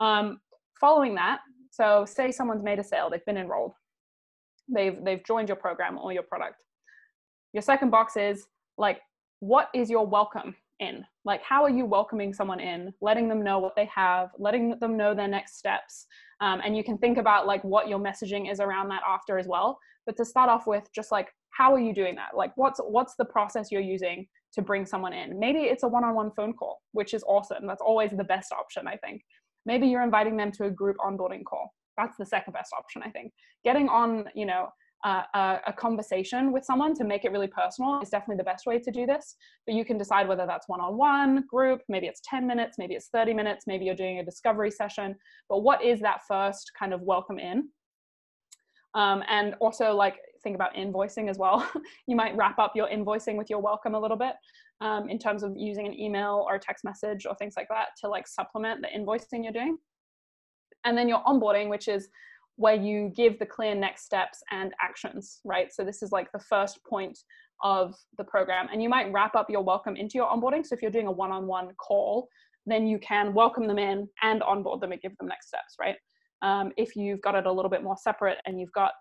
Um, 0.00 0.40
following 0.80 1.14
that 1.14 1.40
so 1.70 2.04
say 2.04 2.30
someone's 2.30 2.62
made 2.62 2.78
a 2.78 2.84
sale 2.84 3.10
they've 3.10 3.24
been 3.24 3.36
enrolled. 3.36 3.74
They've 4.68 4.96
they've 5.04 5.24
joined 5.24 5.48
your 5.48 5.56
program 5.56 5.98
or 5.98 6.12
your 6.12 6.24
product. 6.24 6.56
Your 7.52 7.62
second 7.62 7.90
box 7.90 8.16
is 8.16 8.46
like 8.76 9.00
what 9.38 9.68
is 9.72 9.88
your 9.88 10.06
welcome 10.06 10.56
in? 10.80 11.04
Like 11.24 11.42
how 11.42 11.62
are 11.62 11.70
you 11.70 11.84
welcoming 11.84 12.34
someone 12.34 12.58
in 12.58 12.92
letting 13.00 13.28
them 13.28 13.42
know 13.44 13.60
what 13.60 13.76
they 13.76 13.88
have 13.94 14.30
letting 14.36 14.78
them 14.80 14.96
know 14.96 15.14
their 15.14 15.28
next 15.28 15.58
steps 15.58 16.06
um, 16.40 16.60
and 16.64 16.76
you 16.76 16.84
can 16.84 16.98
think 16.98 17.18
about 17.18 17.46
like 17.46 17.62
what 17.64 17.88
your 17.88 17.98
messaging 17.98 18.50
is 18.50 18.60
around 18.60 18.88
that 18.88 19.02
after 19.06 19.38
as 19.38 19.46
well. 19.46 19.78
But 20.06 20.16
to 20.18 20.24
start 20.24 20.48
off 20.50 20.66
with 20.66 20.88
just 20.94 21.10
like 21.12 21.28
how 21.50 21.72
are 21.72 21.80
you 21.80 21.94
doing 21.94 22.16
that? 22.16 22.36
Like 22.36 22.52
what's 22.56 22.80
what's 22.82 23.14
the 23.16 23.24
process 23.24 23.70
you're 23.70 23.80
using 23.80 24.26
to 24.54 24.62
bring 24.62 24.86
someone 24.86 25.12
in? 25.12 25.38
Maybe 25.38 25.60
it's 25.60 25.82
a 25.82 25.88
one-on-one 25.88 26.32
phone 26.36 26.52
call 26.52 26.80
which 26.92 27.14
is 27.14 27.24
awesome. 27.26 27.66
That's 27.66 27.82
always 27.82 28.10
the 28.10 28.24
best 28.24 28.52
option 28.52 28.86
i 28.86 28.96
think. 28.96 29.22
Maybe 29.66 29.86
you're 29.86 30.02
inviting 30.02 30.36
them 30.36 30.52
to 30.52 30.64
a 30.64 30.70
group 30.70 30.96
onboarding 30.98 31.44
call. 31.44 31.70
That's 31.96 32.16
the 32.18 32.26
second 32.26 32.52
best 32.52 32.72
option 32.76 33.02
i 33.04 33.10
think. 33.10 33.32
Getting 33.64 33.88
on 33.88 34.24
you 34.34 34.46
know 34.46 34.68
a, 35.04 35.60
a, 35.66 35.72
conversation 35.72 36.50
with 36.50 36.64
someone 36.64 36.94
to 36.94 37.04
make 37.04 37.24
it 37.24 37.32
really 37.32 37.46
personal 37.46 38.00
is 38.00 38.08
definitely 38.08 38.36
the 38.36 38.44
best 38.44 38.64
way 38.66 38.78
to 38.78 38.90
do 38.90 39.04
this 39.04 39.36
but 39.66 39.74
you 39.74 39.84
can 39.84 39.98
decide 39.98 40.26
whether 40.26 40.46
that's 40.46 40.68
one-on-one 40.68 41.44
group 41.48 41.82
maybe 41.88 42.06
it's 42.06 42.20
10 42.24 42.46
minutes 42.46 42.78
maybe 42.78 42.94
it's 42.94 43.08
30 43.08 43.34
minutes 43.34 43.66
maybe 43.66 43.84
you're 43.84 43.94
doing 43.94 44.18
a 44.18 44.24
discovery 44.24 44.70
session 44.70 45.14
but 45.48 45.60
what 45.60 45.84
is 45.84 46.00
that 46.00 46.20
first 46.26 46.72
kind 46.78 46.94
of 46.94 47.02
welcome 47.02 47.38
in 47.38 47.68
um, 48.94 49.22
and 49.28 49.54
also 49.60 49.92
like 49.92 50.20
think 50.42 50.54
about 50.54 50.74
invoicing 50.74 51.28
as 51.28 51.38
well. 51.38 51.68
you 52.06 52.14
might 52.14 52.36
wrap 52.36 52.58
up 52.58 52.72
your 52.76 52.88
invoicing 52.88 53.36
with 53.36 53.50
your 53.50 53.60
welcome 53.60 53.94
a 53.94 54.00
little 54.00 54.16
bit 54.16 54.34
um, 54.80 55.08
in 55.08 55.18
terms 55.18 55.42
of 55.42 55.54
using 55.56 55.86
an 55.86 55.98
email 55.98 56.44
or 56.48 56.54
a 56.54 56.60
text 56.60 56.84
message 56.84 57.26
or 57.26 57.34
things 57.34 57.54
like 57.56 57.68
that 57.68 57.88
to 58.00 58.08
like 58.08 58.28
supplement 58.28 58.82
the 58.82 58.88
invoicing 58.96 59.42
you're 59.42 59.52
doing. 59.52 59.78
And 60.84 60.96
then 60.96 61.08
your 61.08 61.24
onboarding, 61.24 61.70
which 61.70 61.88
is 61.88 62.08
where 62.56 62.74
you 62.74 63.12
give 63.16 63.38
the 63.38 63.46
clear 63.46 63.74
next 63.74 64.04
steps 64.04 64.42
and 64.50 64.72
actions, 64.80 65.40
right? 65.44 65.72
So 65.72 65.84
this 65.84 66.02
is 66.02 66.12
like 66.12 66.30
the 66.32 66.38
first 66.38 66.78
point 66.84 67.18
of 67.62 67.94
the 68.18 68.24
program. 68.24 68.68
And 68.72 68.82
you 68.82 68.88
might 68.88 69.12
wrap 69.12 69.34
up 69.34 69.50
your 69.50 69.62
welcome 69.62 69.96
into 69.96 70.14
your 70.14 70.28
onboarding. 70.28 70.64
So 70.64 70.74
if 70.74 70.82
you're 70.82 70.90
doing 70.90 71.06
a 71.06 71.12
one 71.12 71.32
on 71.32 71.46
one 71.46 71.70
call, 71.76 72.28
then 72.66 72.86
you 72.86 72.98
can 72.98 73.34
welcome 73.34 73.66
them 73.66 73.78
in 73.78 74.08
and 74.22 74.42
onboard 74.42 74.80
them 74.80 74.92
and 74.92 75.00
give 75.00 75.16
them 75.18 75.28
next 75.28 75.48
steps, 75.48 75.74
right? 75.80 75.96
Um, 76.42 76.72
if 76.76 76.96
you've 76.96 77.20
got 77.22 77.34
it 77.34 77.46
a 77.46 77.52
little 77.52 77.70
bit 77.70 77.82
more 77.82 77.96
separate 77.96 78.38
and 78.46 78.60
you've 78.60 78.72
got 78.72 78.92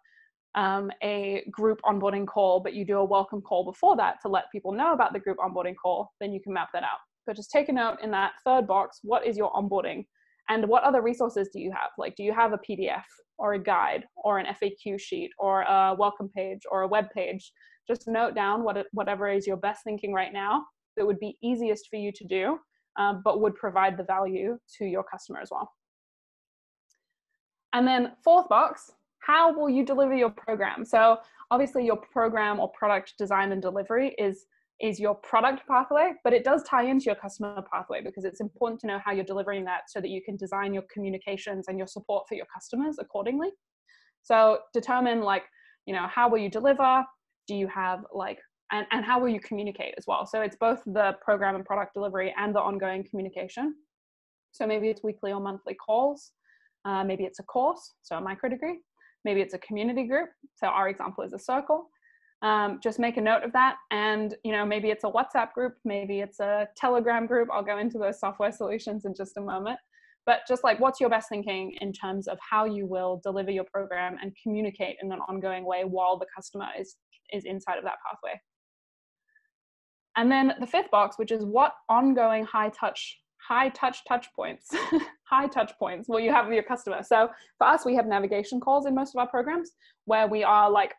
um, 0.55 0.91
a 1.03 1.43
group 1.51 1.79
onboarding 1.85 2.27
call, 2.27 2.59
but 2.59 2.73
you 2.73 2.85
do 2.85 2.97
a 2.97 3.05
welcome 3.05 3.41
call 3.41 3.65
before 3.65 3.95
that 3.97 4.21
to 4.21 4.27
let 4.27 4.51
people 4.51 4.71
know 4.71 4.93
about 4.93 5.13
the 5.13 5.19
group 5.19 5.37
onboarding 5.37 5.75
call, 5.81 6.11
then 6.19 6.31
you 6.31 6.39
can 6.41 6.53
map 6.53 6.69
that 6.73 6.83
out. 6.83 6.99
But 7.25 7.35
just 7.35 7.51
take 7.51 7.69
a 7.69 7.73
note 7.73 7.97
in 8.03 8.11
that 8.11 8.33
third 8.45 8.67
box 8.67 8.99
what 9.03 9.25
is 9.25 9.37
your 9.37 9.51
onboarding? 9.51 10.05
And 10.49 10.67
what 10.67 10.83
other 10.83 11.01
resources 11.01 11.49
do 11.53 11.59
you 11.59 11.71
have? 11.71 11.89
Like, 11.97 12.15
do 12.15 12.23
you 12.23 12.33
have 12.33 12.53
a 12.53 12.57
PDF 12.57 13.03
or 13.37 13.53
a 13.53 13.59
guide 13.63 14.05
or 14.15 14.39
an 14.39 14.47
FAQ 14.61 14.99
sheet 14.99 15.31
or 15.37 15.61
a 15.61 15.95
welcome 15.97 16.29
page 16.29 16.61
or 16.69 16.81
a 16.81 16.87
web 16.87 17.05
page? 17.13 17.51
Just 17.87 18.07
note 18.07 18.35
down 18.35 18.63
what 18.63 18.85
whatever 18.91 19.29
is 19.29 19.47
your 19.47 19.57
best 19.57 19.83
thinking 19.83 20.13
right 20.13 20.33
now 20.33 20.65
that 20.95 21.05
would 21.05 21.19
be 21.19 21.37
easiest 21.41 21.89
for 21.89 21.95
you 21.95 22.11
to 22.13 22.25
do, 22.25 22.59
um, 22.97 23.21
but 23.23 23.41
would 23.41 23.55
provide 23.55 23.97
the 23.97 24.03
value 24.03 24.57
to 24.77 24.85
your 24.85 25.03
customer 25.03 25.39
as 25.41 25.49
well. 25.51 25.71
And 27.73 27.87
then 27.87 28.11
fourth 28.23 28.47
box, 28.49 28.91
how 29.19 29.53
will 29.53 29.69
you 29.69 29.83
deliver 29.83 30.13
your 30.13 30.29
program? 30.29 30.85
So 30.85 31.17
obviously 31.49 31.85
your 31.85 31.97
program 31.97 32.59
or 32.59 32.69
product 32.69 33.13
design 33.17 33.51
and 33.51 33.61
delivery 33.61 34.15
is 34.17 34.45
is 34.83 34.99
your 34.99 35.15
product 35.15 35.65
pathway, 35.65 36.11
but 36.25 36.33
it 36.33 36.43
does 36.43 36.61
tie 36.63 36.83
into 36.83 37.05
your 37.05 37.15
customer 37.15 37.63
pathway 37.71 38.01
because 38.03 38.25
it's 38.25 38.41
important 38.41 38.81
to 38.81 38.85
know 38.85 38.99
how 39.03 39.13
you're 39.13 39.23
delivering 39.23 39.63
that 39.63 39.83
so 39.87 40.01
that 40.01 40.09
you 40.09 40.21
can 40.21 40.35
design 40.35 40.73
your 40.73 40.83
communications 40.93 41.69
and 41.69 41.77
your 41.77 41.87
support 41.87 42.25
for 42.27 42.35
your 42.35 42.45
customers 42.53 42.97
accordingly. 42.99 43.47
So 44.23 44.59
determine 44.73 45.21
like, 45.21 45.43
you 45.85 45.93
know, 45.93 46.05
how 46.07 46.29
will 46.29 46.37
you 46.37 46.49
deliver? 46.49 47.05
Do 47.47 47.55
you 47.55 47.67
have 47.67 48.01
like, 48.13 48.39
and, 48.73 48.85
and 48.91 49.05
how 49.05 49.21
will 49.21 49.29
you 49.29 49.39
communicate 49.39 49.93
as 49.97 50.03
well? 50.05 50.25
So 50.25 50.41
it's 50.41 50.57
both 50.57 50.81
the 50.85 51.15
program 51.23 51.55
and 51.55 51.65
product 51.65 51.93
delivery 51.93 52.35
and 52.37 52.53
the 52.53 52.59
ongoing 52.59 53.05
communication. 53.09 53.75
So 54.51 54.67
maybe 54.67 54.89
it's 54.89 55.01
weekly 55.01 55.31
or 55.31 55.39
monthly 55.39 55.75
calls. 55.75 56.33
Uh, 56.83 57.05
maybe 57.05 57.23
it's 57.23 57.39
a 57.39 57.43
course, 57.43 57.93
so 58.01 58.17
a 58.17 58.21
micro 58.21 58.49
degree. 58.49 58.79
Maybe 59.23 59.39
it's 59.39 59.53
a 59.53 59.59
community 59.59 60.07
group. 60.07 60.29
So 60.55 60.67
our 60.67 60.89
example 60.89 61.23
is 61.23 61.31
a 61.31 61.39
circle 61.39 61.87
um, 62.43 62.79
just 62.83 62.99
make 62.99 63.15
a 63.17 63.21
note 63.21 63.43
of 63.43 63.53
that. 63.53 63.77
And 63.89 64.35
you 64.43 64.51
know 64.51 64.65
maybe 64.65 64.89
it's 64.89 65.05
a 65.05 65.07
whatsapp 65.07 65.53
group 65.53 65.75
maybe 65.85 66.19
it's 66.19 66.39
a 66.39 66.67
telegram 66.77 67.25
group. 67.25 67.47
I'll 67.51 67.63
go 67.63 67.79
into 67.79 67.97
those 67.97 68.19
software 68.19 68.51
solutions 68.51 69.05
in 69.05 69.15
just 69.15 69.37
a 69.37 69.41
moment. 69.41 69.79
But 70.25 70.41
just 70.47 70.63
like 70.63 70.79
what's 70.79 70.99
your 70.99 71.09
best 71.09 71.29
thinking 71.29 71.75
in 71.81 71.91
terms 71.93 72.27
of 72.27 72.37
how 72.47 72.65
you 72.65 72.85
will 72.85 73.21
deliver 73.23 73.49
your 73.49 73.65
program 73.65 74.17
and 74.21 74.33
communicate 74.41 74.97
in 75.01 75.11
an 75.11 75.19
ongoing 75.27 75.65
way 75.65 75.83
while 75.85 76.17
the 76.19 76.27
customer 76.35 76.67
is 76.79 76.97
is 77.31 77.45
inside 77.45 77.77
of 77.77 77.85
that 77.85 77.97
pathway? 78.05 78.39
And 80.15 80.31
then 80.31 80.53
the 80.59 80.67
fifth 80.67 80.91
box 80.91 81.17
which 81.17 81.31
is 81.31 81.45
what 81.45 81.73
ongoing 81.89 82.43
high 82.43 82.69
touch 82.69 83.19
high 83.47 83.69
touch 83.69 83.99
touch 84.07 84.27
points 84.35 84.69
high 85.29 85.47
touch 85.47 85.73
points 85.77 86.07
will 86.07 86.19
you 86.19 86.31
have 86.31 86.45
with 86.45 86.55
your 86.55 86.63
customer? 86.63 87.03
So 87.03 87.29
for 87.57 87.67
us 87.67 87.85
we 87.85 87.95
have 87.95 88.05
navigation 88.05 88.59
calls 88.59 88.85
in 88.85 88.93
most 88.93 89.15
of 89.15 89.19
our 89.19 89.27
programs 89.27 89.71
where 90.05 90.27
we 90.27 90.43
are 90.43 90.69
like 90.69 90.93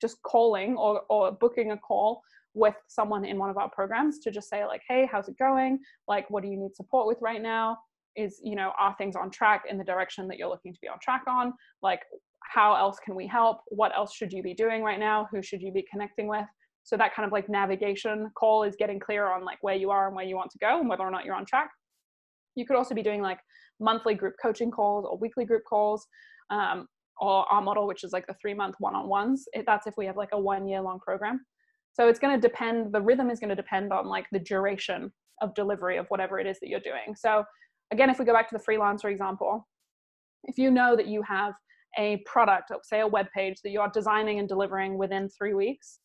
just 0.00 0.22
calling 0.22 0.76
or, 0.76 1.02
or 1.08 1.32
booking 1.32 1.72
a 1.72 1.76
call 1.76 2.22
with 2.54 2.74
someone 2.88 3.24
in 3.24 3.38
one 3.38 3.50
of 3.50 3.56
our 3.56 3.70
programs 3.70 4.18
to 4.18 4.30
just 4.30 4.48
say 4.48 4.64
like 4.64 4.82
hey 4.88 5.08
how's 5.10 5.28
it 5.28 5.38
going? 5.38 5.78
Like 6.08 6.28
what 6.30 6.42
do 6.42 6.48
you 6.48 6.56
need 6.56 6.74
support 6.74 7.06
with 7.06 7.18
right 7.20 7.42
now? 7.42 7.78
Is 8.16 8.40
you 8.42 8.56
know 8.56 8.72
are 8.78 8.94
things 8.98 9.16
on 9.16 9.30
track 9.30 9.64
in 9.68 9.78
the 9.78 9.84
direction 9.84 10.26
that 10.28 10.38
you're 10.38 10.48
looking 10.48 10.72
to 10.72 10.80
be 10.80 10.88
on 10.88 10.98
track 11.00 11.22
on? 11.28 11.52
Like 11.82 12.00
how 12.42 12.74
else 12.74 12.98
can 13.04 13.14
we 13.14 13.26
help? 13.26 13.58
What 13.68 13.94
else 13.96 14.14
should 14.14 14.32
you 14.32 14.42
be 14.42 14.54
doing 14.54 14.82
right 14.82 14.98
now? 14.98 15.28
Who 15.30 15.42
should 15.42 15.62
you 15.62 15.72
be 15.72 15.84
connecting 15.90 16.26
with? 16.26 16.46
So 16.82 16.96
that 16.96 17.14
kind 17.14 17.26
of 17.26 17.32
like 17.32 17.48
navigation 17.48 18.30
call 18.36 18.64
is 18.64 18.74
getting 18.76 18.98
clear 18.98 19.26
on 19.26 19.44
like 19.44 19.58
where 19.60 19.76
you 19.76 19.90
are 19.90 20.06
and 20.06 20.16
where 20.16 20.24
you 20.24 20.36
want 20.36 20.50
to 20.50 20.58
go 20.58 20.80
and 20.80 20.88
whether 20.88 21.04
or 21.04 21.10
not 21.10 21.24
you're 21.24 21.34
on 21.34 21.46
track. 21.46 21.70
You 22.56 22.66
could 22.66 22.76
also 22.76 22.94
be 22.94 23.02
doing 23.02 23.22
like 23.22 23.38
monthly 23.78 24.14
group 24.14 24.34
coaching 24.42 24.70
calls 24.70 25.06
or 25.08 25.16
weekly 25.16 25.44
group 25.44 25.62
calls. 25.68 26.06
Um, 26.50 26.88
or 27.20 27.44
our 27.52 27.60
model, 27.60 27.86
which 27.86 28.02
is 28.02 28.12
like 28.12 28.26
the 28.26 28.34
three 28.40 28.54
month 28.54 28.74
one 28.78 28.94
on 28.94 29.08
ones. 29.08 29.46
That's 29.66 29.86
if 29.86 29.94
we 29.96 30.06
have 30.06 30.16
like 30.16 30.30
a 30.32 30.40
one 30.40 30.66
year 30.66 30.80
long 30.80 30.98
program. 30.98 31.44
So 31.92 32.08
it's 32.08 32.18
going 32.18 32.38
to 32.38 32.48
depend, 32.48 32.92
the 32.92 33.00
rhythm 33.00 33.30
is 33.30 33.40
going 33.40 33.50
to 33.50 33.56
depend 33.56 33.92
on 33.92 34.06
like 34.06 34.26
the 34.32 34.38
duration 34.38 35.12
of 35.42 35.54
delivery 35.54 35.96
of 35.96 36.06
whatever 36.08 36.38
it 36.38 36.46
is 36.46 36.58
that 36.60 36.68
you're 36.68 36.80
doing. 36.80 37.14
So 37.16 37.44
again, 37.92 38.10
if 38.10 38.18
we 38.18 38.24
go 38.24 38.32
back 38.32 38.48
to 38.50 38.56
the 38.56 38.62
freelancer 38.62 39.10
example, 39.10 39.66
if 40.44 40.56
you 40.56 40.70
know 40.70 40.96
that 40.96 41.08
you 41.08 41.22
have 41.22 41.54
a 41.98 42.22
product, 42.24 42.72
say 42.84 43.00
a 43.00 43.06
web 43.06 43.26
page 43.34 43.56
that 43.64 43.70
you 43.70 43.80
are 43.80 43.90
designing 43.92 44.38
and 44.38 44.48
delivering 44.48 44.96
within 44.96 45.28
three 45.28 45.54
weeks, 45.54 45.98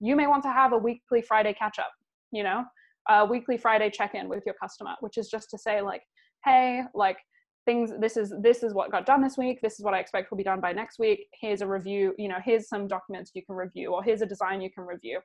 you 0.00 0.14
may 0.14 0.26
want 0.26 0.42
to 0.42 0.52
have 0.52 0.72
a 0.72 0.78
weekly 0.78 1.22
Friday 1.22 1.54
catch 1.54 1.78
up, 1.78 1.90
you 2.30 2.42
know, 2.42 2.64
a 3.08 3.24
weekly 3.24 3.56
Friday 3.56 3.90
check 3.90 4.14
in 4.14 4.28
with 4.28 4.42
your 4.44 4.54
customer, 4.62 4.94
which 5.00 5.16
is 5.18 5.28
just 5.28 5.50
to 5.50 5.58
say, 5.58 5.80
like, 5.80 6.02
hey, 6.44 6.82
like, 6.94 7.16
things 7.64 7.92
this 8.00 8.16
is 8.16 8.32
this 8.40 8.62
is 8.62 8.72
what 8.72 8.90
got 8.90 9.06
done 9.06 9.22
this 9.22 9.36
week 9.36 9.60
this 9.62 9.74
is 9.74 9.84
what 9.84 9.94
i 9.94 9.98
expect 9.98 10.30
will 10.30 10.38
be 10.38 10.44
done 10.44 10.60
by 10.60 10.72
next 10.72 10.98
week 10.98 11.26
here's 11.38 11.60
a 11.60 11.66
review 11.66 12.14
you 12.18 12.28
know 12.28 12.38
here's 12.44 12.68
some 12.68 12.86
documents 12.86 13.32
you 13.34 13.44
can 13.44 13.54
review 13.54 13.92
or 13.92 14.02
here's 14.02 14.22
a 14.22 14.26
design 14.26 14.60
you 14.60 14.70
can 14.70 14.84
review. 14.84 15.20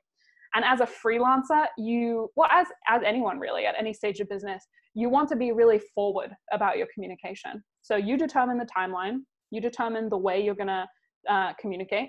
And 0.54 0.64
as 0.64 0.80
a 0.80 0.86
freelancer 0.86 1.66
you 1.76 2.30
well 2.36 2.48
as 2.50 2.66
as 2.88 3.02
anyone 3.04 3.38
really 3.38 3.66
at 3.66 3.74
any 3.78 3.92
stage 3.92 4.20
of 4.20 4.28
business 4.28 4.66
you 4.94 5.08
want 5.08 5.28
to 5.30 5.36
be 5.36 5.52
really 5.52 5.80
forward 5.94 6.30
about 6.52 6.78
your 6.78 6.86
communication. 6.94 7.62
So 7.82 7.96
you 7.96 8.16
determine 8.16 8.58
the 8.58 8.66
timeline 8.66 9.18
you 9.50 9.60
determine 9.60 10.08
the 10.08 10.18
way 10.18 10.42
you're 10.42 10.56
going 10.56 10.66
to 10.66 10.86
uh, 11.28 11.52
communicate. 11.60 12.08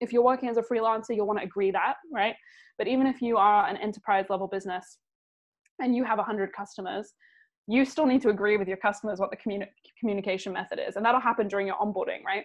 If 0.00 0.12
you're 0.12 0.24
working 0.24 0.48
as 0.48 0.56
a 0.56 0.62
freelancer 0.62 1.14
you'll 1.16 1.26
want 1.26 1.40
to 1.40 1.44
agree 1.44 1.70
that 1.72 1.94
right? 2.12 2.34
But 2.78 2.88
even 2.88 3.06
if 3.06 3.20
you 3.20 3.36
are 3.36 3.66
an 3.68 3.76
enterprise 3.76 4.26
level 4.28 4.48
business 4.48 4.98
and 5.80 5.94
you 5.94 6.04
have 6.04 6.18
100 6.18 6.52
customers 6.52 7.12
you 7.66 7.84
still 7.84 8.06
need 8.06 8.22
to 8.22 8.28
agree 8.28 8.56
with 8.56 8.68
your 8.68 8.76
customers 8.76 9.18
what 9.18 9.30
the 9.30 9.36
communi- 9.36 9.68
communication 9.98 10.52
method 10.52 10.78
is 10.86 10.96
and 10.96 11.04
that'll 11.04 11.20
happen 11.20 11.48
during 11.48 11.66
your 11.66 11.76
onboarding 11.76 12.22
right? 12.24 12.44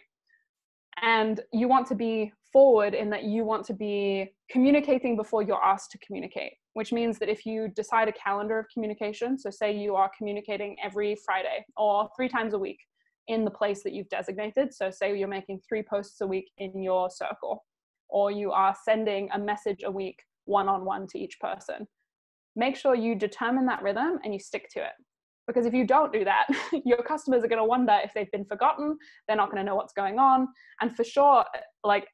And 1.02 1.40
you 1.54 1.68
want 1.68 1.88
to 1.88 1.96
be 1.96 2.34
forward 2.52 2.94
in 2.94 3.10
that 3.10 3.24
you 3.24 3.44
want 3.46 3.66
to 3.66 3.74
be 3.74 4.34
communicating 4.50 5.16
before 5.16 5.44
you're 5.44 5.64
asked 5.64 5.92
to 5.92 5.98
communicate 6.00 6.54
which 6.74 6.92
means 6.92 7.20
that 7.20 7.30
if 7.30 7.46
you 7.46 7.68
decide 7.68 8.08
a 8.08 8.14
calendar 8.14 8.60
of 8.60 8.66
communication 8.74 9.38
so 9.38 9.50
say 9.50 9.76
you 9.76 9.96
are 9.96 10.10
communicating 10.18 10.76
every 10.84 11.16
friday 11.26 11.66
or 11.78 12.10
three 12.16 12.30
times 12.30 12.54
a 12.54 12.60
week 12.60 12.80
in 13.28 13.46
the 13.46 13.52
place 13.52 13.84
that 13.84 13.94
you've 13.94 14.10
designated 14.10 14.74
so 14.74 14.90
say 14.90 15.16
you're 15.18 15.28
making 15.28 15.60
three 15.68 15.84
posts 15.84 16.22
a 16.22 16.28
week 16.28 16.50
in 16.58 16.82
your 16.82 17.10
circle 17.10 17.66
or 18.10 18.32
you 18.32 18.52
are 18.52 18.76
sending 18.84 19.30
a 19.34 19.40
message 19.40 19.84
a 19.84 19.92
week 19.92 20.24
one 20.46 20.68
on 20.68 20.84
one 20.86 21.06
to 21.06 21.20
each 21.20 21.40
person 21.40 21.88
make 22.56 22.76
sure 22.76 22.96
you 22.96 23.14
determine 23.14 23.66
that 23.66 23.84
rhythm 23.84 24.18
and 24.24 24.34
you 24.34 24.40
stick 24.40 24.68
to 24.72 24.80
it 24.80 24.94
because 25.50 25.66
if 25.66 25.74
you 25.74 25.86
don't 25.86 26.14
do 26.14 26.24
that 26.24 26.46
your 26.86 27.02
customers 27.02 27.44
are 27.44 27.48
going 27.48 27.60
to 27.60 27.66
wonder 27.66 27.98
if 28.04 28.14
they've 28.14 28.32
been 28.32 28.46
forgotten 28.46 28.96
they're 29.28 29.36
not 29.36 29.50
going 29.52 29.58
to 29.58 29.64
know 29.64 29.76
what's 29.76 29.94
going 29.94 30.20
on. 30.20 30.48
And 30.80 30.96
for 30.96 31.04
sure 31.04 31.44
like 31.84 32.08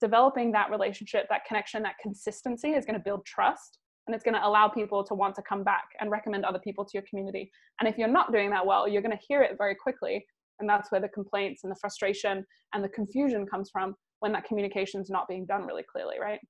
developing 0.00 0.52
that 0.52 0.70
relationship 0.70 1.26
that 1.30 1.44
connection 1.46 1.82
that 1.82 1.94
consistency 2.02 2.70
is 2.70 2.84
going 2.84 2.98
to 2.98 3.02
build 3.02 3.24
trust 3.24 3.78
and 4.06 4.14
it's 4.14 4.22
going 4.22 4.34
to 4.34 4.46
allow 4.46 4.68
people 4.68 5.02
to 5.02 5.14
want 5.14 5.34
to 5.34 5.42
come 5.42 5.64
back 5.64 5.84
and 6.00 6.10
recommend 6.10 6.44
other 6.44 6.58
people 6.58 6.84
to 6.84 6.90
your 6.92 7.04
community. 7.08 7.50
And 7.80 7.88
if 7.88 7.96
you're 7.96 8.06
not 8.06 8.32
doing 8.32 8.50
that 8.50 8.66
well 8.66 8.86
you're 8.86 9.02
going 9.02 9.16
to 9.16 9.24
hear 9.26 9.42
it 9.42 9.56
very 9.56 9.74
quickly 9.74 10.24
and 10.60 10.68
that's 10.68 10.92
where 10.92 11.00
the 11.00 11.08
complaints 11.08 11.64
and 11.64 11.70
the 11.70 11.78
frustration 11.80 12.44
and 12.74 12.84
the 12.84 12.88
confusion 12.90 13.46
comes 13.46 13.70
from 13.70 13.94
when 14.20 14.32
that 14.32 14.44
communication 14.44 15.00
is 15.00 15.10
not 15.10 15.26
being 15.26 15.46
done 15.46 15.64
really 15.64 15.84
clearly 15.90 16.16
right? 16.20 16.40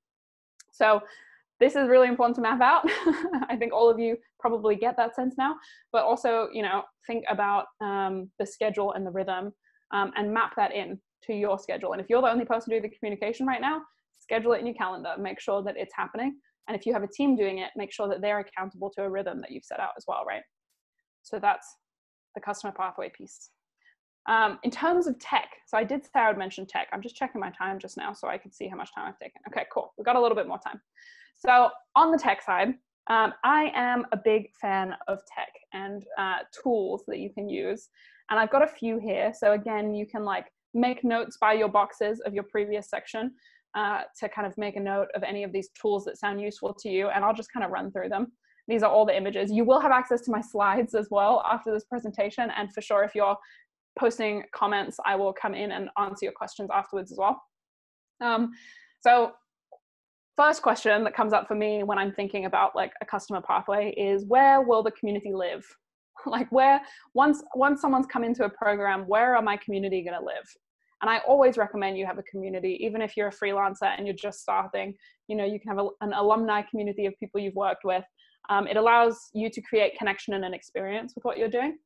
So 0.73 1.01
this 1.61 1.77
is 1.77 1.88
really 1.88 2.09
important 2.09 2.35
to 2.37 2.43
map 2.43 2.61
out. 2.61 2.85
I 3.49 3.57
think 3.57 3.73
all 3.73 3.88
of 3.88 3.99
you 3.99 4.17
probably 4.40 4.77
get 4.77 4.97
that 4.97 5.14
sense 5.14 5.35
now, 5.38 5.55
but 5.93 6.05
also, 6.05 6.49
you 6.53 6.62
know, 6.62 6.83
think 7.07 7.25
about 7.29 7.67
um, 7.81 8.31
the 8.38 8.47
schedule 8.47 8.93
and 8.93 9.07
the 9.07 9.11
rhythm 9.11 9.53
um, 9.93 10.12
and 10.17 10.33
map 10.33 10.55
that 10.57 10.75
in 10.75 10.99
to 11.25 11.33
your 11.33 11.59
schedule. 11.59 11.93
And 11.93 12.01
if 12.01 12.09
you're 12.11 12.23
the 12.23 12.31
only 12.31 12.45
person 12.45 12.71
doing 12.71 12.83
the 12.83 12.90
communication 12.90 13.47
right 13.47 13.61
now, 13.61 13.83
schedule 14.19 14.53
it 14.53 14.61
in 14.61 14.67
your 14.67 14.75
calendar, 14.75 15.14
make 15.19 15.40
sure 15.40 15.62
that 15.62 15.77
it's 15.77 15.95
happening. 15.95 16.37
And 16.67 16.77
if 16.77 16.87
you 16.87 16.93
have 16.93 17.03
a 17.03 17.09
team 17.09 17.37
doing 17.37 17.59
it, 17.59 17.71
make 17.77 17.93
sure 17.93 18.09
that 18.09 18.21
they're 18.21 18.40
accountable 18.40 18.90
to 18.97 19.03
a 19.03 19.11
rhythm 19.11 19.40
that 19.42 19.50
you've 19.50 19.65
set 19.65 19.81
out 19.81 19.90
as 19.96 20.05
well, 20.09 20.25
right? 20.27 20.42
So 21.23 21.38
that's 21.38 21.67
the 22.35 22.40
customer 22.40 22.73
pathway 22.77 23.11
piece. 23.17 23.50
Um, 24.27 24.58
in 24.62 24.70
terms 24.70 25.06
of 25.06 25.18
tech, 25.18 25.48
so 25.66 25.77
I 25.77 25.85
did 25.85 26.04
say 26.04 26.10
I 26.20 26.29
would 26.29 26.38
mention 26.38 26.66
tech. 26.66 26.88
I'm 26.92 27.02
just 27.02 27.14
checking 27.16 27.40
my 27.40 27.50
time 27.50 27.79
just 27.79 27.96
now 27.96 28.12
so 28.12 28.29
I 28.29 28.38
can 28.38 28.50
see 28.50 28.68
how 28.68 28.77
much 28.77 28.94
time 28.94 29.06
I've 29.06 29.18
taken. 29.18 29.42
Okay, 29.48 29.66
cool. 29.72 29.92
We've 29.98 30.06
got 30.06 30.16
a 30.16 30.20
little 30.20 30.37
bit 30.37 30.48
more 30.48 30.58
time. 30.58 30.81
So 31.37 31.70
on 31.94 32.10
the 32.10 32.18
tech 32.18 32.40
side, 32.42 32.75
um, 33.08 33.35
I 33.44 33.70
am 33.75 34.06
a 34.12 34.16
big 34.16 34.50
fan 34.58 34.94
of 35.08 35.18
tech 35.27 35.52
and 35.75 36.04
uh, 36.16 36.38
tools 36.62 37.04
that 37.08 37.18
you 37.18 37.31
can 37.31 37.48
use. 37.50 37.88
And 38.31 38.40
I've 38.40 38.50
got 38.50 38.62
a 38.62 38.66
few 38.66 38.98
here. 38.98 39.33
So 39.37 39.52
again, 39.52 39.94
you 39.94 40.06
can 40.06 40.25
like 40.25 40.46
make 40.72 41.04
notes 41.04 41.37
by 41.38 41.52
your 41.52 41.68
boxes 41.68 42.20
of 42.20 42.33
your 42.33 42.44
previous 42.44 42.88
section. 42.88 43.33
uh, 43.75 44.02
to 44.18 44.29
kind 44.29 44.46
of 44.46 44.56
make 44.56 44.77
a 44.77 44.81
note 44.81 45.08
of 45.14 45.22
any 45.22 45.42
of 45.42 45.52
these 45.52 45.68
tools 45.70 46.04
that 46.04 46.18
sound 46.18 46.40
useful 46.40 46.72
to 46.72 46.88
you, 46.88 47.08
and 47.08 47.25
I'll 47.25 47.35
just 47.35 47.52
kind 47.52 47.64
of 47.64 47.72
run 47.72 47.90
through 47.90 48.08
them. 48.08 48.33
These 48.68 48.83
are 48.83 48.90
all 48.90 49.04
the 49.04 49.16
images. 49.16 49.50
You 49.50 49.64
will 49.64 49.81
have 49.81 49.92
access 49.92 50.20
to 50.22 50.31
my 50.31 50.40
slides 50.52 50.94
as 50.94 51.08
well 51.10 51.42
after 51.50 51.72
this 51.72 51.85
presentation, 51.85 52.50
and 52.56 52.72
for 52.72 52.81
sure, 52.81 53.04
if 53.04 53.14
you're 53.14 53.37
posting 53.99 54.42
comments, 54.55 54.99
I 55.05 55.17
will 55.17 55.33
come 55.33 55.55
in 55.55 55.73
and 55.73 55.88
answer 55.99 56.27
your 56.27 56.33
questions 56.33 56.71
afterwards 56.73 57.13
as 57.13 57.19
well. 57.19 57.40
Um, 58.21 58.53
so 59.01 59.33
first 60.37 60.63
question 60.63 61.05
that 61.05 61.15
comes 61.15 61.33
up 61.33 61.47
for 61.47 61.55
me 61.55 61.83
when 61.83 61.99
I'm 61.99 62.13
thinking 62.13 62.47
about 62.47 62.75
like 62.75 62.92
a 63.01 63.07
customer 63.07 63.40
pathway 63.40 63.92
is 63.92 64.25
where 64.25 64.63
will 64.63 64.83
the 64.83 64.90
community 64.92 65.33
live? 65.33 65.65
like 66.27 66.51
where 66.51 66.81
once 67.13 67.42
once 67.55 67.81
someone's 67.81 68.07
come 68.07 68.25
into 68.25 68.45
a 68.45 68.51
program, 68.51 69.07
where 69.07 69.37
are 69.37 69.42
my 69.42 69.57
community 69.57 70.03
going 70.03 70.19
to 70.19 70.25
live? 70.25 70.49
And 71.03 71.11
I 71.11 71.19
always 71.19 71.59
recommend 71.59 71.99
you 71.99 72.07
have 72.07 72.19
a 72.19 72.23
community, 72.23 72.79
even 72.81 73.03
if 73.03 73.17
you're 73.17 73.29
a 73.29 73.33
freelancer 73.33 73.92
and 73.97 74.07
you're 74.07 74.17
just 74.17 74.40
starting. 74.40 74.95
You 75.29 75.37
know, 75.37 75.45
you 75.45 75.61
can 75.61 75.77
have 75.77 75.85
a, 75.85 75.88
an 76.01 76.13
alumni 76.15 76.63
community 76.63 77.05
of 77.07 77.15
people 77.19 77.40
you've 77.40 77.55
worked 77.55 77.85
with. 77.85 78.05
Um, 78.49 78.67
it 78.67 78.77
allows 78.77 79.19
you 79.35 79.51
to 79.51 79.61
create 79.61 79.99
connection 79.99 80.35
and 80.35 80.45
an 80.45 80.55
experience 80.55 81.15
with 81.15 81.25
what 81.25 81.37
you're 81.37 81.49
doing. 81.49 81.77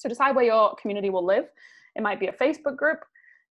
So 0.00 0.08
decide 0.08 0.34
where 0.34 0.46
your 0.46 0.74
community 0.80 1.10
will 1.10 1.24
live. 1.24 1.44
It 1.94 2.02
might 2.02 2.18
be 2.18 2.28
a 2.28 2.32
Facebook 2.32 2.76
group. 2.76 3.00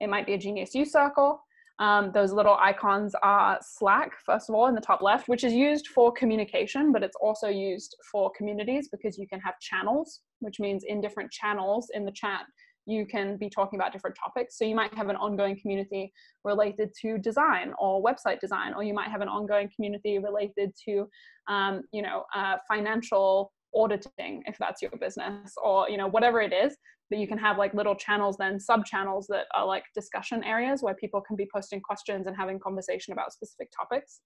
It 0.01 0.09
might 0.09 0.25
be 0.25 0.33
a 0.33 0.37
Genius 0.37 0.73
U 0.73 0.83
circle. 0.83 1.41
Um, 1.77 2.11
those 2.11 2.33
little 2.33 2.57
icons 2.59 3.13
are 3.21 3.59
Slack, 3.61 4.13
first 4.25 4.49
of 4.49 4.55
all, 4.55 4.67
in 4.67 4.75
the 4.75 4.81
top 4.81 5.01
left, 5.01 5.29
which 5.29 5.43
is 5.43 5.53
used 5.53 5.87
for 5.87 6.11
communication, 6.11 6.91
but 6.91 7.03
it's 7.03 7.15
also 7.21 7.47
used 7.47 7.95
for 8.11 8.31
communities 8.35 8.89
because 8.91 9.17
you 9.17 9.27
can 9.27 9.39
have 9.41 9.59
channels, 9.59 10.21
which 10.39 10.59
means 10.59 10.83
in 10.85 10.99
different 10.99 11.31
channels 11.31 11.87
in 11.93 12.03
the 12.03 12.11
chat, 12.11 12.41
you 12.85 13.05
can 13.05 13.37
be 13.37 13.49
talking 13.49 13.79
about 13.79 13.93
different 13.93 14.17
topics. 14.21 14.57
So 14.57 14.65
you 14.65 14.75
might 14.75 14.93
have 14.95 15.09
an 15.09 15.15
ongoing 15.15 15.57
community 15.61 16.11
related 16.43 16.89
to 17.01 17.19
design 17.19 17.73
or 17.79 18.03
website 18.03 18.39
design, 18.39 18.73
or 18.73 18.83
you 18.83 18.95
might 18.95 19.09
have 19.09 19.21
an 19.21 19.29
ongoing 19.29 19.69
community 19.73 20.17
related 20.17 20.73
to, 20.85 21.07
um, 21.47 21.83
you 21.93 22.01
know, 22.01 22.23
uh, 22.35 22.57
financial 22.67 23.53
auditing 23.76 24.43
if 24.45 24.57
that's 24.57 24.82
your 24.82 24.91
business 24.99 25.53
or 25.63 25.89
you 25.89 25.97
know 25.97 26.07
whatever 26.07 26.41
it 26.41 26.53
is 26.53 26.76
that 27.09 27.20
you 27.20 27.28
can 27.28 27.38
have 27.38 27.57
like 27.57 27.74
little 27.74 27.95
channels 27.95 28.38
then 28.38 28.59
sub 28.59 28.86
channels 28.86 29.28
that 29.28 29.45
are 29.55 29.65
like 29.65 29.84
discussion 29.95 30.43
areas 30.43 30.82
where 30.82 30.93
people 30.93 31.22
can 31.22 31.36
be 31.36 31.47
posting 31.53 31.82
questions 31.82 32.28
and 32.28 32.36
having 32.36 32.59
conversation 32.59 33.13
about 33.13 33.34
specific 33.34 33.70
topics. 33.76 34.22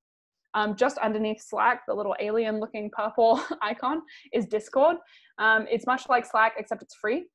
Um, 0.56 0.76
just 0.76 1.00
underneath 1.00 1.42
slack 1.42 1.82
the 1.88 1.94
little 1.94 2.16
alien 2.20 2.60
looking 2.60 2.92
purple 2.92 3.42
icon 3.62 4.02
is 4.34 4.46
discord. 4.46 4.98
Um, 5.40 5.66
it's 5.70 5.88
much 5.88 6.08
like 6.10 6.26
slack 6.26 6.54
except 6.58 6.84
it's 6.84 6.96
free. 6.96 7.26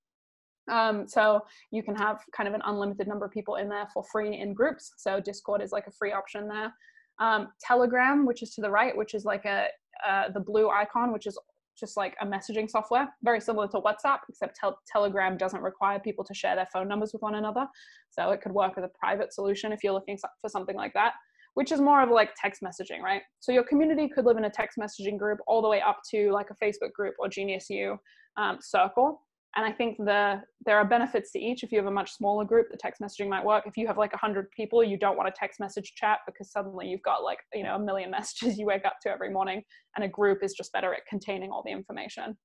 Um, 0.70 1.08
so 1.08 1.40
you 1.72 1.82
can 1.82 1.96
have 1.96 2.20
kind 2.36 2.46
of 2.46 2.54
an 2.54 2.60
unlimited 2.66 3.08
number 3.08 3.24
of 3.24 3.32
people 3.32 3.56
in 3.56 3.68
there 3.68 3.88
for 3.92 4.04
free 4.12 4.38
in 4.38 4.52
groups. 4.52 4.92
So 4.98 5.18
discord 5.18 5.62
is 5.62 5.72
like 5.72 5.86
a 5.86 5.92
free 5.92 6.12
option 6.12 6.46
there. 6.46 6.72
Um, 7.20 7.48
telegram 7.60 8.26
which 8.26 8.44
is 8.44 8.54
to 8.54 8.60
the 8.60 8.70
right 8.70 8.96
which 8.96 9.12
is 9.12 9.24
like 9.24 9.44
a 9.44 9.66
uh, 10.08 10.30
the 10.32 10.38
blue 10.38 10.70
icon 10.70 11.12
which 11.12 11.26
is 11.26 11.36
just 11.78 11.96
like 11.96 12.14
a 12.20 12.26
messaging 12.26 12.68
software, 12.68 13.08
very 13.22 13.40
similar 13.40 13.68
to 13.68 13.80
WhatsApp, 13.80 14.18
except 14.28 14.56
tel- 14.56 14.78
Telegram 14.86 15.36
doesn't 15.36 15.62
require 15.62 15.98
people 15.98 16.24
to 16.24 16.34
share 16.34 16.56
their 16.56 16.68
phone 16.72 16.88
numbers 16.88 17.12
with 17.12 17.22
one 17.22 17.36
another. 17.36 17.66
So 18.10 18.30
it 18.30 18.40
could 18.40 18.52
work 18.52 18.74
as 18.76 18.84
a 18.84 18.90
private 18.98 19.32
solution 19.32 19.72
if 19.72 19.82
you're 19.82 19.92
looking 19.92 20.18
for 20.40 20.48
something 20.48 20.76
like 20.76 20.92
that, 20.94 21.14
which 21.54 21.72
is 21.72 21.80
more 21.80 22.02
of 22.02 22.10
like 22.10 22.30
text 22.40 22.62
messaging, 22.62 23.00
right? 23.00 23.22
So 23.40 23.52
your 23.52 23.64
community 23.64 24.08
could 24.08 24.24
live 24.24 24.36
in 24.36 24.44
a 24.44 24.50
text 24.50 24.78
messaging 24.78 25.18
group 25.18 25.38
all 25.46 25.62
the 25.62 25.68
way 25.68 25.80
up 25.80 26.00
to 26.10 26.30
like 26.32 26.48
a 26.50 26.64
Facebook 26.64 26.92
group 26.92 27.14
or 27.18 27.28
Genius 27.28 27.70
U 27.70 27.98
um, 28.36 28.58
circle 28.60 29.22
and 29.56 29.64
i 29.64 29.72
think 29.72 29.96
the 29.98 30.40
there 30.68 30.76
are 30.76 30.84
benefits 30.84 31.32
to 31.32 31.38
each. 31.38 31.62
If 31.62 31.72
you 31.72 31.78
have 31.78 31.86
a 31.86 31.90
much 31.90 32.12
smaller 32.12 32.44
group 32.44 32.66
the 32.70 32.76
text 32.76 33.00
messaging 33.00 33.30
might 33.30 33.44
work. 33.44 33.64
If 33.66 33.78
you 33.78 33.86
have 33.86 33.96
like 33.96 34.12
100 34.12 34.50
people 34.50 34.84
you 34.84 34.98
don't 34.98 35.16
want 35.16 35.28
a 35.28 35.32
text 35.34 35.60
message 35.60 35.94
chat 35.96 36.18
because 36.26 36.52
suddenly 36.52 36.88
you've 36.88 37.02
got 37.02 37.22
like 37.22 37.38
you 37.54 37.62
know 37.62 37.76
a 37.76 37.78
million 37.78 38.10
messages 38.18 38.58
you 38.58 38.66
wake 38.66 38.84
up 38.84 38.96
to 39.02 39.08
every 39.08 39.30
morning 39.30 39.62
and 39.96 40.04
a 40.04 40.08
group 40.08 40.42
is 40.42 40.52
just 40.52 40.72
better 40.72 40.92
at 40.92 41.06
containing 41.08 41.50
all 41.50 41.62
the 41.64 41.72
information. 41.72 42.36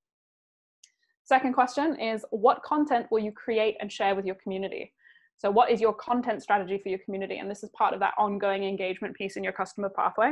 Second 1.25 1.53
question 1.53 1.99
is 1.99 2.25
what 2.31 2.63
content 2.63 3.07
will 3.11 3.19
you 3.19 3.31
create 3.31 3.75
and 3.81 3.91
share 3.91 4.15
with 4.15 4.25
your 4.25 4.35
community? 4.35 4.93
So 5.37 5.51
what 5.51 5.69
is 5.69 5.81
your 5.81 5.93
content 5.93 6.41
strategy 6.41 6.79
for 6.81 6.89
your 6.89 6.99
community? 6.99 7.39
And 7.39 7.51
this 7.51 7.63
is 7.63 7.69
part 7.77 7.93
of 7.93 7.99
that 7.99 8.13
ongoing 8.17 8.63
engagement 8.63 9.15
piece 9.15 9.35
in 9.35 9.43
your 9.43 9.53
customer 9.53 9.89
pathway 9.89 10.31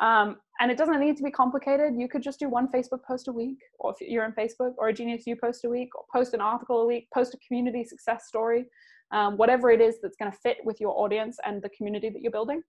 um, 0.00 0.36
and 0.60 0.70
it 0.70 0.78
doesn't 0.78 1.00
need 1.00 1.16
to 1.16 1.22
be 1.22 1.30
complicated. 1.30 1.94
You 1.96 2.08
could 2.08 2.22
just 2.22 2.38
do 2.38 2.48
one 2.48 2.68
Facebook 2.68 3.02
post 3.06 3.28
a 3.28 3.32
week, 3.32 3.58
or 3.78 3.92
if 3.92 4.06
you're 4.06 4.24
in 4.24 4.32
Facebook, 4.32 4.74
or 4.78 4.88
a 4.88 4.92
Genius 4.92 5.26
U 5.26 5.36
post 5.36 5.64
a 5.64 5.68
week, 5.68 5.90
or 5.94 6.04
post 6.14 6.34
an 6.34 6.40
article 6.40 6.82
a 6.82 6.86
week, 6.86 7.08
post 7.12 7.34
a 7.34 7.38
community 7.46 7.84
success 7.84 8.26
story, 8.26 8.66
um, 9.12 9.36
whatever 9.36 9.70
it 9.70 9.80
is 9.80 9.96
that's 10.02 10.16
going 10.16 10.30
to 10.30 10.38
fit 10.38 10.58
with 10.64 10.80
your 10.80 10.98
audience 10.98 11.38
and 11.44 11.62
the 11.62 11.70
community 11.70 12.10
that 12.10 12.20
you're 12.20 12.32
building. 12.32 12.62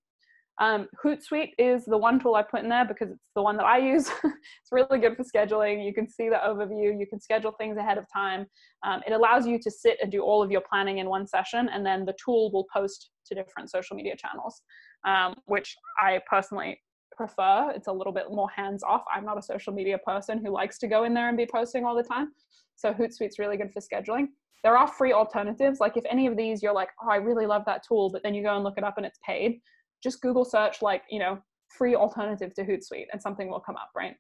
Um, 0.60 0.88
Hootsuite 1.04 1.52
is 1.60 1.86
the 1.86 1.98
one 1.98 2.20
tool 2.20 2.34
I 2.34 2.42
put 2.42 2.64
in 2.64 2.70
there 2.70 2.86
because 2.86 3.12
it's 3.12 3.30
the 3.36 3.44
one 3.44 3.58
that 3.58 3.66
I 3.66 3.78
use. 3.78 4.10
it's 4.24 4.72
really 4.72 5.00
good 5.00 5.16
for 5.16 5.24
scheduling. 5.24 5.86
You 5.86 5.94
can 5.94 6.10
see 6.10 6.30
the 6.30 6.40
overview. 6.44 7.00
You 7.00 7.06
can 7.08 7.20
schedule 7.20 7.52
things 7.52 7.78
ahead 7.78 8.00
of 8.00 8.06
time. 8.12 8.48
Um, 8.84 9.02
it 9.06 9.14
allows 9.14 9.46
you 9.46 9.60
to 9.60 9.70
sit 9.70 9.98
and 10.02 10.12
do 10.12 10.22
all 10.22 10.42
of 10.42 10.50
your 10.50 10.62
planning 10.68 10.98
in 10.98 11.10
one 11.10 11.28
session, 11.28 11.70
and 11.72 11.86
then 11.86 12.06
the 12.06 12.16
tool 12.24 12.52
will 12.52 12.66
post 12.74 13.12
to 13.28 13.36
different 13.36 13.70
social 13.70 13.96
media 13.96 14.16
channels, 14.18 14.62
um, 15.06 15.36
which 15.46 15.76
I 16.00 16.22
personally 16.28 16.80
prefer. 17.18 17.72
It's 17.76 17.88
a 17.88 17.92
little 17.92 18.14
bit 18.14 18.32
more 18.32 18.50
hands 18.50 18.84
off. 18.84 19.04
I'm 19.14 19.26
not 19.26 19.38
a 19.38 19.42
social 19.42 19.74
media 19.74 19.98
person 19.98 20.38
who 20.44 20.52
likes 20.52 20.78
to 20.80 20.88
go 20.88 21.04
in 21.04 21.14
there 21.14 21.28
and 21.28 21.38
be 21.38 21.46
posting 21.46 21.84
all 21.84 21.96
the 21.96 22.04
time. 22.04 22.32
So 22.76 22.94
Hootsuite's 22.94 23.40
really 23.40 23.58
good 23.58 23.74
for 23.74 23.82
scheduling. 23.82 24.28
There 24.64 24.78
are 24.78 24.88
free 24.88 25.14
alternatives. 25.14 25.80
Like 25.80 25.98
if 25.98 26.06
any 26.10 26.28
of 26.28 26.38
these 26.38 26.64
you're 26.64 26.74
like, 26.74 26.90
oh, 27.04 27.10
I 27.10 27.18
really 27.18 27.48
love 27.48 27.64
that 27.66 27.84
tool, 27.86 28.10
but 28.12 28.24
then 28.24 28.34
you 28.34 28.44
go 28.44 28.56
and 28.56 28.64
look 28.64 28.78
it 28.78 28.84
up 28.84 28.98
and 28.98 29.06
it's 29.06 29.20
paid, 29.26 29.60
just 30.04 30.22
Google 30.22 30.46
search 30.46 30.82
like, 30.82 31.04
you 31.10 31.20
know, 31.20 31.40
free 31.70 31.96
alternative 31.96 32.54
to 32.56 32.64
Hootsuite 32.64 33.08
and 33.12 33.22
something 33.22 33.50
will 33.50 33.60
come 33.60 33.76
up, 33.76 33.90
right? 33.96 34.16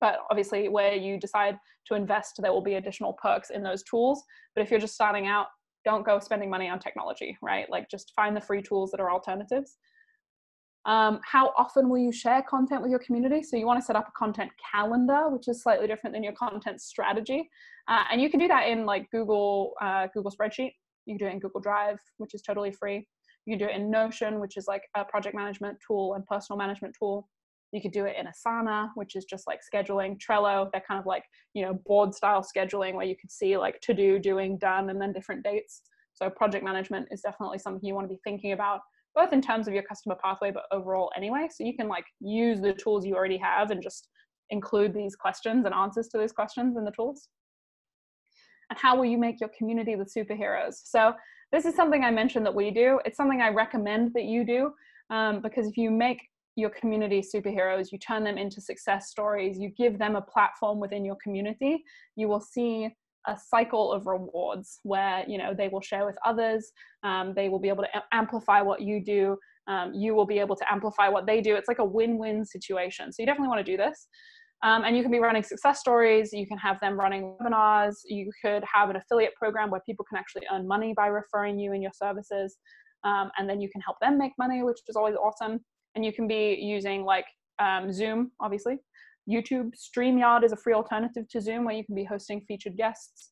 But 0.00 0.20
obviously, 0.30 0.68
where 0.68 0.94
you 0.94 1.18
decide 1.18 1.58
to 1.86 1.94
invest, 1.94 2.38
there 2.38 2.52
will 2.52 2.62
be 2.62 2.74
additional 2.74 3.12
perks 3.22 3.50
in 3.50 3.62
those 3.62 3.82
tools. 3.82 4.22
But 4.54 4.62
if 4.62 4.70
you're 4.70 4.80
just 4.80 4.94
starting 4.94 5.26
out, 5.26 5.46
don't 5.84 6.06
go 6.06 6.18
spending 6.18 6.50
money 6.50 6.68
on 6.68 6.78
technology, 6.78 7.36
right? 7.42 7.68
Like 7.70 7.90
just 7.90 8.12
find 8.14 8.36
the 8.36 8.40
free 8.40 8.62
tools 8.62 8.90
that 8.90 9.00
are 9.00 9.10
alternatives. 9.10 9.76
Um, 10.86 11.20
how 11.24 11.52
often 11.58 11.88
will 11.88 11.98
you 11.98 12.12
share 12.12 12.42
content 12.42 12.80
with 12.82 12.90
your 12.90 13.00
community? 13.00 13.42
So 13.42 13.56
you 13.56 13.66
want 13.66 13.80
to 13.80 13.84
set 13.84 13.96
up 13.96 14.08
a 14.08 14.12
content 14.18 14.50
calendar, 14.72 15.28
which 15.28 15.48
is 15.48 15.62
slightly 15.62 15.86
different 15.86 16.14
than 16.14 16.22
your 16.22 16.32
content 16.32 16.80
strategy. 16.80 17.50
Uh, 17.88 18.04
and 18.10 18.20
you 18.20 18.30
can 18.30 18.40
do 18.40 18.48
that 18.48 18.68
in 18.68 18.86
like 18.86 19.10
Google, 19.10 19.74
uh, 19.80 20.06
Google 20.14 20.30
Spreadsheet. 20.30 20.72
You 21.06 21.16
can 21.16 21.18
do 21.18 21.26
it 21.26 21.32
in 21.34 21.38
Google 21.38 21.60
Drive, 21.60 21.98
which 22.18 22.34
is 22.34 22.42
totally 22.42 22.72
free. 22.72 23.06
You 23.46 23.56
can 23.56 23.66
do 23.66 23.72
it 23.72 23.76
in 23.76 23.90
Notion, 23.90 24.40
which 24.40 24.56
is 24.56 24.66
like 24.68 24.82
a 24.96 25.04
project 25.04 25.34
management 25.34 25.78
tool 25.86 26.14
and 26.14 26.26
personal 26.26 26.58
management 26.58 26.94
tool. 26.98 27.28
You 27.72 27.80
could 27.80 27.92
do 27.92 28.04
it 28.04 28.16
in 28.18 28.26
Asana, 28.26 28.90
which 28.94 29.16
is 29.16 29.24
just 29.24 29.46
like 29.46 29.60
scheduling. 29.62 30.18
Trello, 30.18 30.70
that 30.72 30.86
kind 30.86 30.98
of 30.98 31.06
like, 31.06 31.24
you 31.54 31.62
know, 31.62 31.74
board 31.86 32.14
style 32.14 32.44
scheduling 32.44 32.94
where 32.94 33.06
you 33.06 33.16
could 33.20 33.30
see 33.30 33.56
like 33.56 33.80
to 33.82 33.94
do, 33.94 34.18
doing, 34.18 34.58
done, 34.58 34.90
and 34.90 35.00
then 35.00 35.12
different 35.12 35.44
dates. 35.44 35.82
So 36.14 36.28
project 36.28 36.64
management 36.64 37.08
is 37.10 37.20
definitely 37.20 37.58
something 37.58 37.86
you 37.86 37.94
want 37.94 38.08
to 38.08 38.14
be 38.14 38.20
thinking 38.24 38.52
about 38.52 38.80
both 39.14 39.32
in 39.32 39.42
terms 39.42 39.66
of 39.68 39.74
your 39.74 39.82
customer 39.82 40.16
pathway, 40.22 40.50
but 40.50 40.64
overall 40.72 41.10
anyway. 41.16 41.48
So 41.50 41.64
you 41.64 41.76
can 41.76 41.88
like 41.88 42.04
use 42.20 42.60
the 42.60 42.72
tools 42.72 43.04
you 43.04 43.14
already 43.14 43.38
have 43.38 43.70
and 43.70 43.82
just 43.82 44.08
include 44.50 44.94
these 44.94 45.16
questions 45.16 45.64
and 45.64 45.74
answers 45.74 46.08
to 46.08 46.18
those 46.18 46.32
questions 46.32 46.76
in 46.76 46.84
the 46.84 46.90
tools. 46.92 47.28
And 48.70 48.78
how 48.78 48.96
will 48.96 49.04
you 49.04 49.18
make 49.18 49.40
your 49.40 49.50
community 49.56 49.96
the 49.96 50.04
superheroes? 50.04 50.74
So 50.84 51.14
this 51.52 51.64
is 51.64 51.74
something 51.74 52.04
I 52.04 52.10
mentioned 52.10 52.46
that 52.46 52.54
we 52.54 52.70
do. 52.70 53.00
It's 53.04 53.16
something 53.16 53.40
I 53.40 53.48
recommend 53.48 54.12
that 54.14 54.24
you 54.24 54.44
do 54.44 54.72
um, 55.10 55.40
because 55.42 55.66
if 55.66 55.76
you 55.76 55.90
make 55.90 56.20
your 56.56 56.70
community 56.70 57.22
superheroes, 57.22 57.90
you 57.90 57.98
turn 57.98 58.22
them 58.22 58.38
into 58.38 58.60
success 58.60 59.10
stories, 59.10 59.58
you 59.58 59.70
give 59.70 59.98
them 59.98 60.14
a 60.16 60.20
platform 60.20 60.78
within 60.78 61.04
your 61.04 61.16
community, 61.22 61.82
you 62.16 62.28
will 62.28 62.40
see 62.40 62.94
a 63.26 63.36
cycle 63.48 63.92
of 63.92 64.06
rewards 64.06 64.80
where 64.82 65.24
you 65.28 65.36
know 65.36 65.52
they 65.56 65.68
will 65.68 65.80
share 65.80 66.06
with 66.06 66.16
others 66.24 66.72
um, 67.02 67.34
they 67.34 67.48
will 67.48 67.58
be 67.58 67.68
able 67.68 67.82
to 67.82 68.02
amplify 68.12 68.62
what 68.62 68.80
you 68.80 69.04
do 69.04 69.36
um, 69.70 69.94
you 69.94 70.14
will 70.14 70.26
be 70.26 70.40
able 70.40 70.56
to 70.56 70.72
amplify 70.72 71.08
what 71.08 71.26
they 71.26 71.40
do. 71.40 71.54
It's 71.54 71.68
like 71.68 71.78
a 71.78 71.84
win-win 71.84 72.44
situation. 72.44 73.12
So 73.12 73.22
you 73.22 73.26
definitely 73.26 73.48
want 73.48 73.64
to 73.64 73.72
do 73.72 73.76
this. 73.76 74.08
Um, 74.62 74.84
and 74.84 74.96
you 74.96 75.02
can 75.02 75.12
be 75.12 75.20
running 75.20 75.42
success 75.42 75.80
stories 75.80 76.34
you 76.34 76.46
can 76.46 76.58
have 76.58 76.78
them 76.80 77.00
running 77.00 77.34
webinars 77.40 77.94
you 78.04 78.30
could 78.44 78.62
have 78.70 78.90
an 78.90 78.96
affiliate 78.96 79.34
program 79.34 79.70
where 79.70 79.80
people 79.86 80.04
can 80.04 80.18
actually 80.18 80.42
earn 80.52 80.68
money 80.68 80.92
by 80.94 81.06
referring 81.06 81.58
you 81.58 81.72
and 81.72 81.82
your 81.82 81.92
services 81.94 82.58
um, 83.02 83.30
and 83.38 83.48
then 83.48 83.58
you 83.58 83.70
can 83.70 83.80
help 83.80 83.96
them 84.02 84.18
make 84.18 84.32
money 84.38 84.62
which 84.62 84.76
is 84.86 84.96
always 84.96 85.14
awesome. 85.14 85.60
And 85.94 86.04
you 86.04 86.12
can 86.12 86.28
be 86.28 86.58
using 86.60 87.04
like 87.04 87.24
um, 87.58 87.90
zoom 87.90 88.32
obviously 88.38 88.76
YouTube. 89.30 89.70
StreamYard 89.76 90.44
is 90.44 90.52
a 90.52 90.56
free 90.56 90.74
alternative 90.74 91.28
to 91.28 91.40
Zoom 91.40 91.64
where 91.64 91.74
you 91.74 91.84
can 91.84 91.94
be 91.94 92.04
hosting 92.04 92.40
featured 92.42 92.76
guests. 92.76 93.30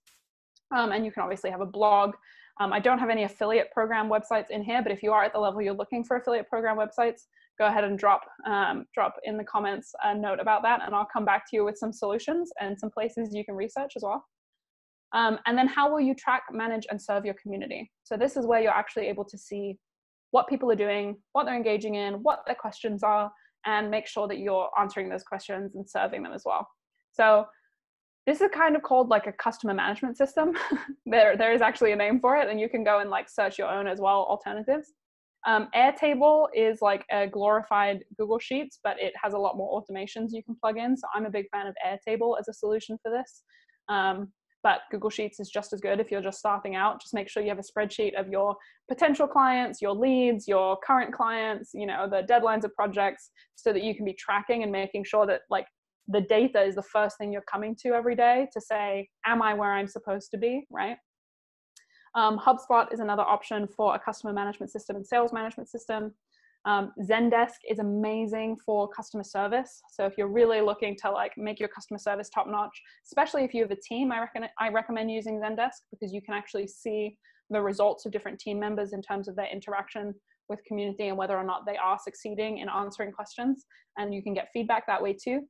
Um, 0.77 0.93
and 0.93 1.05
you 1.05 1.13
can 1.13 1.23
obviously 1.23 1.51
have 1.51 1.61
a 1.61 1.67
blog. 1.67 2.15
Um, 2.61 2.73
I 2.73 2.81
don't 2.81 2.99
have 2.99 3.09
any 3.09 3.25
affiliate 3.25 3.71
program 3.73 4.09
websites 4.09 4.51
in 4.51 4.63
here, 4.63 4.83
but 4.83 4.93
if 4.93 5.03
you 5.03 5.13
are 5.13 5.25
at 5.25 5.33
the 5.33 5.39
level 5.39 5.63
you're 5.63 5.75
looking 5.75 6.05
for 6.05 6.17
affiliate 6.17 6.49
program 6.49 6.77
websites, 6.77 7.23
go 7.59 7.67
ahead 7.67 7.85
and 7.85 7.99
drop 7.99 8.23
um, 8.47 8.85
drop 8.95 9.15
in 9.25 9.37
the 9.37 9.45
comments 9.45 9.93
a 10.05 10.15
note 10.15 10.41
about 10.41 10.63
that, 10.63 10.81
and 10.85 10.95
I'll 10.95 11.09
come 11.13 11.25
back 11.25 11.49
to 11.51 11.57
you 11.57 11.65
with 11.65 11.77
some 11.77 11.93
solutions 11.93 12.51
and 12.61 12.79
some 12.79 12.91
places 12.91 13.35
you 13.35 13.45
can 13.45 13.55
research 13.55 13.93
as 13.97 14.03
well. 14.03 14.25
Um, 15.13 15.39
and 15.47 15.57
then 15.57 15.67
how 15.67 15.91
will 15.91 16.01
you 16.01 16.15
track, 16.15 16.43
manage, 16.53 16.87
and 16.91 17.01
serve 17.01 17.25
your 17.25 17.35
community? 17.43 17.91
So 18.05 18.17
this 18.17 18.37
is 18.37 18.47
where 18.47 18.61
you're 18.61 18.73
actually 18.73 19.07
able 19.07 19.25
to 19.25 19.39
see 19.39 19.79
what 20.33 20.49
people 20.49 20.71
are 20.71 20.77
doing, 20.77 21.17
what 21.33 21.45
they're 21.45 21.57
engaging 21.57 21.95
in, 21.95 22.15
what 22.23 22.41
their 22.47 22.55
questions 22.55 23.03
are, 23.03 23.31
and 23.67 23.91
make 23.91 24.07
sure 24.07 24.29
that 24.29 24.39
you're 24.39 24.69
answering 24.79 25.09
those 25.09 25.25
questions 25.25 25.75
and 25.75 25.89
serving 25.89 26.23
them 26.23 26.33
as 26.33 26.43
well. 26.45 26.69
So 27.13 27.47
this 28.27 28.41
is 28.41 28.51
kind 28.53 28.77
of 28.77 28.83
called 28.83 29.09
like 29.09 29.27
a 29.27 29.33
customer 29.33 29.75
management 29.75 30.17
system. 30.17 30.53
there, 31.07 31.37
there 31.37 31.53
is 31.53 31.63
actually 31.63 31.93
a 31.93 31.97
name 31.97 32.21
for 32.21 32.37
it, 32.37 32.49
and 32.49 32.61
you 32.61 32.69
can 32.69 32.85
go 32.85 33.01
and 33.01 33.11
like 33.11 33.29
search 33.29 33.59
your 33.59 33.69
own 33.69 33.87
as 33.87 34.01
well 34.01 34.27
alternatives. 34.29 34.93
Um, 35.47 35.69
Airtable 35.75 36.49
is 36.55 36.83
like 36.83 37.05
a 37.11 37.27
glorified 37.27 38.05
Google 38.19 38.39
Sheets, 38.39 38.81
but 38.83 39.01
it 39.01 39.13
has 39.23 39.35
a 39.35 39.39
lot 39.39 39.57
more 39.57 39.81
automations 39.81 40.29
you 40.33 40.43
can 40.43 40.57
plug 40.61 40.77
in. 40.77 40.97
So 40.97 41.07
I'm 41.15 41.27
a 41.27 41.31
big 41.31 41.47
fan 41.51 41.67
of 41.67 41.75
Airtable 41.87 42.39
as 42.39 42.49
a 42.49 42.53
solution 42.53 42.99
for 43.03 43.11
this. 43.11 43.43
Um, 43.89 44.33
but 44.63 44.81
Google 44.91 45.11
Sheets 45.11 45.41
is 45.41 45.51
just 45.51 45.73
as 45.73 45.81
good 45.81 46.01
if 46.01 46.11
you're 46.11 46.23
just 46.23 46.39
starting 46.39 46.75
out. 46.75 47.01
Just 47.01 47.15
make 47.15 47.29
sure 47.29 47.43
you 47.43 47.49
have 47.49 47.59
a 47.59 47.63
spreadsheet 47.63 48.19
of 48.19 48.29
your 48.29 48.57
potential 48.89 49.29
clients, 49.29 49.81
your 49.81 49.95
leads, 49.95 50.49
your 50.49 50.77
current 50.85 51.15
clients, 51.15 51.71
you 51.75 51.87
know, 51.87 52.09
the 52.11 52.23
deadlines 52.23 52.65
of 52.65 52.75
projects 52.75 53.31
so 53.55 53.73
that 53.73 53.83
you 53.83 53.95
can 53.95 54.05
be 54.05 54.15
tracking 54.15 54.63
and 54.63 54.73
making 54.73 55.05
sure 55.05 55.27
that 55.27 55.43
like 55.51 55.67
the 56.09 56.23
data 56.23 56.63
is 56.63 56.75
the 56.75 56.83
first 56.83 57.19
thing 57.19 57.33
you're 57.33 57.43
coming 57.43 57.77
to 57.83 57.91
every 57.91 58.17
day 58.17 58.49
to 58.53 58.61
say, 58.61 59.09
am 59.27 59.43
I 59.43 59.55
where 59.55 59.73
I'm 59.73 59.89
supposed 59.89 60.31
to 60.33 60.39
be, 60.39 60.67
right? 60.71 60.97
Um, 62.15 62.39
HubSpot 62.39 62.93
is 62.93 63.01
another 63.01 63.23
option 63.23 63.69
for 63.69 63.95
a 63.95 63.99
customer 63.99 64.33
management 64.33 64.73
system 64.73 64.97
and 64.97 65.07
sales 65.07 65.33
management 65.33 65.69
system. 65.69 66.15
Um, 66.69 66.93
Zendesk 67.03 67.61
is 67.69 67.79
amazing 67.79 68.59
for 68.65 68.89
customer 68.89 69.25
service. 69.25 69.81
So 69.91 70.05
if 70.05 70.19
you're 70.19 70.29
really 70.29 70.61
looking 70.61 70.95
to 71.03 71.11
like 71.11 71.33
make 71.39 71.59
your 71.59 71.71
customer 71.71 71.99
service 71.99 72.29
top 72.29 72.47
notch, 72.47 72.79
especially 73.07 73.43
if 73.43 73.55
you 73.55 73.63
have 73.63 73.71
a 73.71 73.81
team, 73.81 74.13
I 74.13 74.21
reckon 74.21 74.45
I 74.61 74.69
recommend 74.69 75.11
using 75.11 75.41
Zendesk 75.41 75.81
because 75.91 76.13
you 76.13 76.21
can 76.21 76.35
actually 76.35 76.67
see 76.69 77.17
the 77.49 77.63
results 77.63 78.05
of 78.05 78.13
different 78.13 78.39
team 78.39 78.61
members 78.61 78.93
in 78.93 79.01
terms 79.01 79.29
of 79.29 79.35
their 79.35 79.49
interaction 79.51 80.15
with 80.51 80.63
community 80.69 81.09
and 81.09 81.17
whether 81.17 81.39
or 81.39 81.45
not 81.45 81.65
they 81.65 81.79
are 81.79 81.99
succeeding 81.99 82.59
in 82.59 82.69
answering 82.69 83.13
questions. 83.13 83.65
And 83.97 84.15
you 84.15 84.23
can 84.23 84.35
get 84.35 84.51
feedback 84.53 84.87
that 84.89 85.03
way 85.03 85.15
too. 85.15 85.41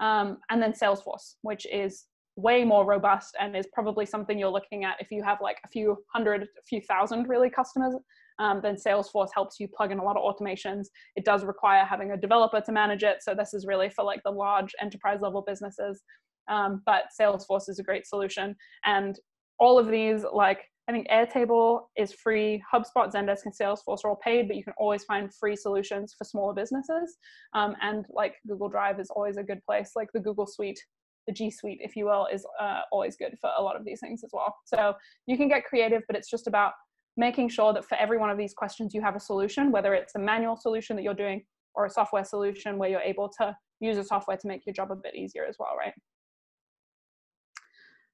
Um, 0.00 0.38
and 0.48 0.62
then 0.62 0.72
Salesforce, 0.72 1.34
which 1.42 1.66
is 1.70 2.06
way 2.36 2.64
more 2.64 2.86
robust 2.86 3.36
and 3.38 3.54
is 3.54 3.66
probably 3.74 4.06
something 4.06 4.38
you're 4.38 4.48
looking 4.48 4.84
at 4.84 4.96
if 4.98 5.10
you 5.10 5.22
have 5.22 5.38
like 5.42 5.58
a 5.66 5.68
few 5.68 5.98
hundred, 6.12 6.42
a 6.42 6.62
few 6.66 6.80
thousand 6.80 7.28
really 7.28 7.50
customers. 7.50 7.94
Um, 8.38 8.60
then 8.62 8.76
Salesforce 8.76 9.30
helps 9.34 9.60
you 9.60 9.68
plug 9.68 9.92
in 9.92 9.98
a 9.98 10.04
lot 10.04 10.16
of 10.16 10.22
automations. 10.22 10.86
It 11.16 11.24
does 11.24 11.44
require 11.44 11.84
having 11.84 12.10
a 12.12 12.16
developer 12.16 12.60
to 12.60 12.72
manage 12.72 13.02
it. 13.02 13.18
So 13.22 13.34
this 13.34 13.54
is 13.54 13.66
really 13.66 13.90
for 13.90 14.04
like 14.04 14.22
the 14.24 14.30
large 14.30 14.72
enterprise 14.80 15.20
level 15.20 15.42
businesses. 15.46 16.02
Um, 16.48 16.82
but 16.84 17.04
Salesforce 17.18 17.68
is 17.68 17.78
a 17.78 17.82
great 17.84 18.06
solution. 18.06 18.56
And 18.84 19.18
all 19.58 19.78
of 19.78 19.88
these, 19.88 20.24
like 20.32 20.64
I 20.88 20.92
think 20.92 21.08
Airtable 21.08 21.84
is 21.96 22.12
free, 22.12 22.62
HubSpot, 22.72 23.10
Zendesk, 23.10 23.46
and 23.46 23.54
Salesforce 23.54 24.04
are 24.04 24.10
all 24.10 24.20
paid, 24.22 24.48
but 24.48 24.56
you 24.56 24.64
can 24.64 24.74
always 24.76 25.04
find 25.04 25.32
free 25.32 25.56
solutions 25.56 26.14
for 26.16 26.24
smaller 26.24 26.52
businesses. 26.52 27.16
Um, 27.54 27.74
and 27.80 28.04
like 28.10 28.34
Google 28.46 28.68
Drive 28.68 29.00
is 29.00 29.10
always 29.10 29.38
a 29.38 29.42
good 29.42 29.64
place. 29.64 29.92
Like 29.96 30.08
the 30.12 30.20
Google 30.20 30.46
Suite 30.46 30.78
the 31.26 31.32
G 31.32 31.50
Suite, 31.50 31.80
if 31.80 31.96
you 31.96 32.06
will, 32.06 32.28
is 32.32 32.46
uh, 32.60 32.82
always 32.92 33.16
good 33.16 33.36
for 33.40 33.50
a 33.56 33.62
lot 33.62 33.76
of 33.76 33.84
these 33.84 34.00
things 34.00 34.22
as 34.24 34.30
well. 34.32 34.54
So 34.64 34.94
you 35.26 35.36
can 35.36 35.48
get 35.48 35.64
creative, 35.64 36.02
but 36.06 36.16
it's 36.16 36.30
just 36.30 36.46
about 36.46 36.72
making 37.16 37.48
sure 37.48 37.72
that 37.72 37.84
for 37.84 37.96
every 37.96 38.18
one 38.18 38.30
of 38.30 38.38
these 38.38 38.54
questions 38.54 38.94
you 38.94 39.00
have 39.00 39.16
a 39.16 39.20
solution, 39.20 39.70
whether 39.70 39.94
it's 39.94 40.14
a 40.14 40.18
manual 40.18 40.56
solution 40.56 40.96
that 40.96 41.02
you're 41.02 41.14
doing 41.14 41.44
or 41.74 41.86
a 41.86 41.90
software 41.90 42.24
solution 42.24 42.78
where 42.78 42.88
you're 42.88 43.00
able 43.00 43.28
to 43.28 43.56
use 43.80 43.96
a 43.98 44.04
software 44.04 44.36
to 44.36 44.46
make 44.46 44.64
your 44.66 44.72
job 44.72 44.90
a 44.90 44.96
bit 44.96 45.14
easier 45.14 45.44
as 45.44 45.56
well, 45.58 45.76
right? 45.78 45.92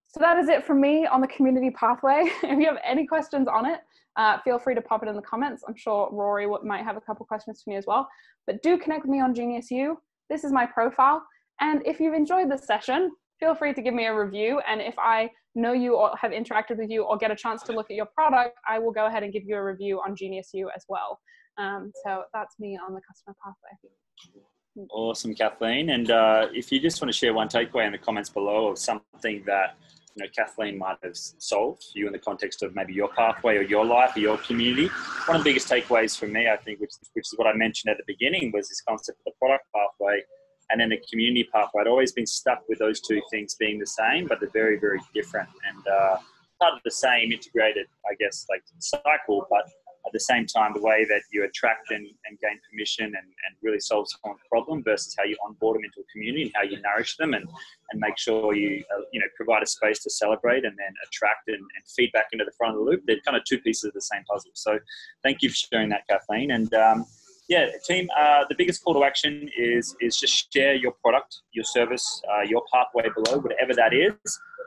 So 0.09 0.19
that 0.21 0.39
is 0.39 0.49
it 0.49 0.65
from 0.65 0.81
me 0.81 1.07
on 1.07 1.21
the 1.21 1.29
community 1.29 1.71
pathway. 1.71 2.25
if 2.43 2.59
you 2.59 2.67
have 2.67 2.79
any 2.85 3.07
questions 3.07 3.47
on 3.47 3.65
it, 3.65 3.81
uh, 4.17 4.39
feel 4.43 4.59
free 4.59 4.75
to 4.75 4.83
pop 4.83 5.03
it 5.03 5.09
in 5.09 5.15
the 5.15 5.23
comments. 5.23 5.63
I'm 5.67 5.77
sure 5.77 6.09
Rory 6.11 6.47
might 6.65 6.85
have 6.85 6.97
a 6.97 7.01
couple 7.01 7.25
questions 7.27 7.63
for 7.63 7.71
me 7.71 7.77
as 7.77 7.85
well. 7.87 8.09
But 8.47 8.63
do 8.63 8.77
connect 8.77 9.03
with 9.03 9.11
me 9.11 9.21
on 9.21 9.35
Genius 9.35 9.71
U. 9.71 9.99
This 10.29 10.43
is 10.43 10.53
my 10.53 10.67
profile. 10.67 11.23
And 11.61 11.87
if 11.87 12.01
you've 12.01 12.15
enjoyed 12.15 12.51
this 12.51 12.67
session, 12.67 13.13
feel 13.41 13.55
free 13.55 13.73
to 13.75 13.83
give 13.83 13.95
me 13.95 14.07
a 14.07 14.15
review. 14.15 14.61
And 14.69 14.81
if 14.81 14.95
I 14.99 15.31
know 15.55 15.73
you 15.73 15.97
or 15.97 16.13
have 16.21 16.31
interacted 16.31 16.77
with 16.77 16.91
you 16.91 17.03
or 17.03 17.17
get 17.17 17.31
a 17.31 17.37
chance 17.37 17.63
to 17.65 17.73
look 17.73 17.91
at 17.91 17.97
your 17.97 18.07
product, 18.07 18.57
I 18.69 18.79
will 18.79 18.93
go 18.93 19.07
ahead 19.07 19.23
and 19.23 19.33
give 19.33 19.43
you 19.45 19.57
a 19.57 19.65
review 19.65 20.01
on 20.07 20.15
Genius 20.15 20.51
U 20.53 20.71
as 20.77 20.85
well. 20.89 21.19
Um, 21.59 21.91
so 22.05 22.23
that's 22.33 22.55
me 22.61 22.79
on 22.79 22.95
the 22.95 23.01
customer 23.09 23.35
pathway. 23.43 24.87
Awesome, 24.91 25.35
Kathleen. 25.35 25.91
And 25.91 26.11
uh, 26.11 26.47
if 26.53 26.71
you 26.71 26.81
just 26.81 27.03
want 27.03 27.13
to 27.13 27.19
share 27.19 27.35
one 27.35 27.49
takeaway 27.49 27.87
in 27.87 27.93
the 27.93 27.99
comments 27.99 28.31
below 28.31 28.69
of 28.69 28.79
something 28.79 29.43
that 29.47 29.77
you 30.15 30.25
know 30.25 30.31
Kathleen 30.37 30.79
might 30.79 30.97
have 31.03 31.17
solved 31.17 31.83
for 31.83 31.99
you 31.99 32.07
in 32.07 32.13
the 32.13 32.19
context 32.19 32.63
of 32.63 32.75
maybe 32.75 32.93
your 32.93 33.09
pathway 33.09 33.57
or 33.57 33.63
your 33.63 33.85
life 33.85 34.17
or 34.17 34.21
your 34.21 34.39
community. 34.39 34.89
One 35.27 35.37
of 35.37 35.45
the 35.45 35.51
biggest 35.51 35.69
takeaways 35.69 36.17
for 36.17 36.29
me, 36.29 36.49
I 36.49 36.57
think, 36.57 36.81
which, 36.81 36.93
which 37.15 37.27
is 37.27 37.35
what 37.37 37.49
I 37.49 37.55
mentioned 37.55 37.91
at 37.91 37.97
the 37.97 38.05
beginning, 38.07 38.53
was 38.55 38.69
this 38.69 38.81
concept 38.81 39.19
of 39.19 39.33
the 39.33 39.33
product 39.39 39.65
pathway 39.75 40.23
and 40.71 40.81
then 40.81 40.91
the 40.91 41.01
community 41.11 41.49
pathway. 41.53 41.83
I'd 41.83 41.89
always 41.89 42.13
been 42.13 42.27
stuck 42.27 42.63
with 42.69 42.79
those 42.79 43.01
two 43.01 43.21
things 43.31 43.55
being 43.55 43.79
the 43.79 43.87
same, 43.87 44.27
but 44.27 44.41
they're 44.41 44.51
very, 44.51 44.79
very 44.79 45.01
different 45.15 45.49
and 45.69 45.87
uh, 45.89 46.17
part 46.61 46.75
of 46.75 46.81
the 46.85 46.91
same 46.91 47.33
integrated, 47.33 47.87
I 48.11 48.15
guess, 48.19 48.47
like 48.51 48.63
cycle, 48.79 49.47
but 49.51 49.69
at 50.07 50.13
the 50.13 50.21
same 50.21 50.47
time, 50.47 50.73
the 50.75 50.81
way 50.81 51.05
that 51.05 51.23
you 51.31 51.45
attract 51.45 51.91
and, 51.91 52.07
and 52.27 52.39
gain 52.41 52.59
permission 52.71 53.05
and, 53.05 53.17
and 53.17 53.57
really 53.63 53.81
solve 53.81 54.07
someone's 54.09 54.41
problem 54.51 54.83
versus 54.83 55.15
how 55.19 55.25
you 55.25 55.37
onboard 55.45 55.77
them 55.77 55.85
into 55.85 56.01
a 56.01 56.13
community 56.13 56.45
and 56.45 56.53
how 56.55 56.63
you 56.63 56.81
nourish 56.81 57.17
them 57.17 57.35
and, 57.35 57.47
and 57.91 58.01
make 58.01 58.17
sure 58.17 58.55
you, 58.55 58.83
uh, 58.97 59.03
you 59.13 59.21
know, 59.21 59.27
provide 59.37 59.63
a 59.63 59.67
space 59.67 60.03
to 60.03 60.11
celebrate 60.11 60.65
and 60.65 60.77
then 60.79 60.95
attract 61.07 61.49
and, 61.49 61.57
and 61.59 61.85
feedback 61.97 62.27
into 62.33 62.45
the 62.45 62.53
front 62.53 62.75
of 62.75 62.79
the 62.81 62.91
loop. 62.91 63.03
They're 63.07 63.21
kind 63.27 63.37
of 63.37 63.45
two 63.45 63.59
pieces 63.59 63.85
of 63.85 63.93
the 63.93 64.01
same 64.01 64.25
puzzle. 64.25 64.53
So 64.55 64.79
thank 65.23 65.43
you 65.43 65.51
for 65.51 65.57
sharing 65.57 65.91
that, 65.91 66.07
Kathleen. 66.09 66.53
And 66.53 66.73
um, 66.75 67.05
yeah, 67.51 67.67
team. 67.85 68.09
Uh, 68.17 68.45
the 68.49 68.55
biggest 68.57 68.83
call 68.83 68.95
to 68.95 69.05
action 69.05 69.51
is 69.59 69.97
is 70.01 70.17
just 70.17 70.53
share 70.53 70.75
your 70.75 70.93
product, 71.03 71.41
your 71.53 71.65
service, 71.65 72.23
uh, 72.33 72.43
your 72.43 72.63
pathway 72.73 73.11
below, 73.13 73.41
whatever 73.41 73.75
that 73.75 73.93
is, 73.93 74.15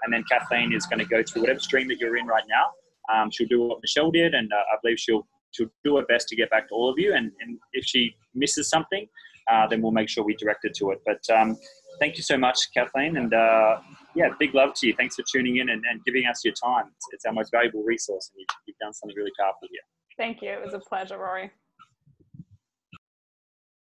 and 0.03 0.13
then 0.13 0.23
Kathleen 0.29 0.73
is 0.73 0.85
going 0.85 0.99
to 0.99 1.05
go 1.05 1.23
through 1.23 1.43
whatever 1.43 1.59
stream 1.59 1.87
that 1.87 1.97
you're 1.97 2.17
in 2.17 2.27
right 2.27 2.43
now. 2.47 2.65
Um, 3.13 3.31
she'll 3.31 3.47
do 3.47 3.61
what 3.61 3.79
Michelle 3.81 4.11
did, 4.11 4.33
and 4.33 4.51
uh, 4.51 4.57
I 4.57 4.75
believe 4.83 4.99
she'll 4.99 5.25
she'll 5.51 5.69
do 5.85 5.95
her 5.95 6.05
best 6.05 6.27
to 6.27 6.35
get 6.35 6.49
back 6.49 6.67
to 6.67 6.75
all 6.75 6.89
of 6.89 6.99
you. 6.99 7.13
And, 7.13 7.31
and 7.39 7.57
if 7.71 7.85
she 7.85 8.15
misses 8.35 8.69
something, 8.69 9.07
uh, 9.49 9.65
then 9.67 9.81
we'll 9.81 9.91
make 9.91 10.09
sure 10.09 10.25
we 10.25 10.35
direct 10.35 10.65
it 10.65 10.73
to 10.75 10.91
it. 10.91 10.99
But 11.05 11.21
um, 11.33 11.57
thank 11.99 12.17
you 12.17 12.23
so 12.23 12.37
much, 12.37 12.59
Kathleen, 12.75 13.15
and 13.15 13.33
uh, 13.33 13.79
yeah, 14.13 14.29
big 14.39 14.53
love 14.53 14.73
to 14.75 14.87
you. 14.87 14.93
Thanks 14.97 15.15
for 15.15 15.23
tuning 15.31 15.57
in 15.57 15.69
and, 15.69 15.83
and 15.89 16.03
giving 16.05 16.25
us 16.25 16.43
your 16.43 16.53
time. 16.53 16.87
It's, 16.97 17.07
it's, 17.13 17.25
our 17.25 17.33
most 17.33 17.51
valuable 17.51 17.83
resource, 17.83 18.29
and 18.33 18.39
you've, 18.41 18.57
you've 18.67 18.77
done 18.79 18.93
something 18.93 19.15
really 19.15 19.31
powerful 19.39 19.69
here. 19.71 19.81
Thank 20.17 20.41
you. 20.41 20.49
It 20.49 20.61
was 20.63 20.73
a 20.73 20.79
pleasure, 20.79 21.17
Rory. 21.17 21.51